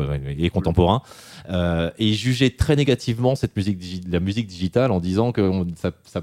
contemporains. 0.51 1.01
et 1.49 2.05
il 2.05 2.13
jugeait 2.13 2.51
très 2.51 2.75
négativement 2.75 3.35
cette 3.35 3.55
musique, 3.55 4.03
la 4.07 4.19
musique 4.19 4.47
digitale 4.47 4.91
en 4.91 4.99
disant 4.99 5.31
que 5.31 5.51
ça, 5.75 5.91
ça, 6.05 6.21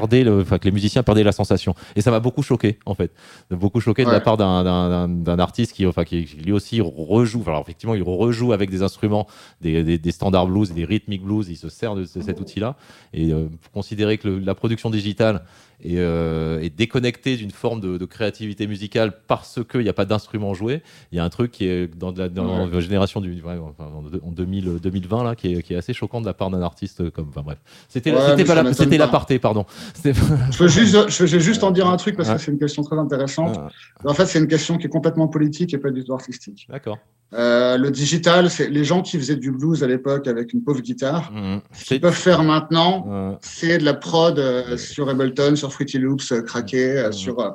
le, 0.00 0.44
que 0.44 0.64
les 0.64 0.70
musiciens 0.70 1.02
perdaient 1.02 1.22
la 1.22 1.32
sensation. 1.32 1.74
Et 1.96 2.00
ça 2.00 2.10
m'a 2.10 2.20
beaucoup 2.20 2.42
choqué, 2.42 2.78
en 2.86 2.94
fait. 2.94 3.12
Beaucoup 3.50 3.80
choqué 3.80 4.04
de 4.04 4.10
la 4.10 4.20
part 4.20 4.36
d'un 4.36 5.38
artiste 5.38 5.72
qui, 5.72 5.86
enfin, 5.86 6.04
qui, 6.04 6.22
lui 6.44 6.52
aussi 6.52 6.80
rejoue. 6.80 7.42
Alors, 7.46 7.60
effectivement, 7.60 7.94
il 7.94 8.02
rejoue 8.02 8.52
avec 8.52 8.70
des 8.70 8.82
instruments, 8.82 9.26
des, 9.60 9.98
des, 9.98 10.12
standards 10.12 10.46
blues 10.46 10.70
et 10.70 10.74
des 10.74 10.84
rhythmic 10.84 11.22
blues. 11.22 11.48
Il 11.48 11.56
se 11.56 11.68
sert 11.68 11.94
de, 11.94 12.04
cet 12.04 12.40
outil-là. 12.40 12.76
Et 13.12 13.32
euh, 13.32 13.46
considérer 13.72 14.18
que 14.18 14.28
la 14.28 14.54
production 14.54 14.90
digitale 14.90 15.42
et, 15.84 15.98
euh, 15.98 16.60
et 16.62 16.70
déconnecté 16.70 17.36
d'une 17.36 17.50
forme 17.50 17.80
de, 17.80 17.98
de, 17.98 18.04
créativité 18.06 18.66
musicale 18.66 19.12
parce 19.26 19.60
qu'il 19.70 19.82
n'y 19.82 19.88
a 19.88 19.92
pas 19.92 20.06
d'instrument 20.06 20.54
joué. 20.54 20.82
Il 21.12 21.16
y 21.16 21.18
a 21.18 21.24
un 21.24 21.28
truc 21.28 21.52
qui 21.52 21.66
est 21.66 21.86
dans, 21.94 22.12
la, 22.12 22.28
dans 22.28 22.66
la 22.66 22.80
génération 22.80 23.20
du, 23.20 23.42
ouais, 23.42 23.58
enfin, 23.58 23.90
en 24.22 24.30
2000, 24.30 24.78
2020 24.82 25.24
là, 25.24 25.34
qui 25.34 25.54
est, 25.54 25.62
qui 25.62 25.74
est, 25.74 25.76
assez 25.76 25.92
choquant 25.92 26.20
de 26.20 26.26
la 26.26 26.34
part 26.34 26.50
d'un 26.50 26.62
artiste 26.62 27.10
comme. 27.10 27.28
Enfin 27.28 27.42
bref, 27.42 27.58
c'était 27.88 28.12
ouais, 28.12 28.44
pas 28.44 28.72
c'était 28.72 28.98
l'aparté, 28.98 29.38
pardon. 29.38 29.66
Je 30.04 30.58
veux 30.58 30.68
juste, 30.68 31.10
je 31.10 31.24
veux 31.26 31.38
juste 31.38 31.64
en 31.64 31.70
dire 31.70 31.86
un 31.86 31.96
truc 31.96 32.16
parce 32.16 32.30
que 32.30 32.38
c'est 32.38 32.50
une 32.50 32.58
question 32.58 32.82
très 32.82 32.96
intéressante. 32.96 33.58
En 34.04 34.14
fait, 34.14 34.26
c'est 34.26 34.38
une 34.38 34.48
question 34.48 34.78
qui 34.78 34.86
est 34.86 34.90
complètement 34.90 35.28
politique 35.28 35.74
et 35.74 35.78
pas 35.78 35.90
du 35.90 36.04
tout 36.04 36.14
artistique. 36.14 36.66
D'accord. 36.70 36.98
Euh, 37.32 37.76
le 37.76 37.90
digital, 37.90 38.48
c'est 38.48 38.68
les 38.68 38.84
gens 38.84 39.02
qui 39.02 39.18
faisaient 39.18 39.36
du 39.36 39.50
blues 39.50 39.82
à 39.82 39.88
l'époque 39.88 40.28
avec 40.28 40.52
une 40.52 40.62
pauvre 40.62 40.80
guitare. 40.80 41.32
Mmh. 41.32 41.60
Ce 41.72 41.84
qu'ils 41.84 42.00
peuvent 42.00 42.12
faire 42.12 42.44
maintenant, 42.44 43.38
c'est 43.40 43.78
de 43.78 43.84
la 43.84 43.94
prod 43.94 44.38
euh, 44.38 44.76
sur 44.76 45.08
Ableton, 45.08 45.56
sur 45.56 45.72
Fruity 45.74 45.98
Loops, 45.98 46.32
euh, 46.32 46.42
craqué, 46.42 46.98
euh, 46.98 47.12
sur 47.12 47.40
euh, 47.40 47.50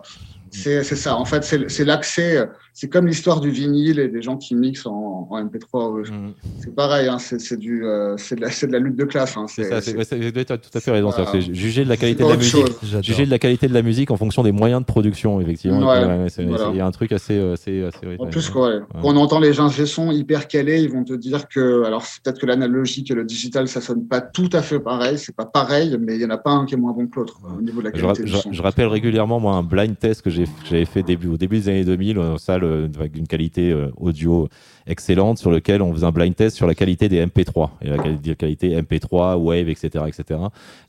c'est 0.51 0.84
ça. 0.84 1.15
En 1.15 1.26
fait, 1.26 1.43
c'est 1.43 1.86
l'accès. 1.86 2.43
C'est 2.80 2.88
comme 2.88 3.07
l'histoire 3.07 3.41
du 3.41 3.51
vinyle 3.51 3.99
et 3.99 4.07
des 4.07 4.21
gens 4.21 4.38
qui 4.38 4.55
mixent 4.55 4.86
en, 4.86 5.27
MP3. 5.30 6.09
Mm. 6.09 6.34
C'est 6.61 6.73
pareil. 6.73 7.09
Hein, 7.09 7.17
c'est 7.19 7.59
du, 7.59 7.84
euh, 7.84 8.15
c'est 8.15 8.36
de, 8.36 8.67
de, 8.67 8.71
la 8.71 8.80
lutte 8.80 8.95
de 8.95 9.03
classe. 9.03 9.36
Hein, 9.36 9.47
c'est 9.49 9.65
ça. 9.65 9.82
Tu 9.82 9.99
as 9.99 10.57
tout 10.57 10.77
à 10.77 10.80
fait 10.80 10.91
raison. 10.91 11.11
juger 11.51 11.84
de 11.84 11.89
la 11.89 11.97
qualité 11.97 12.23
de 12.23 12.30
la 12.30 12.38
musique. 12.38 13.03
Juger 13.03 13.25
de 13.25 13.32
la 13.32 13.38
qualité 13.38 13.67
de 13.67 13.73
la 13.73 13.82
musique 13.82 14.11
en 14.11 14.15
fonction 14.15 14.43
des 14.43 14.53
moyens 14.53 14.80
de 14.80 14.86
production, 14.86 15.41
effectivement. 15.41 15.93
Il 15.93 16.77
y 16.77 16.80
a 16.80 16.86
un 16.86 16.91
truc 16.91 17.11
assez. 17.11 17.38
assez, 17.38 17.84
assez 17.84 18.17
en 18.17 18.27
plus, 18.27 18.49
quoi, 18.49 18.80
on 19.03 19.17
entend 19.17 19.41
les 19.41 19.51
gens 19.51 19.69
son 19.69 20.11
hyper 20.11 20.47
calés, 20.47 20.82
ils 20.82 20.89
vont 20.89 21.03
te 21.03 21.13
dire 21.13 21.49
que, 21.49 21.84
alors 21.84 22.03
peut-être 22.23 22.39
que 22.39 22.45
l'analogique 22.45 23.11
et 23.11 23.13
le 23.13 23.25
digital, 23.25 23.67
ça 23.67 23.82
sonne 23.82 24.05
pas 24.05 24.21
tout 24.21 24.49
à 24.53 24.61
fait 24.61 24.80
pareil. 24.80 25.17
C'est 25.17 25.36
pas 25.36 25.45
pareil, 25.45 25.97
mais 25.99 26.15
il 26.15 26.21
y 26.21 26.25
en 26.25 26.30
a 26.30 26.38
pas 26.38 26.51
un 26.51 26.65
qui 26.65 26.75
est 26.75 26.77
moins 26.77 26.93
bon 26.93 27.07
que 27.07 27.19
l'autre 27.19 27.39
au 27.57 27.61
niveau 27.61 27.80
de 27.80 27.86
la 27.86 27.91
qualité. 27.91 28.23
Je, 28.25 28.38
je, 28.51 28.61
rappelle 28.61 28.88
régulièrement 28.88 29.39
moi 29.39 29.55
un 29.55 29.63
blind 29.63 29.97
test 29.97 30.21
que 30.21 30.30
j'avais 30.30 30.86
fait 30.86 31.03
début, 31.03 31.27
au 31.27 31.38
début 31.38 31.57
des 31.57 31.69
années 31.69 31.84
2000, 31.84 32.19
en 32.19 32.38
salle 32.38 32.68
avec 32.97 33.17
une 33.17 33.28
qualité 33.28 33.72
euh, 33.72 33.89
audio 33.97 34.49
excellente 34.88 35.38
sur 35.38 35.51
lequel 35.51 35.82
on 35.82 35.93
faisait 35.93 36.05
un 36.05 36.11
blind 36.11 36.36
test 36.36 36.55
sur 36.55 36.67
la 36.67 36.75
qualité 36.75 37.09
des 37.09 37.25
MP3 37.25 37.69
et 37.82 37.89
la 37.89 38.36
qualité 38.36 38.80
MP3, 38.82 39.36
Wave, 39.36 39.69
etc., 39.69 40.05
etc. 40.07 40.39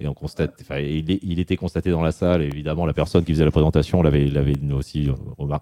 Et 0.01 0.07
on 0.07 0.14
constate, 0.14 0.62
il, 0.78 1.18
il, 1.22 1.41
était 1.41 1.57
constaté 1.57 1.91
dans 1.91 2.03
la 2.03 2.12
salle, 2.12 2.43
et 2.43 2.47
évidemment 2.47 2.86
la 2.86 2.93
personne 2.93 3.24
qui 3.24 3.32
faisait 3.32 3.45
la 3.45 3.51
présentation 3.51 4.03
l'avait, 4.03 4.26
l'avait 4.26 4.57
aussi 4.72 5.09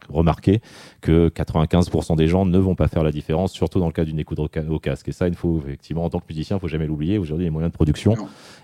remarqué 0.08 0.60
que 1.00 1.28
95% 1.28 2.16
des 2.16 2.26
gens 2.26 2.44
ne 2.44 2.58
vont 2.58 2.74
pas 2.74 2.88
faire 2.88 3.02
la 3.02 3.12
différence, 3.12 3.52
surtout 3.52 3.80
dans 3.80 3.86
le 3.86 3.92
cas 3.92 4.04
d'une 4.04 4.18
écoute 4.18 4.38
au 4.38 4.78
casque. 4.78 5.08
Et 5.08 5.12
ça, 5.12 5.28
il 5.28 5.34
faut 5.34 5.62
effectivement 5.66 6.04
en 6.04 6.10
tant 6.10 6.20
que 6.20 6.26
musicien, 6.28 6.56
il 6.56 6.60
faut 6.60 6.68
jamais 6.68 6.86
l'oublier. 6.86 7.18
Aujourd'hui, 7.18 7.46
les 7.46 7.50
moyens 7.50 7.72
de 7.72 7.76
production 7.76 8.14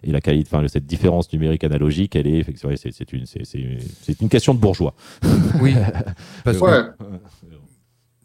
et 0.02 0.10
la 0.10 0.20
qualité, 0.20 0.48
enfin 0.52 0.66
cette 0.68 0.86
différence 0.86 1.32
numérique 1.32 1.64
analogique, 1.64 2.16
elle 2.16 2.26
est, 2.26 2.44
c'est, 2.76 2.92
c'est 2.92 3.12
une, 3.12 3.26
c'est, 3.26 3.44
c'est 3.44 4.20
une 4.20 4.28
question 4.28 4.54
de 4.54 4.58
bourgeois. 4.58 4.94
Oui. 5.60 5.74
Parce 6.44 6.58
que 6.58 6.64
Ouais. 6.64 6.82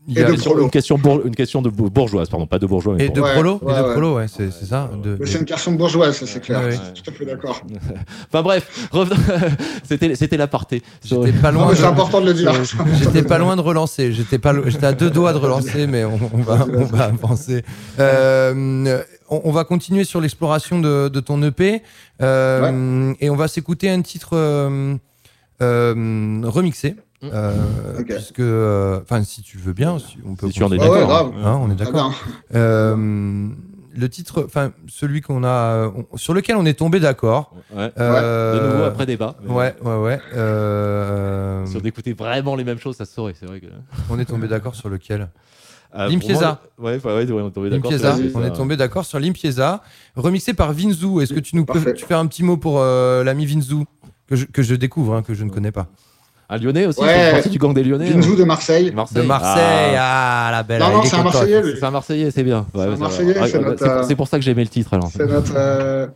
Il 0.10 0.16
y 0.16 0.20
a- 0.20 0.28
Une 0.28 0.32
question, 0.34 0.50
Prolo. 0.52 0.64
une 0.66 0.70
question, 0.72 0.98
bour- 0.98 1.22
une 1.26 1.36
question 1.36 1.62
de 1.62 1.70
bou- 1.70 1.90
bourgeoise, 1.90 2.28
pardon, 2.30 2.48
pas 2.48 2.60
de 2.60 2.66
bourgeois. 2.66 2.96
Mais 2.98 3.06
Et 3.06 3.10
de 3.10 3.22
Ouais, 3.22 3.34
Prolo, 3.34 3.60
ouais, 3.62 3.74
et 3.74 3.78
de 3.78 3.82
ouais. 3.84 3.92
Prolo, 3.94 4.16
ouais, 4.18 4.26
c'est 4.28 4.52
ça. 4.52 4.90
de- 5.04 5.18
Mais 5.20 5.26
C'est 5.26 5.40
une 5.40 5.46
question 5.46 5.72
bourgeoise, 5.74 6.18
ça 6.18 6.26
c'est 6.28 6.40
clair. 6.42 6.60
Ouais, 6.60 6.66
ouais. 6.68 6.72
Je 6.90 6.96
suis 6.96 7.04
tout 7.04 7.10
à 7.12 7.14
fait 7.14 7.26
d'accord. 7.26 7.62
Enfin 8.28 8.42
bref, 8.42 8.90
c'était 9.84 10.16
c'était 10.16 10.38
l'aparté. 10.38 10.82
J'étais 11.04 11.32
pas 11.32 11.52
loin. 11.52 11.74
c'est 11.76 11.84
important 11.86 12.22
de 12.22 12.26
le 12.28 12.34
dire. 12.34 12.52
J'étais 13.02 13.24
pas 13.24 13.38
loin 13.38 13.56
de 13.56 13.62
relancer. 13.62 14.12
J'étais 14.12 14.40
pas, 14.40 14.54
lo- 14.54 14.64
j'étais 14.68 14.86
à 14.88 14.94
deux 14.94 15.10
doigts 15.10 15.34
de 15.34 15.38
relancer, 15.38 15.88
mais 15.88 16.04
on, 16.06 16.20
on 16.34 16.42
va, 16.42 16.66
on 16.74 16.84
va 16.86 17.04
avancer. 17.06 17.64
Euh, 18.00 19.02
on, 19.30 19.42
on 19.44 19.52
va 19.52 19.64
continuer 19.64 20.04
sur 20.04 20.22
l'exploration 20.22 20.80
de, 20.80 21.08
de 21.10 21.20
ton 21.20 21.42
EP 21.44 21.82
euh, 22.22 23.14
et 23.20 23.30
on 23.30 23.36
va 23.36 23.48
s'écouter 23.48 23.90
un 23.90 24.02
titre 24.02 24.30
euh, 24.34 24.96
euh, 25.62 26.42
remixé. 26.46 26.96
Euh, 27.24 28.00
Ok. 28.00 28.06
Puisque, 28.08 28.40
euh, 28.40 29.00
enfin, 29.02 29.24
si 29.24 29.42
tu 29.42 29.58
veux 29.58 29.74
bien, 29.74 30.00
si 30.00 30.18
on 30.26 30.36
peut. 30.36 30.48
Si 30.48 30.54
tu 30.54 30.64
en 30.64 30.72
es 30.72 30.78
Ouais, 30.80 30.88
ouais, 30.90 31.00
d'accord. 31.00 31.34
Hein, 31.44 31.60
on 31.62 31.70
est 31.72 31.76
d'accord. 31.76 32.14
Euh, 32.56 33.48
le 33.96 34.10
titre, 34.10 34.44
enfin, 34.46 34.72
celui 34.88 35.22
qu'on 35.22 35.44
a, 35.44 35.88
on- 35.88 36.18
sur 36.18 36.34
lequel 36.34 36.56
on 36.56 36.66
est 36.66 36.76
tombé 36.78 37.00
d'accord. 37.00 37.54
Ouais. 37.76 37.92
Euh, 38.00 38.60
De 38.60 38.68
nouveau 38.72 38.84
après 38.86 39.06
débat. 39.06 39.36
mais- 39.44 39.52
Ouais, 39.54 39.76
ouais, 39.84 39.96
ouais. 39.98 40.20
euh, 40.36 41.66
Si 41.66 41.76
on 41.78 41.82
écoutait 41.82 42.14
vraiment 42.14 42.56
les 42.56 42.64
mêmes 42.64 42.80
choses, 42.80 42.96
ça 42.96 43.06
se 43.06 43.14
saurait. 43.14 43.34
C'est 43.38 43.46
vrai 43.46 43.60
que. 43.60 43.68
on 44.10 44.20
est 44.20 44.26
tombé 44.26 44.48
d'accord 44.48 44.76
sur 44.76 44.90
lequel? 44.90 45.30
Ah, 45.92 46.08
Limpieza. 46.08 46.62
moi, 46.78 46.92
Ouais, 46.92 47.00
ouais, 47.04 47.14
ouais, 47.26 47.32
on 47.42 47.48
est 47.48 47.52
tombé 47.52 47.72
d'accord. 47.72 47.90
Limpieza, 47.92 48.16
sur 48.16 48.24
la- 48.40 48.40
on 48.40 48.44
est 48.46 48.56
tombé 48.56 48.78
d'accord 48.78 49.06
sur 49.06 49.18
Limpieza, 49.20 49.82
remixé 50.16 50.54
par 50.54 50.72
Vinzou. 50.72 51.20
Est-ce 51.20 51.34
que 51.34 51.40
tu 51.40 51.56
nous 51.56 51.66
peux 51.66 51.94
tu 51.94 52.06
fais 52.06 52.14
un 52.14 52.28
petit 52.28 52.44
mot 52.44 52.58
pour 52.58 52.78
euh, 52.80 53.24
l'ami 53.24 53.48
Vinzou 53.48 53.86
que 54.28 54.36
je, 54.36 54.46
que 54.46 54.62
je 54.62 54.76
découvre, 54.76 55.16
hein, 55.16 55.24
que 55.24 55.34
je 55.34 55.44
ne 55.44 55.50
connais 55.50 55.72
pas? 55.72 55.88
Un 56.52 56.58
Lyonnais 56.58 56.88
aussi, 56.88 57.00
Ouais. 57.00 57.08
c'est 57.14 57.32
partie 57.34 57.50
du 57.50 57.60
gang 57.60 57.74
des 57.76 57.84
Lyonnais. 57.84 58.10
Vinzou 58.10 58.36
de 58.36 58.44
Marseille. 58.44 58.92
Marseille. 58.92 59.22
De 59.22 59.28
Marseille, 59.28 59.96
Ah. 59.98 60.48
ah, 60.48 60.52
la 60.52 60.64
belle. 60.64 60.80
Non, 60.82 60.90
non, 60.94 61.04
c'est 61.04 61.16
un. 61.16 61.24
Marseillais, 61.24 61.62
lui. 61.62 61.74
C'est 61.80 61.86
un 61.86 61.92
Marseillais, 61.92 62.32
c'est 62.32 62.44
bien. 62.44 62.66
C'est 62.74 62.80
ouais, 62.80 62.88
notre, 62.88 64.16
pour- 64.16 64.28
ça 64.28 64.38
que 64.40 64.44
j'aimais 64.44 64.64
le 64.64 64.70
titre 64.70 64.94
alors. 64.96 65.12
C'est 65.16 65.28
notre 65.28 65.54
euh, 65.56 66.08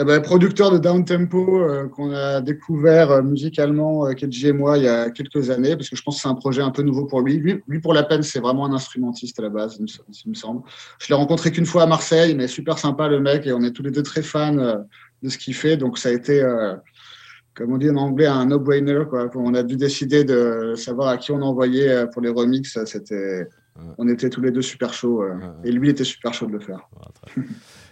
eh 0.00 0.04
ben, 0.04 0.22
producteur 0.22 0.70
de 0.70 0.78
down 0.78 1.04
tempo 1.04 1.58
euh, 1.60 1.88
qu'on 1.88 2.12
a 2.14 2.40
découvert 2.40 3.10
euh, 3.10 3.22
musicalement, 3.22 4.06
euh, 4.06 4.12
Kedji 4.12 4.46
et 4.48 4.52
moi, 4.52 4.78
il 4.78 4.84
y 4.84 4.88
a 4.88 5.10
quelques 5.10 5.50
années, 5.50 5.76
parce 5.76 5.90
que 5.90 5.96
je 5.96 6.02
pense 6.02 6.16
que 6.16 6.22
c'est 6.22 6.28
un 6.28 6.34
projet 6.34 6.62
un 6.62 6.70
peu 6.70 6.82
nouveau 6.82 7.04
pour 7.04 7.20
lui. 7.20 7.36
Lui, 7.36 7.60
lui, 7.68 7.80
pour 7.80 7.92
la 7.92 8.04
peine, 8.04 8.22
c'est 8.22 8.38
vraiment 8.40 8.64
un 8.64 8.72
instrumentiste 8.72 9.38
à 9.40 9.42
la 9.42 9.48
base, 9.50 9.76
il 9.78 9.82
me, 9.82 9.88
il 10.24 10.30
me 10.30 10.34
semble. 10.34 10.62
Je 11.00 11.08
l'ai 11.08 11.14
rencontré 11.16 11.50
qu'une 11.50 11.66
fois 11.66 11.82
à 11.82 11.86
Marseille, 11.86 12.34
mais 12.34 12.46
super 12.48 12.78
sympa 12.78 13.08
le 13.08 13.20
mec, 13.20 13.46
et 13.46 13.52
on 13.52 13.60
est 13.62 13.72
tous 13.72 13.82
les 13.82 13.90
deux 13.90 14.02
très 14.04 14.22
fans 14.22 14.56
euh, 14.56 14.76
de 15.22 15.28
ce 15.28 15.36
qu'il 15.36 15.52
fait. 15.54 15.76
Donc 15.76 15.98
ça 15.98 16.08
a 16.10 16.12
été, 16.12 16.40
euh, 16.40 16.74
comme 17.58 17.72
on 17.72 17.78
dit 17.78 17.90
en 17.90 17.96
anglais, 17.96 18.26
un 18.26 18.46
no-brainer. 18.46 19.02
quoi. 19.10 19.28
On 19.34 19.52
a 19.54 19.64
dû 19.64 19.76
décider 19.76 20.22
de 20.22 20.74
savoir 20.76 21.08
à 21.08 21.16
qui 21.16 21.32
on 21.32 21.42
envoyait 21.42 21.88
euh, 21.88 22.06
pour 22.06 22.22
les 22.22 22.28
remixes. 22.28 22.78
C'était, 22.84 23.48
on 23.98 24.08
était 24.08 24.30
tous 24.30 24.40
les 24.40 24.52
deux 24.52 24.62
super 24.62 24.94
chauds, 24.94 25.24
euh, 25.24 25.34
et 25.64 25.72
lui 25.72 25.88
il 25.88 25.90
était 25.90 26.04
super 26.04 26.32
chaud 26.32 26.46
de 26.46 26.52
le 26.52 26.60
faire. 26.60 26.88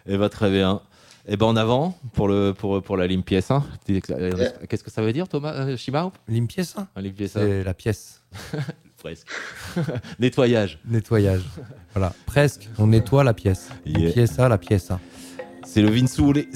Et 0.07 0.17
bah 0.17 0.29
très 0.29 0.51
bien. 0.51 0.81
Et 1.29 1.37
ben 1.37 1.47
en 1.47 1.57
avant 1.57 1.99
pour 2.13 2.29
le 2.29 2.53
pour 2.53 2.81
pour 2.81 2.97
la 2.97 3.09
limpieza. 3.09 3.65
Qu'est-ce 3.85 4.85
que 4.85 4.93
ça 4.93 5.03
veut 5.03 5.13
dire 5.13 5.27
Thomas 5.27 5.55
euh, 5.55 5.77
Shimao 5.77 6.13
Limpieza 6.29 6.87
Un 6.95 7.01
limpieza 7.01 7.41
C'est 7.41 7.65
la 7.65 7.75
pièce. 7.75 8.23
presque. 8.97 9.27
Nettoyage. 10.21 10.79
Nettoyage. 10.87 11.45
voilà, 11.95 12.13
presque. 12.27 12.69
On 12.79 12.87
nettoie 12.87 13.25
la 13.25 13.35
pièce. 13.35 13.71
Yeah. 13.85 13.99
Limpieza, 13.99 14.49
la 14.49 14.59
pièce. 14.59 14.93
C'est 15.77 15.83
le 15.83 15.91
Vinsou, 15.91 16.33
le, 16.33 16.47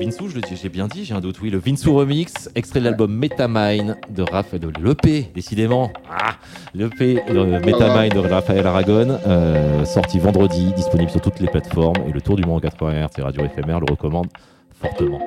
Vinsou, 0.00 0.30
j'ai 0.30 0.68
bien 0.70 0.88
dit, 0.88 1.04
j'ai 1.04 1.12
un 1.12 1.20
doute, 1.20 1.42
oui, 1.42 1.50
le 1.50 1.58
Vinsou 1.58 1.94
Remix, 1.94 2.48
extrait 2.54 2.80
de 2.80 2.86
l'album 2.86 3.14
Metamine 3.14 3.98
de 4.08 4.22
Raphaël, 4.22 4.62
l'EP, 4.82 5.30
décidément, 5.34 5.92
ah, 6.10 6.36
l'EP 6.72 7.22
euh, 7.28 7.60
Metamine 7.60 8.08
de 8.08 8.18
Raphaël 8.26 8.66
Aragon, 8.66 9.18
euh, 9.26 9.84
sorti 9.84 10.18
vendredi, 10.18 10.72
disponible 10.72 11.10
sur 11.10 11.20
toutes 11.20 11.38
les 11.40 11.48
plateformes, 11.48 12.02
et 12.08 12.12
le 12.12 12.22
Tour 12.22 12.36
du 12.36 12.44
Monde 12.44 12.56
en 12.56 12.60
80 12.60 13.08
et 13.18 13.20
Radio 13.20 13.44
Éphémère 13.44 13.78
le 13.78 13.90
recommande 13.90 14.28
fortement. 14.80 15.20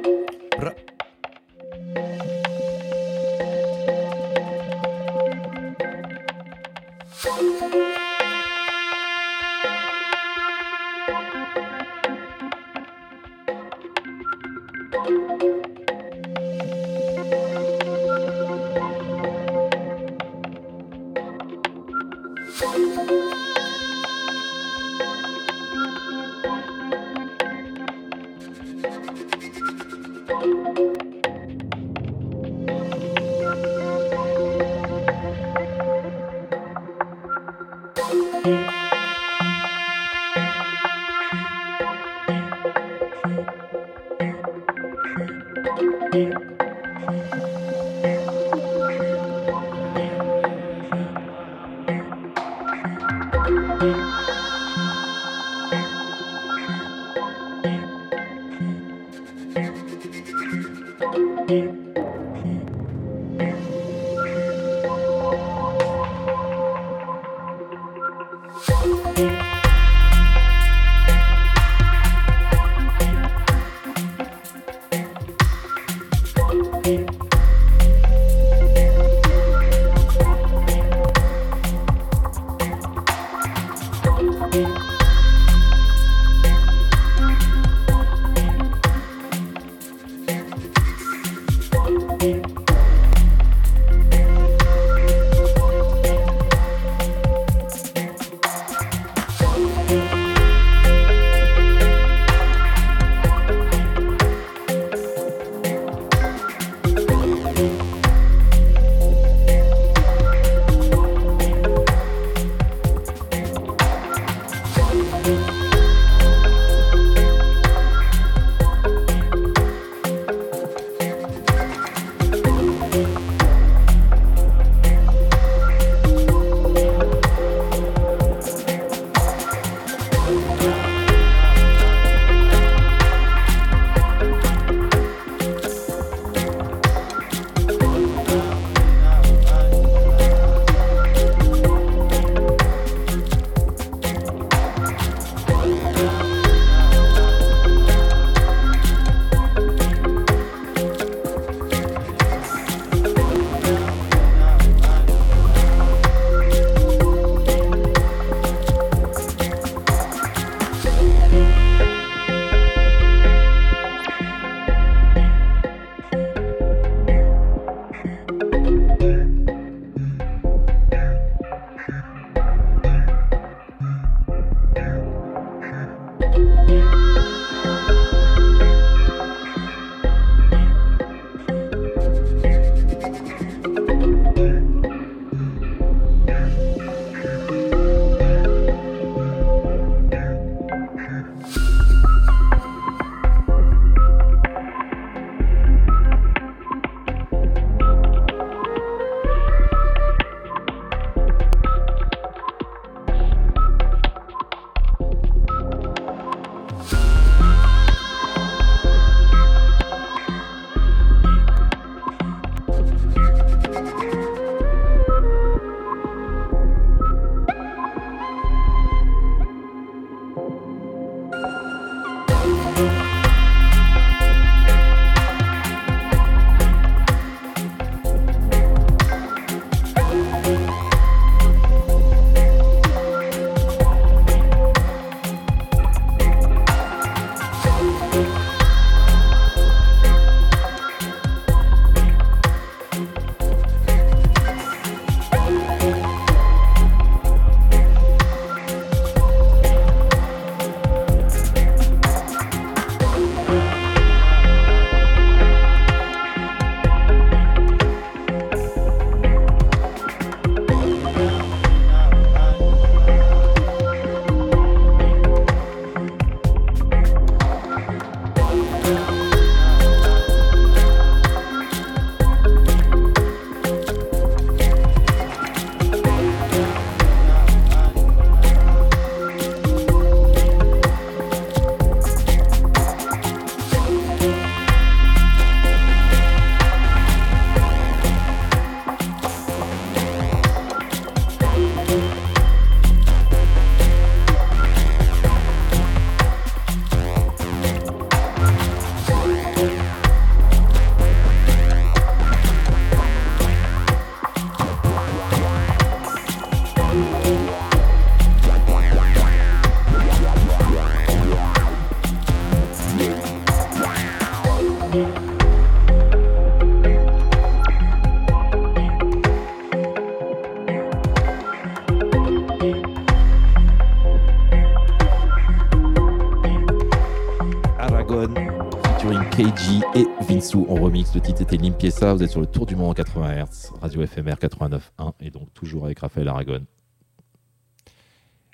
Et 330.54 330.58
Vinsou 330.58 330.66
en 330.70 330.76
remix. 330.82 331.14
Le 331.16 331.22
titre 331.22 331.42
était 331.42 331.58
Limpieza. 331.58 332.14
Vous 332.14 332.24
êtes 332.24 332.30
sur 332.32 332.40
le 332.42 332.46
tour 332.48 332.66
du 332.66 332.76
monde 332.76 332.90
en 332.92 332.94
80 332.94 333.44
Hz, 333.46 333.72
radio 333.82 334.06
FMR 334.06 334.34
89.1 334.34 335.14
et 335.22 335.30
donc 335.32 335.54
toujours 335.54 335.86
avec 335.86 336.00
Raphaël 336.00 336.28
Aragon. 336.28 336.66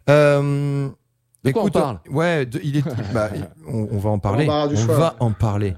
Euh, 0.09 0.89
De 1.43 1.51
quoi 1.51 1.63
on 1.63 1.67
écoute, 1.67 1.73
parle? 1.81 1.99
Ouais, 2.09 2.45
de- 2.45 2.59
il 2.63 2.77
est. 2.77 3.13
bah, 3.13 3.29
on, 3.67 3.87
on 3.91 3.97
va 3.97 4.09
en 4.09 4.19
parler. 4.19 4.47
On 4.49 4.67
va 4.93 5.15
en 5.19 5.31
parler. 5.31 5.75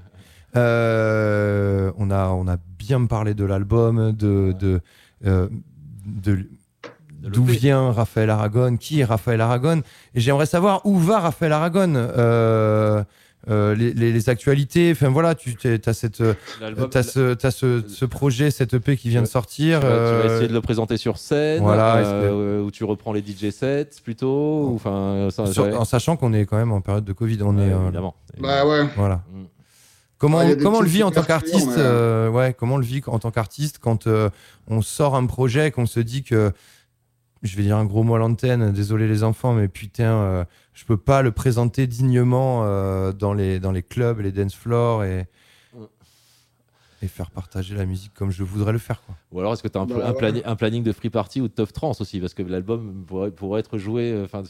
Euh, 0.56 1.92
on 1.96 2.10
a, 2.10 2.28
on 2.28 2.46
a 2.48 2.56
bien 2.78 3.04
parlé 3.06 3.34
de 3.34 3.44
l'album, 3.44 4.12
de, 4.12 4.52
de, 4.58 4.80
euh, 5.24 5.48
de- 6.06 6.48
d'où 7.22 7.44
vient 7.44 7.90
Raphaël 7.92 8.28
Aragon, 8.30 8.76
qui 8.76 9.00
est 9.00 9.04
Raphaël 9.04 9.40
Aragon, 9.40 9.82
et 10.14 10.20
j'aimerais 10.20 10.46
savoir 10.46 10.84
où 10.84 10.98
va 10.98 11.20
Raphaël 11.20 11.52
Aragon. 11.52 11.94
Euh, 11.94 13.02
euh, 13.50 13.74
les, 13.74 13.92
les- 13.92 14.12
les 14.12 14.28
actualités, 14.28 14.90
enfin 14.92 15.08
voilà, 15.08 15.34
tu 15.34 15.54
as 15.84 15.92
cette, 15.94 16.20
euh, 16.20 16.34
t'as 16.90 17.02
ce, 17.02 17.34
t'as 17.34 17.50
ce, 17.50 17.82
ce 17.88 18.04
projet, 18.04 18.50
cette 18.52 18.74
EP 18.74 18.96
qui 18.96 19.08
vient 19.08 19.22
de 19.22 19.26
sortir. 19.26 19.80
Tu 19.80 19.86
vas, 19.86 19.90
tu 19.92 19.96
vas 19.96 20.00
euh, 20.00 20.34
essayer 20.34 20.48
de 20.48 20.52
le 20.52 20.60
présenter 20.60 20.96
sur 20.96 21.18
scène, 21.18 21.62
voilà, 21.62 22.00
où 22.62 22.70
tu 22.70 22.84
reprends 22.84 23.12
les 23.12 23.20
DJ 23.20 23.50
sets 23.50 23.88
plutôt, 24.04 24.68
ou 24.68 24.74
enfin, 24.76 25.28
en 25.76 25.84
sachant 25.84 26.16
qu'on 26.16 26.32
est 26.32 26.46
quand 26.46 26.56
même 26.56 26.72
en 26.72 26.80
période 26.80 27.04
de 27.04 27.12
Covid, 27.12 27.38
on 27.42 27.56
Ouais, 27.56 27.64
est, 27.66 27.72
euh, 27.72 27.82
évidemment. 27.84 28.14
Bah 28.38 28.64
ouais. 28.66 28.86
voilà. 28.96 29.22
Mm. 29.32 29.42
Comment, 30.18 30.38
Ouais, 30.38 30.56
comment 30.56 30.78
on 30.78 30.82
le 30.82 30.88
vit 30.88 31.02
en 31.02 31.10
tant 31.10 31.24
qu'artiste 31.24 31.76
euh, 31.78 32.28
ouais, 32.30 32.54
Comment 32.56 32.76
on 32.76 32.78
le 32.78 32.84
vit 32.84 33.02
en 33.08 33.18
tant 33.18 33.32
qu'artiste 33.32 33.78
quand 33.80 34.06
euh, 34.06 34.30
on 34.68 34.80
sort 34.80 35.16
un 35.16 35.26
projet, 35.26 35.72
qu'on 35.72 35.86
se 35.86 35.98
dit 35.98 36.22
que 36.22 36.52
je 37.42 37.56
vais 37.56 37.64
dire 37.64 37.76
un 37.76 37.84
gros 37.84 38.04
mot 38.04 38.14
à 38.14 38.18
l'antenne, 38.20 38.70
désolé 38.70 39.08
les 39.08 39.24
enfants, 39.24 39.52
mais 39.52 39.66
putain, 39.66 40.04
euh, 40.14 40.44
je 40.74 40.84
peux 40.84 40.96
pas 40.96 41.22
le 41.22 41.32
présenter 41.32 41.86
dignement 41.86 42.62
euh, 42.64 43.12
dans 43.12 43.34
les 43.34 43.60
dans 43.60 43.72
les 43.72 43.82
clubs, 43.82 44.20
les 44.20 44.32
dance 44.32 44.54
floors 44.54 45.04
et 45.04 45.26
Mm. 45.74 45.84
et 47.04 47.08
faire 47.08 47.30
partager 47.30 47.74
la 47.74 47.84
musique 47.86 48.12
comme 48.14 48.30
je 48.30 48.42
voudrais 48.44 48.72
le 48.72 48.78
faire. 48.78 49.02
Quoi. 49.06 49.14
Ou 49.32 49.40
alors 49.40 49.54
est-ce 49.54 49.62
que 49.62 49.68
tu 49.68 49.76
as 49.76 49.80
un, 49.80 49.86
Bah 49.86 49.96
un 50.06 50.12
ouais. 50.12 50.18
plani- 50.18 50.42
un 50.44 50.54
planning 50.54 50.82
de 50.84 50.92
free 50.92 51.10
party 51.10 51.40
ou 51.40 51.48
de 51.48 51.52
tough 51.52 51.72
trance 51.72 52.00
aussi? 52.00 52.20
Parce 52.20 52.32
que 52.34 52.42
l'album 52.42 53.04
pourrait, 53.06 53.30
pourrait 53.32 53.60
être 53.60 53.76
joué, 53.78 54.12
euh, 54.12 54.24
enfin, 54.26 54.42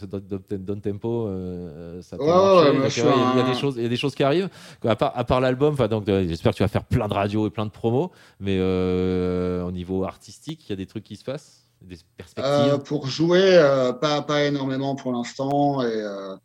dans 0.59 0.79
tempo, 0.81 1.29
euh, 1.29 2.03
ça 2.03 2.19
peut 2.19 2.25
marcher. 2.27 2.69
il 2.75 2.83
y, 2.83 2.87
a- 2.87 2.91
suis 2.91 3.01
il 3.01 3.07
y 3.07 3.41
a 3.41 3.45
un- 3.45 3.49
des 3.49 3.55
choses, 3.55 3.75
il 3.77 3.83
y 3.85 3.87
a 3.87 3.89
des 3.89 3.97
choses 3.97 4.15
qui 4.15 4.23
arrivent. 4.23 4.51
À 4.85 4.97
part, 4.97 5.13
à 5.17 5.25
part 5.25 5.41
l'album, 5.41 5.75
donc 5.89 6.09
euh, 6.09 6.27
j'espère 6.29 6.53
que 6.53 6.57
tu 6.59 6.63
vas 6.63 6.69
faire 6.69 6.85
plein 6.85 7.09
de 7.09 7.15
radios 7.15 7.47
et 7.47 7.51
plein 7.51 7.65
de 7.67 7.71
promos, 7.71 8.11
mais 8.41 8.59
euh, 8.61 9.63
au 9.65 9.73
niveau 9.73 10.05
artistique, 10.05 10.67
il 10.69 10.71
y 10.71 10.73
a 10.75 10.77
des 10.77 10.87
trucs 10.87 11.05
qui 11.05 11.17
se 11.17 11.25
passent, 11.25 11.62
des 11.87 11.99
perspectives. 12.17 12.53
Euh, 12.53 12.79
pour 12.79 13.07
jouer, 13.07 13.59
euh, 13.59 13.93
pas, 13.93 14.23
pas 14.23 14.45
énormément 14.45 14.95
pour 14.95 15.13
l'instant, 15.13 15.83
et 15.83 15.87
euh, 15.87 16.37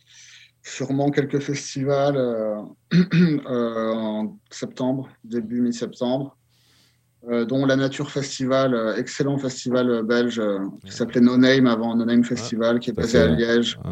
sûrement 0.63 1.11
quelques 1.11 1.39
festivals 1.39 2.17
en 3.47 4.38
septembre, 4.51 5.09
début 5.23 5.61
mi-septembre, 5.61 6.38
euh, 7.29 7.43
dont 7.43 7.65
la 7.65 7.75
Nature 7.75 8.09
Festival, 8.09 8.73
euh, 8.73 8.95
excellent 8.95 9.38
festival 9.38 10.03
belge 10.03 10.39
euh, 10.39 10.59
qui 10.85 10.93
s'appelait 10.93 11.19
No 11.19 11.35
Name 11.35 11.67
avant 11.67 11.93
No 11.93 12.05
Name 12.05 12.23
Festival, 12.23 12.79
qui 12.79 12.91
est 12.91 12.93
tout 12.93 13.17
à. 13.17 13.25
Liège. 13.27 13.77
Ouais. 13.83 13.91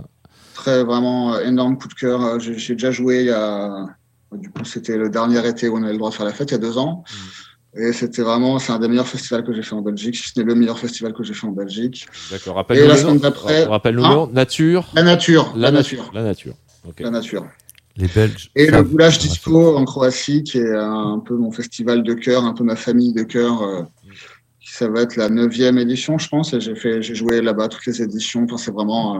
Très 0.53 0.83
vraiment 0.85 1.37
énorme 1.39 1.77
coup 1.77 1.89
de 1.89 1.95
cœur. 1.95 2.39
J'ai 2.39 2.75
déjà 2.75 2.91
joué 2.91 3.21
il 3.21 3.25
y 3.25 3.31
a, 3.31 3.87
du 4.31 4.49
coup 4.49 4.63
c'était 4.63 4.95
le 4.95 5.09
dernier 5.09 5.45
été 5.45 5.67
où 5.67 5.75
on 5.75 5.83
avait 5.83 5.91
le 5.91 5.97
droit 5.97 6.11
de 6.11 6.15
faire 6.15 6.25
la 6.25 6.31
fête, 6.31 6.51
il 6.51 6.53
y 6.53 6.55
a 6.55 6.59
deux 6.59 6.77
ans. 6.77 7.03
Et 7.77 7.91
c'était 7.91 8.21
vraiment, 8.21 8.57
c'est 8.59 8.71
un 8.71 8.79
des 8.79 8.87
meilleurs 8.87 9.07
festivals 9.07 9.43
que 9.43 9.51
j'ai 9.53 9.61
fait 9.61 9.73
en 9.75 9.81
Belgique, 9.81 10.15
si 10.15 10.29
ce 10.29 10.39
n'est 10.39 10.45
le 10.45 10.55
meilleur 10.55 10.79
festival 10.79 11.13
que 11.13 11.23
j'ai 11.23 11.33
fait 11.33 11.45
en 11.47 11.51
Belgique. 11.51 12.07
D'accord, 12.31 12.55
rappelle-nous 12.55 12.85
Et 12.85 12.87
la 12.87 12.95
semaine 12.97 13.17
d'après- 13.17 13.65
Rappelle-nous 13.65 14.01
le 14.01 14.07
Hein. 14.07 14.29
Nature. 14.31 14.87
La 14.93 15.03
nature, 15.03 15.51
La, 15.55 15.71
la, 15.71 15.71
nature. 15.71 15.97
nature, 15.99 16.13
La 16.13 16.23
nature. 16.23 16.53
La 16.99 17.09
nature. 17.11 17.45
Les 17.97 18.07
Belges. 18.07 18.51
Et 18.55 18.67
le 18.67 18.83
Goulash 18.83 19.19
Disco 19.19 19.75
en 19.77 19.83
Croatie, 19.85 20.43
qui 20.43 20.57
est 20.57 20.75
un 20.75 21.19
peu 21.25 21.35
mon 21.35 21.51
festival 21.51 22.03
de 22.03 22.13
cœur, 22.13 22.43
un 22.45 22.53
peu 22.53 22.63
ma 22.63 22.75
famille 22.75 23.13
de 23.13 23.23
cœur. 23.23 23.61
euh, 23.63 23.83
ça 24.63 24.87
va 24.89 25.01
être 25.01 25.15
la 25.15 25.29
neuvième 25.29 25.77
édition, 25.77 26.17
je 26.17 26.27
pense. 26.27 26.53
Et 26.53 26.59
j'ai 26.59 26.75
fait, 26.75 27.01
j'ai 27.01 27.15
joué 27.15 27.41
là-bas 27.41 27.67
toutes 27.69 27.85
les 27.85 28.01
éditions. 28.01 28.43
Enfin, 28.45 28.57
c'est 28.57 28.71
vraiment. 28.71 29.15
euh, 29.15 29.19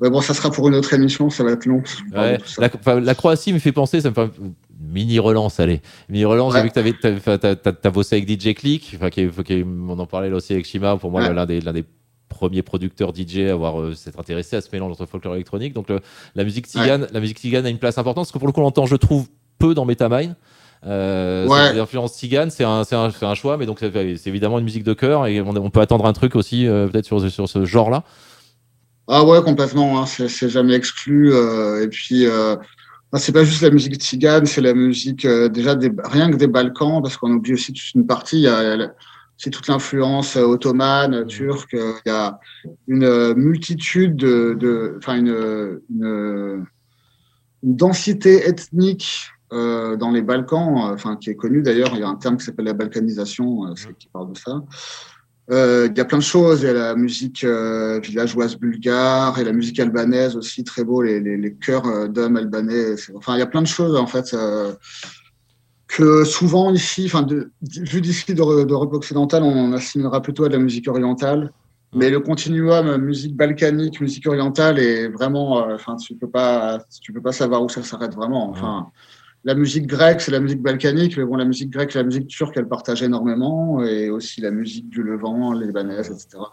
Mais 0.00 0.10
bon, 0.10 0.20
ça 0.20 0.32
sera 0.34 0.50
pour 0.50 0.68
une 0.68 0.74
autre 0.74 0.94
émission, 0.94 1.28
ça 1.30 1.42
va 1.44 1.52
être 1.52 1.66
long. 1.66 1.82
Ouais, 2.14 2.38
la, 2.58 3.14
Croatie 3.14 3.52
me 3.52 3.58
fait 3.58 3.72
penser, 3.72 4.00
ça 4.00 4.10
me 4.10 4.14
fait 4.14 4.30
une 4.40 4.54
mini 4.92 5.18
relance, 5.18 5.58
allez. 5.58 5.80
Mini 6.08 6.24
relance, 6.24 6.52
j'ai 6.52 6.58
Ouais. 6.60 6.64
vu 6.64 6.70
que 6.94 7.36
t'as- 7.36 7.56
t'as 7.72 7.90
bossé 7.90 8.16
avec 8.16 8.28
DJ 8.28 8.54
Click, 8.54 8.92
enfin, 8.96 9.10
qui 9.10 9.26
qui 9.28 9.64
on 9.64 9.98
en 9.98 10.06
parlait 10.06 10.30
là 10.30 10.36
aussi 10.36 10.52
avec 10.52 10.66
Shima, 10.66 10.96
pour 10.96 11.10
moi 11.10 11.22
Ouais. 11.22 11.32
l'un 11.34 11.46
des, 11.46 11.60
des 11.60 11.84
premiers 12.28 12.62
producteurs 12.62 13.12
DJ 13.14 13.48
à 13.48 13.52
avoir 13.52 13.80
euh, 13.80 13.94
s'être 13.94 14.18
intéressé 14.18 14.56
à 14.56 14.60
ce 14.60 14.68
mélange 14.72 14.92
entre 14.92 15.06
folklore 15.06 15.34
et 15.34 15.38
électronique. 15.38 15.72
Donc 15.74 15.88
le- 15.88 16.00
la 16.34 16.44
musique 16.44 16.66
tzigane, 16.66 17.06
la 17.12 17.20
musique 17.20 17.38
tzigane 17.38 17.66
a 17.66 17.68
une 17.70 17.78
place 17.78 17.98
importante, 17.98 18.24
parce 18.24 18.32
que 18.32 18.38
pour 18.38 18.46
le 18.48 18.52
coup 18.52 18.60
on 18.60 18.64
l'entend, 18.64 18.86
je 18.86 18.96
trouve, 18.96 19.26
peu 19.58 19.74
dans 19.74 19.84
Metamind. 19.84 20.34
Euh, 20.84 21.46
Ouais. 21.46 21.72
L'influence 21.74 22.18
tzigane, 22.18 22.50
c'est 22.50 22.64
un, 22.64 22.82
un, 22.90 23.10
un 23.22 23.34
choix, 23.34 23.56
mais 23.56 23.66
donc 23.66 23.78
c'est 23.80 24.26
évidemment 24.26 24.58
une 24.58 24.64
musique 24.64 24.82
de 24.82 24.94
cœur 24.94 25.26
et 25.26 25.40
on, 25.40 25.50
on 25.56 25.70
peut 25.70 25.80
attendre 25.80 26.06
un 26.06 26.12
truc 26.12 26.34
aussi 26.34 26.66
euh, 26.66 26.88
peut-être 26.88 27.04
sur, 27.06 27.30
sur 27.30 27.48
ce 27.48 27.64
genre-là. 27.64 28.02
Ah 29.08 29.24
ouais, 29.24 29.42
complètement. 29.42 30.00
hein, 30.00 30.06
c'est 30.06 30.48
jamais 30.48 30.74
exclu. 30.74 31.32
euh, 31.34 31.82
et 31.84 31.88
puis, 31.88 32.26
c'est 33.18 33.32
pas 33.32 33.44
juste 33.44 33.62
la 33.62 33.70
musique 33.70 33.94
tzigane, 33.96 34.46
c'est 34.46 34.60
la 34.62 34.74
musique 34.74 35.24
euh, 35.24 35.48
déjà 35.48 35.74
des, 35.74 35.90
rien 36.04 36.30
que 36.30 36.36
des 36.36 36.46
Balkans, 36.46 37.02
parce 37.02 37.16
qu'on 37.16 37.30
oublie 37.32 37.52
aussi 37.54 37.72
toute 37.72 37.94
une 37.94 38.06
partie. 38.06 38.36
Il 38.38 38.42
y 38.42 38.48
a, 38.48 38.76
la- 38.76 38.94
c'est 39.36 39.50
toute 39.50 39.66
l'influence 39.68 40.36
euh, 40.36 40.44
ottomane, 40.44 41.26
turque. 41.26 41.74
euh, 41.74 41.92
Il 42.06 42.08
y 42.08 42.12
a 42.12 42.38
une 42.88 43.34
multitude 43.34 44.16
de, 44.16 44.94
enfin 44.98 45.16
une, 45.16 45.80
une, 45.90 46.66
une 47.62 47.76
densité 47.76 48.48
ethnique 48.48 49.28
euh, 49.52 49.96
dans 49.96 50.10
les 50.10 50.22
Balkans, 50.22 50.78
enfin 50.92 51.16
qui 51.16 51.30
est 51.30 51.36
connue 51.36 51.62
d'ailleurs. 51.62 51.90
Il 51.94 52.00
y 52.00 52.02
a 52.02 52.08
un 52.08 52.14
terme 52.16 52.36
qui 52.36 52.44
s'appelle 52.44 52.64
la 52.66 52.72
balkanisation, 52.72 53.66
euh, 53.66 53.72
c'est 53.76 53.96
qui 53.98 54.08
parle 54.08 54.32
de 54.32 54.38
ça. 54.38 54.62
Euh, 55.50 55.88
Il 55.90 55.98
y 55.98 56.00
a 56.00 56.04
plein 56.04 56.18
de 56.18 56.22
choses. 56.22 56.62
Il 56.62 56.66
y 56.66 56.70
a 56.70 56.72
la 56.72 56.94
musique 56.94 57.44
euh, 57.44 57.98
villageoise 58.00 58.56
bulgare 58.56 59.38
et 59.38 59.44
la 59.44 59.52
musique 59.52 59.80
albanaise 59.80 60.36
aussi, 60.36 60.64
très 60.64 60.84
beau, 60.84 61.02
les, 61.02 61.20
les, 61.20 61.36
les 61.36 61.54
chœurs 61.54 61.86
euh, 61.86 62.08
d'hommes 62.08 62.36
albanais. 62.36 62.94
Enfin, 63.14 63.34
il 63.36 63.38
y 63.40 63.42
a 63.42 63.46
plein 63.46 63.62
de 63.62 63.66
choses 63.66 63.96
en 63.96 64.06
fait 64.06 64.32
euh, 64.34 64.72
que 65.88 66.24
souvent 66.24 66.72
ici, 66.72 67.04
enfin, 67.06 67.26
vu 67.60 68.00
d'ici 68.00 68.34
de- 68.34 68.64
d'Europe 68.64 68.94
occidentale, 68.94 69.42
on 69.42 69.72
assimilera 69.72 70.22
plutôt 70.22 70.44
à 70.44 70.48
de 70.48 70.54
la 70.54 70.58
musique 70.60 70.88
orientale. 70.88 71.52
Mais 71.94 72.08
le 72.08 72.20
continuum 72.20 72.96
musique 72.96 73.36
balkanique, 73.36 74.00
musique 74.00 74.26
orientale 74.26 74.78
est 74.78 75.08
vraiment, 75.08 75.56
enfin, 75.74 75.96
tu 75.96 76.14
peux 76.14 76.30
pas, 76.30 76.82
tu 77.02 77.12
peux 77.12 77.20
pas 77.20 77.32
savoir 77.32 77.62
où 77.62 77.68
ça 77.68 77.82
s'arrête 77.82 78.14
vraiment. 78.14 78.48
Enfin, 78.48 78.86
la 79.44 79.54
musique 79.54 79.86
grecque, 79.86 80.20
c'est 80.20 80.30
la 80.30 80.40
musique 80.40 80.62
balkanique, 80.62 81.16
mais 81.16 81.24
bon, 81.24 81.36
la 81.36 81.44
musique 81.44 81.70
grecque, 81.70 81.94
la 81.94 82.04
musique 82.04 82.28
turque, 82.28 82.56
elles 82.56 82.68
partagent 82.68 83.02
énormément, 83.02 83.82
et 83.84 84.08
aussi 84.10 84.40
la 84.40 84.50
musique 84.50 84.88
du 84.88 85.02
Levant, 85.02 85.52
libanaise, 85.52 86.10
etc. 86.10 86.44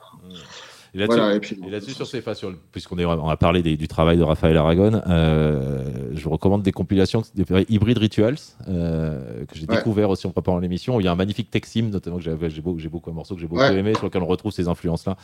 Et 0.93 0.97
là-dessus, 0.97 1.19
Voilà, 1.61 1.79
sur 1.81 2.07
ces 2.07 2.17
le- 2.19 2.57
puisqu'on 2.71 2.97
on 2.97 3.29
a 3.29 3.37
parlé 3.37 3.61
des- 3.61 3.77
du 3.77 3.87
travail 3.87 4.17
de 4.17 4.23
Raphaël 4.23 4.57
Aragon, 4.57 5.01
euh, 5.07 5.83
je 6.13 6.23
vous 6.23 6.31
recommande 6.31 6.63
des 6.63 6.71
compilations, 6.71 7.21
des 7.35 7.43
Hybrid 7.69 7.97
Rituals, 7.99 8.37
euh, 8.67 9.45
que 9.45 9.55
j'ai 9.55 9.67
Ouais. 9.69 9.75
découvert 9.77 10.09
aussi 10.09 10.25
en 10.25 10.31
préparant 10.31 10.57
l'émission. 10.57 10.99
Il 10.99 11.03
y 11.03 11.07
a 11.07 11.11
un 11.11 11.15
magnifique 11.15 11.51
Texim, 11.51 11.89
notamment 11.91 12.17
que 12.17 12.23
j'ai 12.23 12.61
beaucoup, 12.61 12.79
beaucoup 12.89 13.09
un 13.11 13.13
morceau 13.13 13.35
que 13.35 13.41
j'ai 13.41 13.47
beaucoup 13.47 13.61
Ouais. 13.61 13.77
aimé, 13.77 13.93
sur 13.93 14.05
lequel 14.05 14.23
on 14.23 14.27
retrouve 14.27 14.51
ces 14.51 14.67
influences-là. 14.67 15.15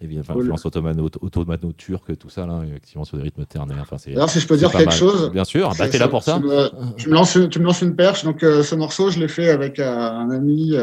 Et 0.00 0.08
bien, 0.08 0.20
enfin, 0.20 0.32
Cool. 0.32 0.42
influences 0.42 0.66
ottomano, 0.66 1.08
ottomano-turques, 1.20 2.18
tout 2.18 2.28
ça, 2.28 2.44
là, 2.46 2.60
effectivement, 2.68 3.04
sur 3.04 3.16
des 3.16 3.22
rythmes 3.22 3.44
ternaires. 3.44 3.78
Enfin, 3.82 3.96
D'ailleurs, 4.04 4.28
si 4.28 4.40
je 4.40 4.46
peux 4.48 4.56
dire 4.56 4.72
quelque 4.72 4.86
mal. 4.86 4.94
chose. 4.98 5.30
Bien 5.30 5.44
sûr, 5.44 5.72
bah, 5.78 5.88
t'es 5.88 5.98
là 5.98 6.08
pour 6.08 6.24
ça. 6.24 6.40
Tu 6.40 6.46
me, 6.46 6.94
tu 6.96 7.08
me 7.08 7.14
lances, 7.14 7.36
une- 7.36 7.48
tu 7.48 7.60
me 7.60 7.64
lances 7.64 7.82
une 7.82 7.94
perche. 7.94 8.24
Donc, 8.24 8.42
euh, 8.42 8.64
ce 8.64 8.74
morceau, 8.74 9.10
je 9.10 9.20
l'ai 9.20 9.28
fait 9.28 9.50
avec 9.50 9.78
un 9.78 10.30
ami 10.30 10.74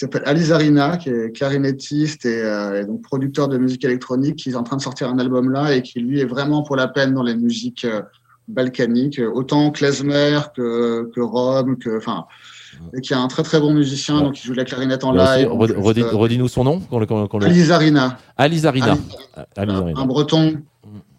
qui 0.00 0.06
s'appelle 0.06 0.22
Ali 0.24 0.44
Zarina, 0.46 0.96
qui 0.96 1.10
est 1.10 1.30
clarinettiste 1.36 2.24
et, 2.24 2.40
euh, 2.42 2.80
et 2.80 2.86
donc 2.86 3.02
producteur 3.02 3.48
de 3.48 3.58
musique 3.58 3.84
électronique, 3.84 4.36
qui 4.36 4.48
est 4.50 4.54
en 4.56 4.62
train 4.62 4.76
de 4.78 4.80
sortir 4.80 5.10
un 5.10 5.18
album 5.18 5.50
là 5.50 5.74
et 5.74 5.82
qui, 5.82 6.00
lui, 6.00 6.20
est 6.20 6.24
vraiment 6.24 6.62
pour 6.62 6.74
la 6.76 6.88
peine 6.88 7.12
dans 7.12 7.22
les 7.22 7.36
musiques 7.36 7.84
euh, 7.84 8.00
balkaniques, 8.48 9.20
autant 9.34 9.70
klezmer 9.70 10.38
que, 10.56 11.10
que 11.14 11.20
Rome, 11.20 11.76
que, 11.76 11.98
enfin, 11.98 12.24
et 12.96 13.02
qui 13.02 13.12
est 13.12 13.16
un 13.16 13.28
très 13.28 13.42
très 13.42 13.60
bon 13.60 13.74
musicien, 13.74 14.16
Ouais. 14.16 14.22
donc 14.22 14.42
il 14.42 14.46
joue 14.46 14.52
de 14.52 14.56
la 14.56 14.64
clarinette 14.64 15.04
en 15.04 15.12
live. 15.12 15.48
euh, 15.50 16.16
Redis-nous 16.16 16.48
son 16.48 16.64
nom. 16.64 16.80
qu'on 16.80 16.98
le- 16.98 17.04
qu'on- 17.04 17.26
qu'on 17.28 17.38
le- 17.38 17.44
Ali 17.46 17.60
Zarina. 17.64 18.16
Ali 18.38 18.58
Zarina. 18.60 18.92
Ali- 18.92 19.46
Ali 19.58 19.72
Zarina. 19.74 20.00
un 20.00 20.06
breton 20.06 20.62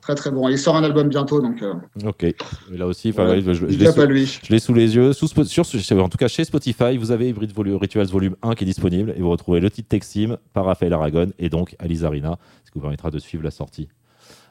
très 0.01 0.15
très 0.15 0.31
bon. 0.31 0.49
Il 0.49 0.57
sort 0.57 0.75
un 0.75 0.83
album 0.83 1.07
bientôt, 1.09 1.39
donc 1.41 1.61
euh, 1.61 1.73
Ok. 2.05 2.23
Et 2.23 2.35
là 2.71 2.87
aussi, 2.87 3.11
Ouais. 3.11 3.23
ouais, 3.23 3.41
je, 3.41 3.53
je 3.53 3.65
l'ai 3.65 3.91
sous- 3.91 4.01
à 4.01 4.05
lui. 4.05 4.25
Je 4.43 4.51
l'ai 4.51 4.59
sous 4.59 4.73
les 4.73 4.95
yeux. 4.95 5.13
Sous, 5.13 5.27
sur, 5.45 5.65
sur- 5.65 6.03
en 6.03 6.09
tout 6.09 6.17
cas, 6.17 6.27
chez 6.27 6.43
Spotify, 6.43 6.97
vous 6.97 7.11
avez 7.11 7.29
Hybrid 7.29 7.53
Volu- 7.53 7.75
Rituals 7.75 8.07
Volume 8.07 8.35
1 8.41 8.55
qui 8.55 8.63
est 8.63 8.67
disponible 8.67 9.13
et 9.15 9.21
vous 9.21 9.29
retrouvez 9.29 9.59
le 9.59 9.69
titre 9.71 9.89
Texim 9.89 10.37
par 10.53 10.65
Raphaël 10.65 10.93
Aragon 10.93 11.31
et 11.39 11.49
donc 11.49 11.75
Alizarina, 11.79 12.37
ce 12.65 12.71
qui 12.71 12.75
vous 12.79 12.81
permettra 12.81 13.11
de 13.11 13.19
suivre 13.19 13.43
la 13.43 13.51
sortie. 13.51 13.87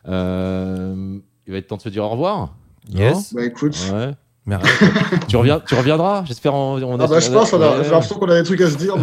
Euh, 0.09 1.19
il 1.47 1.53
va 1.53 1.59
être 1.59 1.67
temps 1.67 1.77
de 1.77 1.83
se 1.83 1.89
dire 1.89 2.05
au 2.05 2.09
revoir. 2.09 2.55
Yes. 2.93 3.35
Bah 3.35 3.45
écoute, 3.45 3.77
Ouais. 3.93 4.13
Mais 4.47 4.57
tu, 5.29 5.37
reviens, 5.37 5.61
tu 5.61 5.75
reviendras, 5.75 6.25
j'espère. 6.27 6.55
On, 6.55 6.99
ah 6.99 7.07
bah, 7.07 7.21
je 7.21 7.31
pense, 7.31 7.53
on 7.53 7.61
a, 7.61 7.83
j'ai 7.83 7.91
l'impression 7.91 8.19
qu'on 8.19 8.29
a 8.29 8.41
des 8.41 8.47
trucs 8.47 8.61
à 8.63 8.71
se 8.71 8.77
dire. 8.77 8.95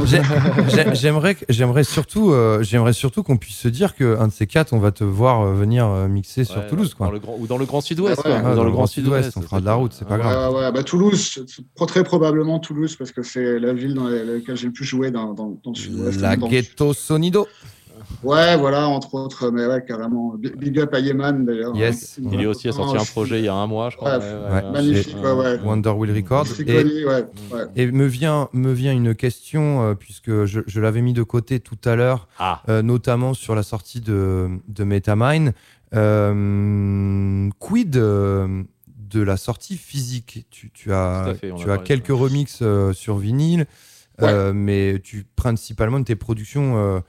j'aimerais, 0.93 1.37
j'aimerais 1.47 1.83
surtout, 1.83 2.31
euh, 2.31 2.63
j'aimerais 2.63 2.93
surtout 2.93 3.21
qu'on 3.21 3.37
puisse 3.37 3.57
se 3.57 3.67
dire 3.67 3.95
qu'un 3.95 4.27
de 4.27 4.31
ces 4.31 4.47
quatre, 4.47 4.73
on 4.73 4.79
va 4.79 4.91
te 4.91 5.03
voir 5.03 5.41
euh, 5.41 5.53
venir 5.53 5.85
euh, 5.85 6.07
mixer 6.07 6.43
sur 6.43 6.65
Toulouse. 6.65 6.95
Quoi. 6.95 7.07
Dans 7.07 7.11
le 7.11 7.19
grand, 7.19 7.37
ou 7.39 7.45
dans 7.45 7.59
le 7.59 7.65
Grand 7.65 7.81
Sud-Ouest. 7.81 8.23
dans, 8.25 8.63
le 8.63 8.71
Grand 8.71 8.87
Sud-Ouest, 8.87 9.37
on 9.37 9.41
fera 9.41 9.61
de 9.61 9.65
la 9.65 9.75
route, 9.75 9.93
c'est 9.93 10.07
pas 10.07 10.17
grave. 10.17 10.53
Ouais, 10.55 10.71
bah, 10.71 10.83
Toulouse, 10.83 11.45
très 11.87 12.03
probablement 12.03 12.59
Toulouse, 12.59 12.95
parce 12.95 13.11
que 13.11 13.21
c'est 13.21 13.59
la 13.59 13.73
ville 13.73 13.93
dans 13.93 14.07
laquelle 14.07 14.57
j'ai 14.57 14.67
le 14.67 14.73
plus 14.73 14.85
joué 14.85 15.11
dans, 15.11 15.33
dans, 15.33 15.57
dans 15.63 15.71
le 15.71 15.75
Sud-Ouest. 15.75 16.19
La 16.19 16.35
Ghetto 16.35 16.93
Sonido. 16.93 17.47
Ouais, 18.23 18.57
voilà, 18.57 18.87
entre 18.87 19.13
autres, 19.13 19.51
mais 19.51 19.65
ouais, 19.67 19.83
carrément. 19.85 20.33
Big 20.37 20.79
up 20.79 20.93
à 20.93 20.99
Yeman 20.99 21.45
d'ailleurs. 21.45 21.75
Yes. 21.75 22.19
Il 22.19 22.41
est 22.41 22.45
aussi 22.47 22.67
a 22.67 22.71
sorti 22.71 22.97
un 22.97 23.05
projet 23.05 23.39
il 23.39 23.45
y 23.45 23.47
a 23.47 23.53
un 23.53 23.67
mois, 23.67 23.89
je 23.89 23.97
crois. 23.97 24.19
magnifique, 24.71 25.15
ouais, 25.23 25.59
Wonder 25.63 25.91
Wheel 25.91 26.15
Records. 26.15 26.47
Et, 26.65 26.85
et, 27.75 27.91
me, 27.91 28.05
vient, 28.05 28.49
me 28.53 28.71
vient 28.71 28.93
une 28.93 29.13
question, 29.13 29.83
euh, 29.83 29.93
puisque 29.93 30.45
je, 30.45 30.61
je 30.65 30.81
l'avais 30.81 31.01
mis 31.01 31.13
de 31.13 31.23
côté 31.23 31.59
tout 31.59 31.77
à 31.85 31.95
l'heure, 31.95 32.27
ah. 32.39 32.63
euh, 32.69 32.81
notamment 32.81 33.33
sur 33.33 33.53
la 33.53 33.63
sortie 33.63 34.01
de, 34.01 34.49
de 34.67 34.83
Metamine. 34.83 35.53
Euh, 35.93 37.49
quid 37.59 37.91
de 37.91 38.65
la 39.13 39.37
sortie 39.37 39.77
physique? 39.77 40.47
Tu, 40.49 40.71
tu 40.71 40.91
as, 40.91 41.33
tu 41.39 41.71
as 41.71 41.77
quelques 41.77 42.07
remixes 42.07 42.63
sur 42.93 43.17
vinyle, 43.17 43.67
mais 44.19 44.99
tu, 45.03 45.25
principalement 45.35 45.99
de 45.99 46.05
tes 46.05 46.15
productions 46.15 47.03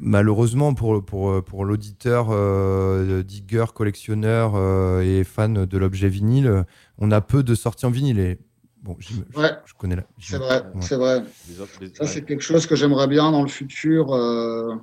malheureusement 0.00 0.74
pour, 0.74 1.04
pour, 1.04 1.42
pour 1.42 1.64
l'auditeur, 1.64 2.28
euh, 2.30 3.22
digger, 3.22 3.64
collectionneur 3.74 4.52
euh, 4.54 5.00
et 5.00 5.24
fan 5.24 5.66
de 5.66 5.78
l'objet 5.78 6.08
vinyle, 6.08 6.64
on 6.98 7.10
a 7.10 7.20
peu 7.20 7.42
de 7.42 7.54
sorties 7.54 7.86
en 7.86 7.90
vinyle. 7.90 8.18
Et 8.18 8.38
bon, 8.82 8.96
je, 8.98 9.14
connais 9.76 9.96
la. 9.96 10.04
C'est 10.18 10.38
vrai, 10.38 10.62
c'est 10.80 10.96
vrai. 10.96 11.24
Ça, 11.94 12.06
c'est 12.06 12.22
quelque 12.22 12.42
chose 12.42 12.66
que 12.66 12.76
j'aimerais 12.76 13.08
bien 13.08 13.30
dans 13.32 13.42
le 13.42 13.48
futur. 13.48 14.12
Euh, 14.12 14.74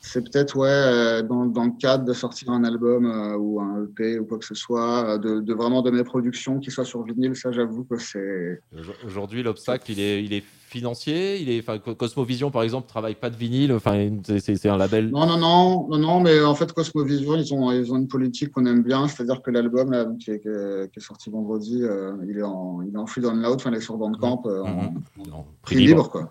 c'est 0.00 0.22
peut-être 0.22 0.56
ouais, 0.56 1.22
dans, 1.26 1.46
dans, 1.46 1.64
le 1.64 1.72
cadre 1.80 2.04
de 2.04 2.12
sortir 2.12 2.50
un 2.50 2.62
album 2.62 3.06
euh, 3.06 3.36
ou 3.38 3.58
un 3.60 3.84
EP 3.84 4.18
ou 4.18 4.26
quoi 4.26 4.38
que 4.38 4.44
ce 4.44 4.54
soit, 4.54 5.16
de, 5.16 5.40
de, 5.40 5.54
vraiment 5.54 5.80
de 5.80 5.90
mes 5.90 6.04
productions 6.04 6.60
qui 6.60 6.70
soient 6.70 6.84
sur 6.84 7.02
vinyle, 7.04 7.34
ça 7.34 7.52
j'avoue 7.52 7.84
que 7.84 7.96
c'est. 7.96 8.60
Aujourd'hui, 9.06 9.42
l'obstacle, 9.42 9.92
il 9.92 10.00
est, 10.00 10.22
il 10.22 10.34
est 10.34 10.44
financier. 10.78 11.40
Il 11.40 11.48
est, 11.50 11.60
enfin, 11.60 11.78
Cosmovision 11.78 12.50
par 12.50 12.62
exemple 12.62 12.88
travaille 12.88 13.14
pas 13.14 13.30
de 13.30 13.36
vinyle. 13.36 13.72
Enfin, 13.72 14.10
c'est 14.38 14.68
un 14.68 14.76
label. 14.76 15.10
Non, 15.10 15.26
non, 15.26 15.38
non, 15.38 15.88
non, 15.88 15.98
non, 15.98 16.20
mais 16.20 16.42
en 16.42 16.54
fait 16.54 16.72
Cosmovision, 16.72 17.36
ils 17.36 17.54
ont, 17.54 17.72
ils 17.72 17.92
ont 17.92 17.96
une 17.96 18.08
politique 18.08 18.52
qu'on 18.52 18.66
aime 18.66 18.82
bien, 18.82 19.08
c'est-à-dire 19.08 19.42
que 19.42 19.50
l'album 19.50 20.16
qui, 20.18 20.38
qui, 20.38 20.48
est 20.48 21.00
sorti 21.00 21.30
vendredi, 21.30 21.82
il 22.28 22.38
est 22.38 22.42
en, 22.42 22.82
il 22.82 22.94
est 22.94 22.98
en 22.98 23.06
free 23.06 23.22
download, 23.22 23.56
enfin, 23.56 23.70
il 23.70 23.76
est 23.76 23.80
sur 23.80 23.96
Bandcamp 23.96 24.42
mmh, 24.44 24.50
mmh. 24.50 25.32
en, 25.32 25.46
prix 25.62 25.76
libre, 25.76 26.10
quoi. 26.10 26.30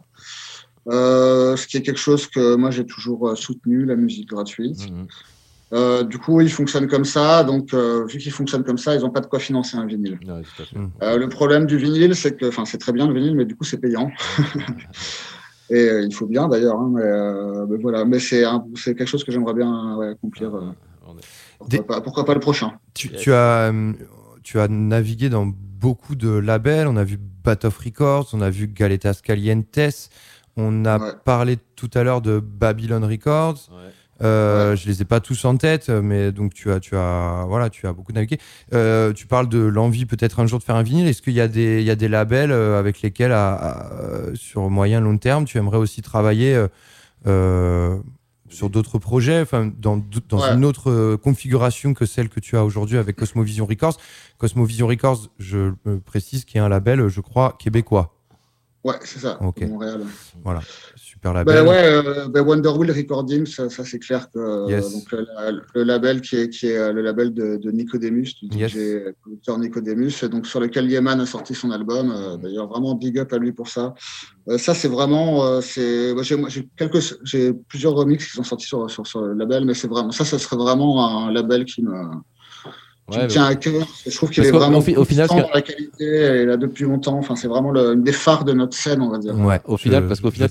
Euh, 0.90 1.56
ce 1.56 1.66
qui 1.66 1.78
est 1.78 1.82
quelque 1.82 2.00
chose 2.00 2.28
que 2.28 2.56
moi 2.56 2.70
j'ai 2.70 2.86
toujours 2.86 3.30
euh, 3.30 3.36
soutenu, 3.36 3.86
la 3.86 3.96
musique 3.96 4.30
gratuite. 4.30 4.90
Mhm. 4.92 5.08
Euh, 5.74 6.04
du 6.04 6.18
coup, 6.20 6.40
ils 6.42 6.52
fonctionnent 6.52 6.88
comme 6.88 7.06
ça. 7.06 7.44
Donc, 7.44 7.74
vu 7.74 8.18
qu'ils 8.18 8.32
fonctionnent 8.32 8.64
comme 8.64 8.78
ça, 8.78 8.96
ils 8.96 9.02
n'ont 9.02 9.10
pas 9.10 9.22
de 9.22 9.26
quoi 9.26 9.40
financer 9.40 9.78
un 9.78 9.86
vinyle. 9.86 10.20
Mhm. 10.76 10.92
le 11.02 11.28
problème 11.28 11.66
du 11.66 11.78
vinyle, 11.78 12.16
c'est 12.16 12.38
que, 12.38 12.48
enfin, 12.48 12.66
c'est 12.66 12.78
très 12.78 12.92
bien 12.92 13.08
le 13.08 13.14
vinyle, 13.14 13.36
mais 13.36 13.46
du 13.46 13.56
coup, 13.56 13.64
c'est 13.64 13.80
payant. 13.80 14.12
Et 15.70 15.90
il 16.04 16.14
faut 16.14 16.28
bien 16.28 16.48
d'ailleurs. 16.48 16.80
Hein, 16.80 17.66
mais, 17.68 17.78
voilà. 17.78 18.06
Mais 18.06 18.20
c'est 18.20 18.44
quelque 18.86 19.06
chose 19.06 19.24
que 19.24 19.32
j'aimerais 19.32 19.54
bien 19.54 20.00
accomplir. 20.12 20.52
Pourquoi, 22.04 22.26
pas, 22.26 22.34
le 22.34 22.40
prochain 22.40 22.74
tu, 22.94 23.10
tu, 23.10 23.34
as, 23.34 23.72
tu 24.44 24.60
as 24.60 24.68
navigué 24.68 25.30
dans 25.30 25.46
beaucoup 25.46 26.16
de 26.16 26.30
labels. 26.30 26.88
On 26.88 26.98
a 26.98 27.04
vu 27.04 27.18
Bat 27.18 27.66
of 27.66 27.78
Records, 27.78 28.30
on 28.34 28.42
a 28.42 28.50
vu 28.50 28.68
Galetas 28.68 29.20
Calientes. 29.24 30.10
On 30.56 30.86
a 30.86 31.14
parlé 31.14 31.58
tout 31.76 31.90
à 31.94 32.04
l'heure 32.04 32.22
de 32.22 32.40
Babylon 32.40 33.06
Records. 33.06 33.70
Euh, 34.22 34.76
je 34.76 34.88
les 34.88 35.02
ai 35.02 35.06
pas 35.06 35.20
tous 35.20 35.44
en 35.46 35.58
tête, 35.58 35.90
mais 35.90 36.32
donc 36.32 36.54
tu 36.54 36.72
as, 36.72 36.80
tu 36.80 36.96
as, 36.96 37.46
voilà, 37.48 37.70
tu 37.70 37.88
as 37.88 37.94
beaucoup 37.94 38.14
navigué. 38.14 38.38
Euh, 38.74 39.12
tu 39.14 39.28
parles 39.28 39.50
de 39.50 39.60
l'envie 39.60 40.06
peut-être 40.06 40.40
un 40.40 40.48
jour 40.48 40.60
de 40.60 40.64
faire 40.64 40.76
un 40.76 40.84
vinyle. 40.84 41.08
Est-ce 41.08 41.22
qu'il 41.22 41.34
y 41.34 41.42
a 41.42 41.48
des, 41.48 41.82
il 41.82 41.86
y 41.86 41.92
a 41.92 41.96
des 41.96 42.08
labels 42.08 42.52
euh, 42.52 42.80
avec 42.80 43.02
lesquels, 43.02 43.36
sur 44.36 44.70
moyen 44.70 45.02
long 45.02 45.18
terme, 45.18 45.46
tu 45.46 45.58
aimerais 45.58 45.78
aussi 45.78 46.02
travailler 46.02 46.62
sur 48.50 48.70
d'autres 48.70 49.00
projets, 49.00 49.42
enfin 49.42 49.72
dans, 49.80 50.04
dans 50.30 50.52
une 50.52 50.64
autre 50.64 51.16
configuration 51.16 51.96
que 51.96 52.06
celle 52.06 52.30
que 52.30 52.40
tu 52.40 52.56
as 52.56 52.64
aujourd'hui 52.64 52.98
avec 52.98 53.16
Cosmovision 53.16 53.66
Records? 53.66 53.98
Cosmovision 54.38 54.88
Records, 54.88 55.30
je 55.40 55.74
précise, 56.06 56.46
qui 56.46 56.58
est 56.58 56.62
un 56.62 56.70
label, 56.70 57.08
je 57.08 57.22
crois, 57.22 57.56
québécois. 57.58 58.13
Ouais, 58.84 58.96
c'est 59.06 59.20
ça, 59.20 59.40
Montréal. 59.42 60.02
Voilà, 60.44 60.60
super 60.98 61.34
label. 61.34 61.56
Ben 61.56 61.66
ouais, 61.66 61.86
euh, 61.86 62.28
ben 62.28 62.42
Wonder 62.42 62.68
Wheel 62.68 62.92
Recordings, 62.92 63.46
ça, 63.46 63.70
ça 63.70 63.86
c'est 63.86 64.00
clair 64.00 64.30
que 64.30 64.40
euh, 64.40 64.82
donc, 64.82 65.10
le, 65.74 65.84
label 65.84 66.20
qui 66.20 66.36
est, 66.36 66.50
qui 66.50 66.68
est 66.68 66.78
euh, 66.78 66.92
le 66.92 67.02
label 67.02 67.34
de, 67.34 67.56
de 67.56 67.72
Nicodemus, 67.72 68.36
du 68.42 68.58
yes. 68.58 68.74
DJ 68.74 69.14
producteur 69.22 69.58
Nicodemus, 69.58 70.26
donc 70.30 70.48
sur 70.48 70.60
lequel 70.60 70.92
Yeman 70.92 71.22
a 71.22 71.26
sorti 71.26 71.56
son 71.56 71.72
album. 71.72 72.12
Euh, 72.12 72.36
D'ailleurs, 72.36 72.68
vraiment 72.68 72.94
big 72.96 73.18
up 73.20 73.32
à 73.32 73.38
lui 73.38 73.54
pour 73.54 73.70
ça. 73.70 73.94
Euh, 74.50 74.58
ça, 74.58 74.74
c'est 74.74 74.90
vraiment, 74.90 75.62
c'est, 75.62 76.14
j'ai 76.22 76.68
quelques, 76.76 77.00
j'ai 77.24 77.54
plusieurs 77.54 77.94
remixes 77.94 78.26
qui 78.26 78.32
sont 78.32 78.44
sortis 78.44 78.68
sur, 78.68 78.92
sur, 78.92 79.08
sur 79.08 79.22
le 79.22 79.34
label, 79.34 79.64
mais 79.64 79.76
c'est 79.76 79.88
vraiment, 79.88 80.12
ça, 80.12 80.26
ça 80.26 80.38
serait 80.38 80.58
vraiment 80.58 81.26
un 81.28 81.32
label 81.32 81.64
qui 81.64 81.84
me 81.84 81.94
qui 83.12 83.20
me 83.20 83.28
tient 83.28 83.46
à 83.46 83.56
cœur. 83.56 83.86
Je 84.06 84.16
trouve 84.16 84.30
qu'il 84.30 84.44
est 84.46 84.52
vraiment 84.52 84.78
au, 84.78 85.06
final, 85.06 85.28
dans 85.28 85.50
la 85.54 85.62
qualité 85.62 86.06
et 86.06 86.46
là 86.46 86.58
depuis 86.58 86.86
longtemps. 86.86 87.18
Enfin, 87.18 87.36
c'est 87.36 87.48
vraiment 87.48 87.72
le, 87.72 87.94
une 87.94 88.04
des 88.04 88.14
phares 88.14 88.46
de 88.46 88.54
notre 88.54 88.76
scène, 88.76 89.02
on 89.02 89.10
va 89.10 89.18
dire. 89.18 89.38
Ouais, 89.38 89.60
au 89.66 89.78
final, 89.78 90.08
parce 90.08 90.22
qu'au 90.22 90.32
final, 90.32 90.50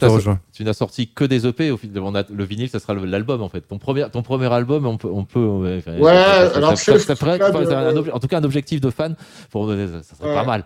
tu 0.53 0.65
n'as 0.65 0.73
sorti 0.73 1.09
que 1.09 1.25
des 1.25 1.47
EP. 1.47 1.71
Au 1.71 1.77
final, 1.77 2.03
on 2.03 2.15
a, 2.15 2.25
le 2.31 2.45
vinyle, 2.45 2.69
ça 2.69 2.79
sera 2.79 2.95
l'album 2.95 3.43
en 3.43 3.49
fait. 3.49 3.63
Ton 3.63 3.79
premier, 3.79 4.07
ton 4.11 4.23
premier 4.23 4.53
album, 4.53 4.87
on 4.87 4.97
peut, 4.97 5.11
on 5.13 5.25
peut. 5.25 5.81
Ouais, 5.99 6.11
alors 6.55 6.77
c'est 6.77 6.93
en 6.93 8.19
tout 8.19 8.29
cas 8.29 8.39
un 8.39 8.45
objectif 8.45 8.81
de 8.81 8.91
fan. 8.91 9.17
Pour, 9.51 9.69
ça 9.71 10.17
serait 10.17 10.35
pas 10.35 10.45
mal. 10.45 10.65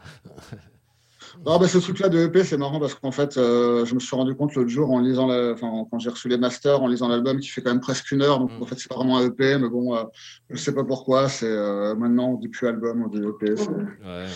Non, 1.47 1.59
bah, 1.59 1.69
ce 1.69 1.79
truc-là 1.79 2.09
de 2.09 2.19
EP, 2.19 2.43
c'est 2.43 2.57
marrant 2.57 2.81
parce 2.81 2.95
qu'en 2.97 3.13
fait, 3.13 3.37
euh, 3.37 3.85
je 3.85 3.95
me 3.95 4.01
suis 4.01 4.17
rendu 4.17 4.35
compte 4.35 4.57
l'autre 4.57 4.69
jour 4.69 4.91
en 4.91 4.99
lisant, 4.99 5.29
la, 5.29 5.55
quand 5.55 5.99
j'ai 6.01 6.11
reçu 6.11 6.29
les 6.29 6.39
masters, 6.39 6.83
en 6.83 6.89
lisant 6.89 7.07
l'album 7.07 7.39
qui 7.39 7.47
fait 7.47 7.63
quand 7.63 7.71
même 7.71 7.81
presque 7.81 8.11
une 8.11 8.23
heure. 8.23 8.41
Donc, 8.41 8.51
mm. 8.51 8.63
en 8.63 8.67
fait, 8.67 8.75
c'est 8.77 8.89
pas 8.89 8.97
vraiment 8.97 9.19
un 9.19 9.27
EP, 9.27 9.57
mais 9.57 9.69
bon, 9.69 9.95
euh, 9.95 10.03
je 10.51 10.57
sais 10.57 10.75
pas 10.75 10.83
pourquoi. 10.83 11.29
C'est 11.29 11.47
euh, 11.49 11.95
maintenant, 11.95 12.31
on 12.31 12.35
dit 12.35 12.49
plus 12.49 12.67
album, 12.67 13.05
on 13.05 13.09
dit 13.09 13.19
EP. 13.25 13.57
C'est 13.57 13.69
ouais, 13.69 14.27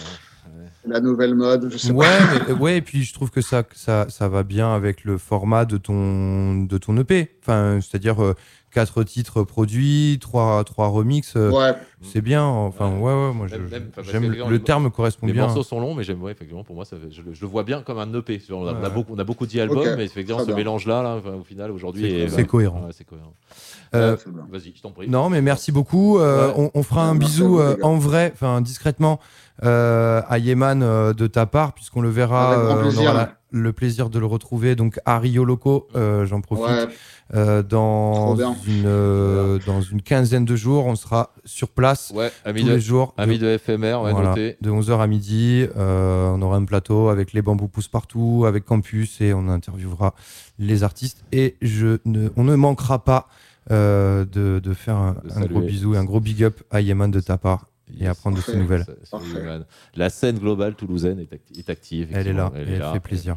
la 0.87 1.01
nouvelle 1.01 1.35
mode. 1.35 1.69
Je 1.73 1.79
sais 1.79 1.91
ouais, 1.91 2.07
pas. 2.47 2.53
ouais, 2.53 2.77
et 2.77 2.81
puis 2.81 3.03
je 3.03 3.13
trouve 3.13 3.33
que 3.33 3.41
ça, 3.41 3.65
ça, 3.75 4.07
ça 4.09 4.29
va 4.29 4.45
bien 4.45 4.73
avec 4.73 5.03
le 5.03 5.19
format 5.19 5.65
de 5.65 5.79
ton, 5.79 6.63
de 6.63 6.79
ton 6.79 6.97
EP. 6.97 7.29
Enfin, 7.43 7.81
c'est-à-dire 7.83 8.35
quatre 8.71 9.03
titres 9.03 9.43
produits, 9.43 10.19
trois, 10.21 10.63
trois 10.65 10.89
remixes. 10.89 11.35
Euh, 11.37 11.51
ouais. 11.51 11.75
C'est 12.03 12.23
bien. 12.23 12.45
Enfin, 12.45 12.97
ouais, 12.97 13.13
ouais, 13.13 13.33
moi, 13.35 13.47
j'aime 13.49 14.31
le, 14.31 14.59
terme 14.63 14.91
correspond 14.91 15.27
bien. 15.27 15.35
Les 15.35 15.41
morceaux 15.41 15.63
sont 15.63 15.81
longs, 15.81 15.95
mais 15.95 16.05
j'aime, 16.05 16.21
effectivement, 16.29 16.65
pour 16.65 16.75
moi, 16.75 16.85
ça, 16.85 16.97
je, 17.11 17.21
je, 17.33 17.41
le 17.41 17.47
vois 17.47 17.63
bien 17.63 17.83
comme 17.83 17.99
un 17.99 18.13
EP. 18.15 18.41
On 18.51 18.67
a, 18.67 18.73
on 18.73 18.85
a 18.85 18.89
beaucoup, 18.89 19.15
on 19.15 19.19
a 19.19 19.25
beaucoup 19.25 19.47
dit 19.47 19.61
albums, 19.61 19.97
mais 19.97 20.05
effectivement, 20.05 20.45
ce 20.45 20.53
mélange-là, 20.53 21.03
là, 21.03 21.21
au 21.35 21.45
final, 21.45 21.71
aujourd'hui, 21.71 22.27
c'est 22.29 22.47
cohérent. 22.47 22.89
c'est 22.93 23.05
cohérent. 23.05 23.35
Euh, 23.95 24.17
Vas-y, 24.51 24.73
je 24.75 24.83
t'en 24.83 24.93
prie. 24.93 25.09
Non, 25.09 25.29
mais 25.29 25.43
merci 25.43 25.73
beaucoup. 25.73 26.19
Euh, 26.19 26.53
on, 26.57 26.71
on, 26.75 26.83
fera 26.83 27.05
un 27.05 27.17
bisou 27.17 27.61
en 27.83 27.99
vrai, 27.99 28.31
enfin 28.33 28.61
discrètement, 28.61 29.21
à 29.63 30.39
Yeman 30.39 31.13
de 31.13 31.27
ta 31.27 31.47
part, 31.47 31.75
puisqu'on 31.75 32.01
le 32.01 32.11
verra. 32.11 32.83
on 32.85 32.97
aura 32.97 33.31
le 33.53 33.73
plaisir 33.73 34.11
de 34.11 34.19
le 34.21 34.27
retrouver. 34.27 34.77
Donc, 34.77 35.01
à 35.05 35.19
Rio 35.19 35.45
Loco, 35.45 35.89
j'en 35.95 36.41
profite. 36.41 36.89
Euh, 37.33 37.63
dans, 37.63 38.35
une, 38.67 38.85
euh, 38.87 39.59
dans 39.65 39.81
une 39.81 40.03
quinzaine 40.03 40.45
de 40.45 40.57
jours, 40.57 40.87
on 40.87 40.97
sera 40.97 41.33
sur 41.45 41.69
place 41.69 42.13
ouais, 42.15 42.33
tous 42.45 42.53
les 42.53 42.81
jours. 42.81 43.15
Amis 43.17 43.39
de, 43.39 43.57
FMR, 43.57 43.99
De 44.61 44.71
11h 44.71 45.01
à 45.01 45.07
midi, 45.07 45.67
euh, 45.77 46.31
on 46.31 46.43
aura 46.43 46.57
un 46.57 46.65
plateau 46.65 47.09
avec 47.09 47.33
les 47.33 47.41
bambous 47.41 47.69
poussent 47.69 47.89
partout, 47.89 48.45
avec 48.47 48.65
Campus, 48.65 49.21
et 49.21 49.33
on 49.33 49.49
interviewera 49.49 50.15
les 50.59 50.83
artistes. 50.83 51.25
Et 51.31 51.57
je 51.63 51.99
ne, 52.05 52.31
on 52.37 52.45
ne 52.45 52.57
manquera 52.57 53.05
pas 53.05 53.29
de, 53.69 54.25
de, 54.59 54.75
faire 54.75 54.97
un, 54.97 55.17
un 55.37 55.45
gros 55.45 55.61
bisou 55.61 55.95
et 55.95 55.99
un 55.99 56.05
gros 56.05 56.19
big 56.19 56.43
up 56.43 56.61
à 56.73 56.81
Yeman 56.81 57.13
de 57.13 57.21
ta 57.21 57.39
part 57.39 57.70
et 57.99 58.07
apprendre 58.07 58.37
de 58.37 58.43
ces 58.43 58.57
nouvelles. 58.57 58.87
La 59.95 60.11
scène 60.11 60.39
globale 60.39 60.75
toulousaine 60.75 61.19
est, 61.57 61.71
active. 61.71 62.09
Elle 62.13 62.29
est 62.29 62.33
là, 62.33 62.53
elle, 62.55 62.69
et 62.69 62.73
elle 62.75 62.93
fait 62.93 63.01
plaisir. 63.01 63.37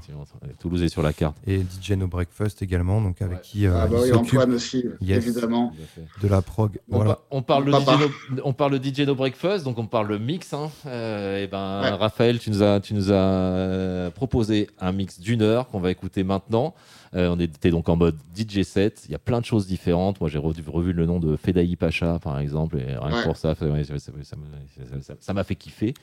Toulouse 0.60 0.84
est 0.84 0.90
sur 0.90 1.02
la 1.02 1.14
carte. 1.14 1.38
Et 1.48 1.60
DJ 1.60 1.92
No 1.92 2.08
Breakfast 2.08 2.62
également, 2.62 3.02
donc 3.02 3.22
avec 3.22 3.42
qui 3.42 3.66
euh, 3.66 3.74
ah 3.76 3.88
bah 3.88 3.98
oui, 4.02 4.12
Antoine 4.14 4.54
aussi, 4.54 4.86
évidemment. 5.02 5.74
De 6.22 6.28
la 6.28 6.42
prog. 6.42 6.80
On, 6.90 6.98
voilà. 6.98 7.20
on 7.32 7.42
parle, 7.42 7.66
le 7.66 7.72
DJ 7.72 7.86
no, 8.32 8.42
on 8.44 8.54
parle 8.54 8.84
DJ 8.84 9.02
No 9.02 9.16
Breakfast, 9.16 9.64
donc 9.64 9.78
on 9.78 9.88
parle 9.88 10.08
le 10.08 10.20
mix. 10.20 10.54
Hein. 10.54 10.70
Euh, 10.86 11.44
et 11.44 11.48
ben, 11.48 11.82
Raphaël, 11.96 12.40
tu 12.40 12.50
nous 12.50 12.64
as, 12.64 12.80
tu 12.80 12.94
nous 12.94 13.12
as 13.12 14.12
proposé 14.16 14.70
un 14.80 14.92
mix 14.92 15.20
d'une 15.20 15.42
heure 15.42 15.68
qu'on 15.68 15.80
va 15.80 15.92
écouter 15.92 16.24
maintenant. 16.24 16.74
Euh, 17.16 17.30
on 17.30 17.40
était 17.40 17.70
donc 17.70 17.90
en 17.90 17.96
mode 17.96 18.16
DJ 18.36 18.64
set. 18.64 19.04
Il 19.08 19.12
y 19.12 19.16
a 19.16 19.20
plein 19.20 19.40
de 19.40 19.46
choses 19.46 19.68
différentes. 19.68 20.20
Moi, 20.20 20.30
j'ai 20.30 20.40
revu, 20.40 20.64
revu 20.68 20.94
le 20.94 21.06
nom 21.06 21.20
de 21.20 21.36
Fedaï 21.36 21.76
Pacha, 21.76 22.18
par 22.20 22.40
exemple, 22.40 22.78
et 22.80 22.86
rien 22.98 23.10
que 23.10 23.16
Ouais. 23.16 23.24
pour 23.24 23.38
ça, 23.38 23.54
ça 23.56 23.66
ouais, 23.68 23.84
ça- 23.84 24.00
ça- 24.00 24.12
ça 24.24 24.36
me- 24.36 25.02
ça- 25.02 25.14
ça 25.20 25.34
m'a 25.34 25.44
fait 25.44 25.56
kiffer. 25.56 25.94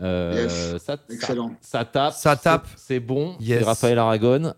Euh, 0.00 0.44
Yes. 0.74 0.82
ça, 0.82 0.96
Excellent. 1.10 1.48
Ça, 1.60 1.80
ça 1.80 1.84
tape. 1.84 2.12
Ça 2.14 2.36
tape. 2.36 2.66
C'est 2.76 3.00
bon. 3.00 3.36
Yes. 3.40 3.58
C'est 3.60 3.64
Raphaël 3.64 3.98
Aragon. 3.98 4.52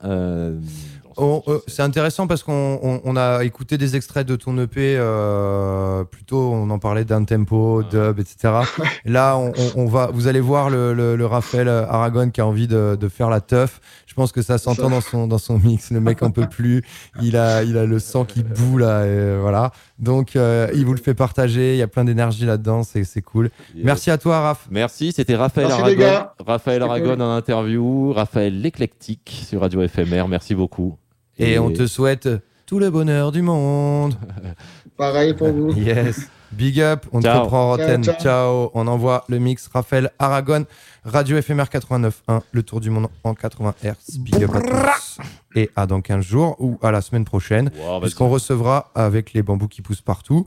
On- 1.17 1.43
euh, 1.49 1.59
c'est 1.67 1.83
intéressant 1.83 2.27
parce 2.27 2.43
qu'on 2.43 2.79
on- 2.83 3.01
on 3.05 3.17
a 3.17 3.45
écouté 3.45 3.79
des 3.79 3.97
extraits 3.97 4.27
de 4.27 4.37
ton 4.37 4.57
EP. 4.59 4.97
euh, 4.99 6.05
plutôt, 6.05 6.51
on 6.53 6.69
en 6.71 6.79
parlait 6.79 7.05
d'un 7.05 7.25
tempo, 7.25 7.83
dub, 7.83 8.19
etc. 8.19 8.55
Là, 9.05 9.37
on, 9.37 9.49
on- 9.57 9.83
on 9.83 9.87
va, 9.87 10.09
vous 10.13 10.27
allez 10.27 10.41
voir 10.41 10.71
le, 10.71 10.93
le, 10.95 11.17
le 11.17 11.27
Raphaël 11.27 11.69
Aragon 11.69 12.31
qui 12.31 12.41
a 12.41 12.47
envie 12.47 12.67
de, 12.69 12.97
de 13.01 13.09
faire 13.09 13.31
la 13.31 13.41
teuf. 13.41 13.81
Je 14.07 14.15
pense 14.15 14.33
que 14.33 14.43
ça 14.43 14.59
s'entend 14.59 14.91
dans 14.91 15.01
son, 15.01 15.27
dans 15.27 15.39
son 15.39 15.59
mix. 15.59 15.91
Le 15.91 16.01
mec 16.01 16.23
en 16.23 16.31
peut 16.31 16.47
plus. 16.49 16.83
Il 17.23 17.37
a, 17.37 17.63
il 17.63 17.79
a 17.79 17.87
le 17.87 17.99
sang 17.99 18.25
qui 18.25 18.43
boue 18.43 18.77
là. 18.79 19.07
et 19.07 19.39
voilà. 19.41 19.73
Donc, 19.99 20.37
euh, 20.37 20.69
il 20.75 20.85
vous 20.85 20.93
le 20.93 21.01
fait 21.01 21.15
partager. 21.15 21.75
Il 21.75 21.79
y 21.79 21.83
a 21.83 21.89
plein 21.89 22.05
d'énergie 22.05 22.45
là-dedans. 22.45 22.83
C'est 22.83 23.05
c'est 23.05 23.23
cool. 23.23 23.51
Merci 23.75 24.11
à 24.11 24.19
toi, 24.19 24.41
Raph. 24.41 24.67
Merci, 24.71 25.13
c'était 25.13 25.37
Raphaël 25.37 25.69
Merci, 25.69 25.83
Aragon. 25.83 26.27
Raphaël 26.47 26.83
Aragon 26.83 27.13
cool. 27.15 27.23
en 27.23 27.31
interview, 27.37 28.13
Raphaël 28.13 28.61
l'éclectique 28.61 29.45
sur 29.49 29.61
Radio 29.63 29.87
FMR. 29.87 30.29
Merci 30.29 30.55
beaucoup. 30.55 30.97
Et 31.43 31.59
on 31.59 31.72
te 31.72 31.86
souhaite 31.86 32.28
tout 32.66 32.78
le 32.78 32.90
bonheur 32.90 33.32
du 33.32 33.43
monde. 33.43 34.14
Pareil 34.97 35.34
pour 35.34 35.49
vous. 35.49 35.72
Yes. 35.72 36.28
Big 36.53 36.80
up, 36.80 37.07
on 37.12 37.20
te 37.20 37.26
reprend 37.28 37.72
en 37.72 37.76
Ciao, 37.76 37.84
antenne. 37.84 38.05
Ciao, 38.05 38.14
ciao. 38.20 38.70
On 38.74 38.86
envoie 38.86 39.24
le 39.28 39.38
mix 39.38 39.68
Raphaël 39.72 40.11
Aragon, 40.18 40.66
Radio 41.05 41.40
FMR 41.40 41.64
89.1, 41.64 42.43
le 42.53 42.62
tour 42.62 42.80
du 42.80 42.90
monde 42.90 43.09
en 43.24 43.34
80 43.34 43.74
Hz. 43.82 44.18
Big 44.18 44.45
up 44.45 44.55
à 44.55 44.61
tous. 44.61 45.18
Et 45.55 45.70
à 45.74 45.86
dans 45.86 46.01
15 46.01 46.24
jours 46.24 46.57
ou 46.61 46.78
à 46.82 46.90
la 46.93 47.01
semaine 47.01 47.24
prochaine, 47.24 47.70
Wow, 47.78 48.01
puisqu'on 48.01 48.28
recevra 48.28 48.90
avec 48.95 49.32
les 49.32 49.43
bambous 49.43 49.68
qui 49.68 49.82
poussent 49.82 50.03
partout 50.03 50.47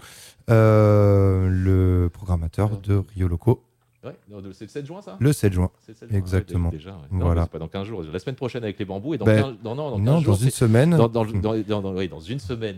euh, 0.49 1.49
le 1.49 2.09
programmateur 2.09 2.77
de 2.77 3.03
Rio 3.15 3.27
Loco 3.27 3.63
Ouais, 4.05 4.15
c'est 4.53 4.65
le 4.65 4.69
7 4.69 4.85
juin 4.85 5.01
ça 5.01 5.17
le 5.19 5.33
7 5.33 5.53
juin. 5.53 5.69
C'est 5.85 5.91
le 5.93 5.97
7 5.97 6.09
juin, 6.09 6.17
Exactement. 6.19 6.69
ouais, 6.69 6.77
déjà, 6.77 6.91
ouais. 6.91 6.97
Non, 7.11 7.25
Voilà. 7.25 7.47
pas 7.47 7.57
dans 7.59 7.67
15 7.67 7.87
jours. 7.87 8.03
La 8.11 8.19
semaine 8.19 8.35
prochaine 8.35 8.63
avec 8.63 8.77
les 8.77 8.85
bambous 8.85 9.15
et 9.15 9.17
dans 9.17 9.25
Ben, 9.25 9.41
15 9.41 9.53
non, 9.63 9.75
non, 9.75 9.89
dans 9.91 9.97
15 9.97 10.05
Non, 10.05 10.19
jours. 10.19 10.33
dans 10.37 10.43
une 10.43 10.49
semaine. 10.51 10.89
dans, 10.91 11.07
dans, 11.09 11.25
dans- 11.25 11.55
dans- 11.57 11.81
dans- 11.81 11.95
oui, 11.95 12.07
dans 12.07 12.19
une 12.19 12.39
semaine 12.39 12.77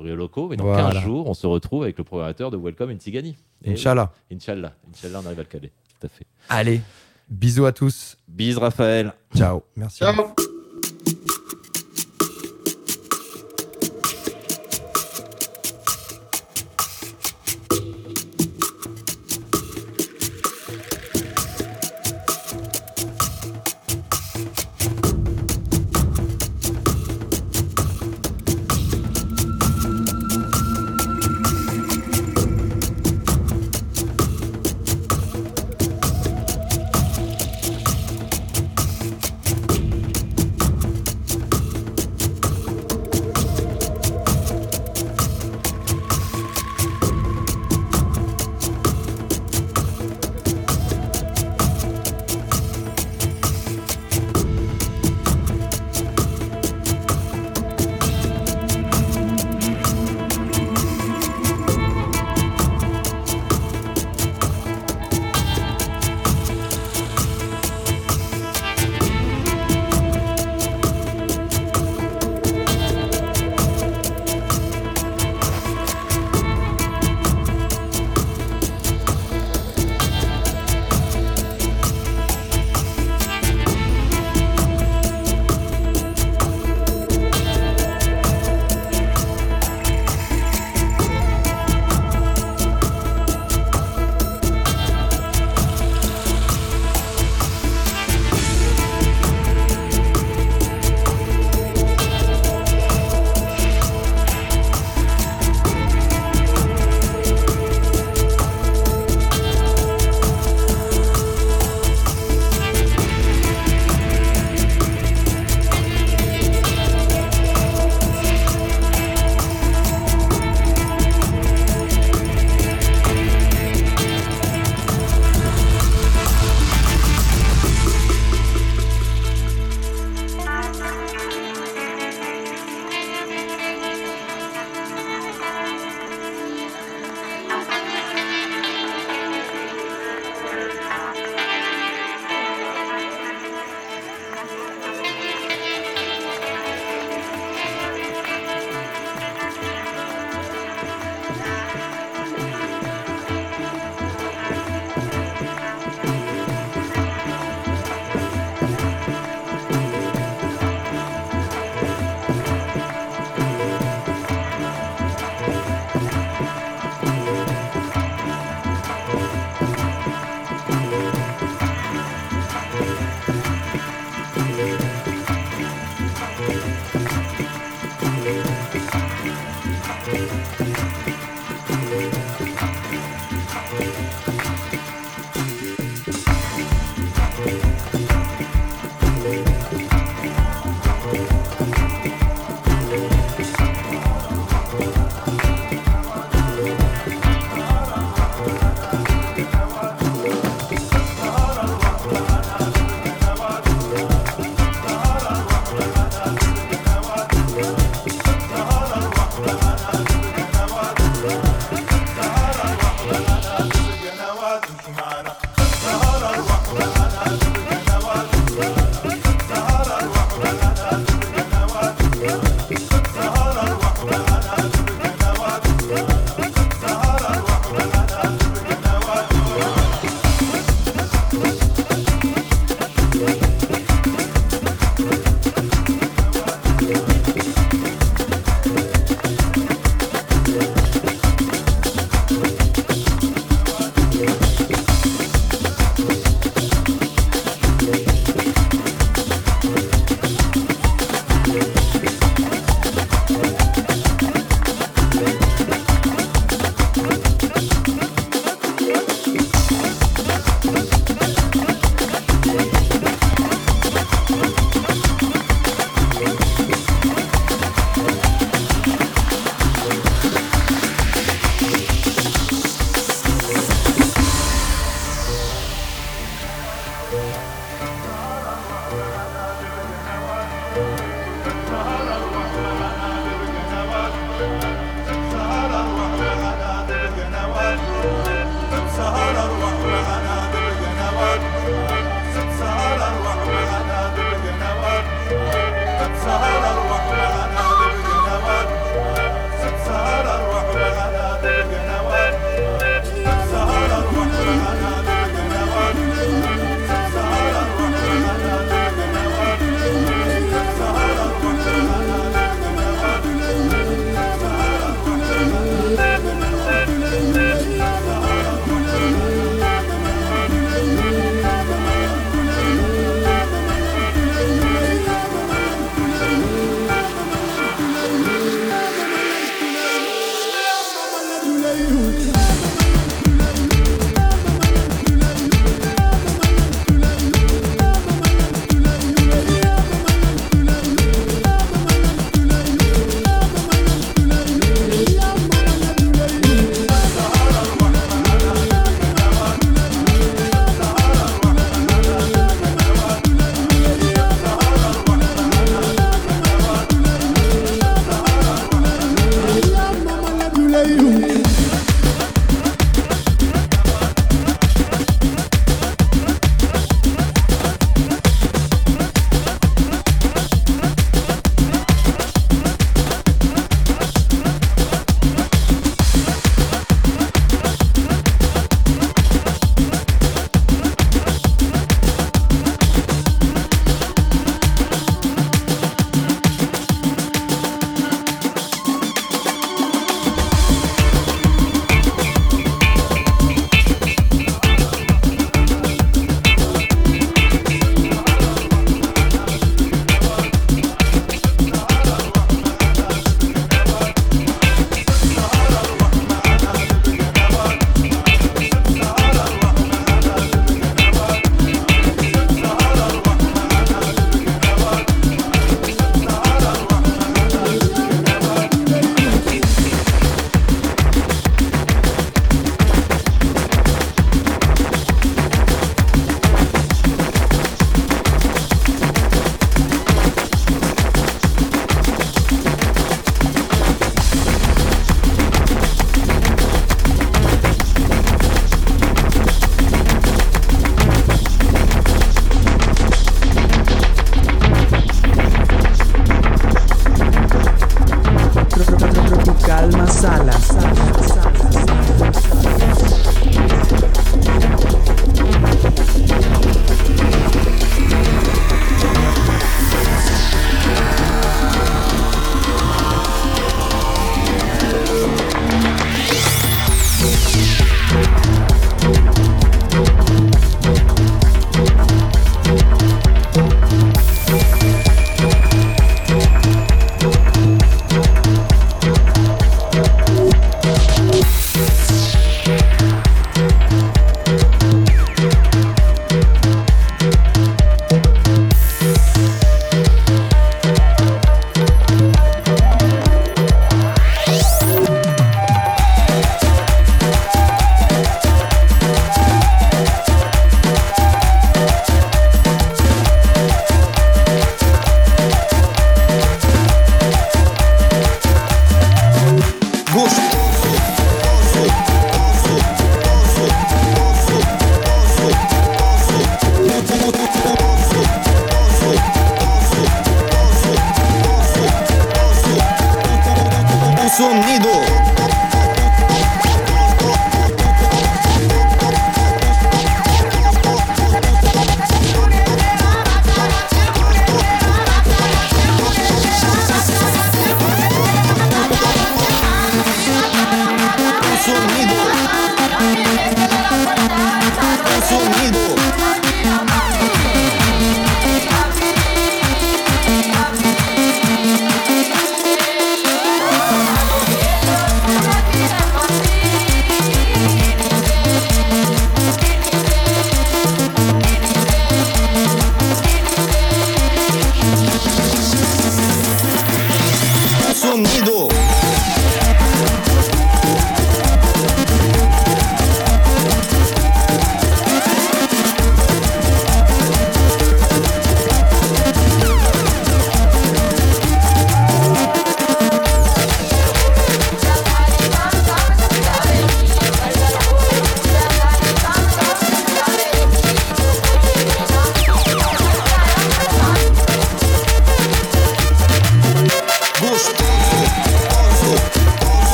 locaux, 0.00 0.48
mais 0.48 0.56
dans 0.56 0.64
Voilà. 0.64 0.92
15 0.92 1.02
jours, 1.02 1.28
on 1.28 1.34
se 1.34 1.46
retrouve 1.46 1.82
avec 1.82 1.98
le 1.98 2.04
programmateur 2.04 2.50
de 2.52 2.56
Welcome 2.56 2.90
in 2.90 2.96
Tigani. 2.96 3.36
Et 3.64 3.72
Inch'Allah. 3.72 4.12
oui, 4.30 4.36
Inch'Allah. 4.36 4.72
Inch'Allah, 4.94 5.20
on 5.22 5.26
arrive 5.26 5.40
à 5.40 5.42
le 5.42 5.48
caler. 5.48 5.72
Tout 6.00 6.06
à 6.06 6.08
fait. 6.08 6.24
Allez, 6.48 6.80
bisous 7.28 7.66
à 7.66 7.72
tous. 7.72 8.16
Bise 8.28 8.58
Raphaël. 8.58 9.12
Ciao. 9.34 9.62
Merci. 9.76 9.98
Ciao. 9.98 10.14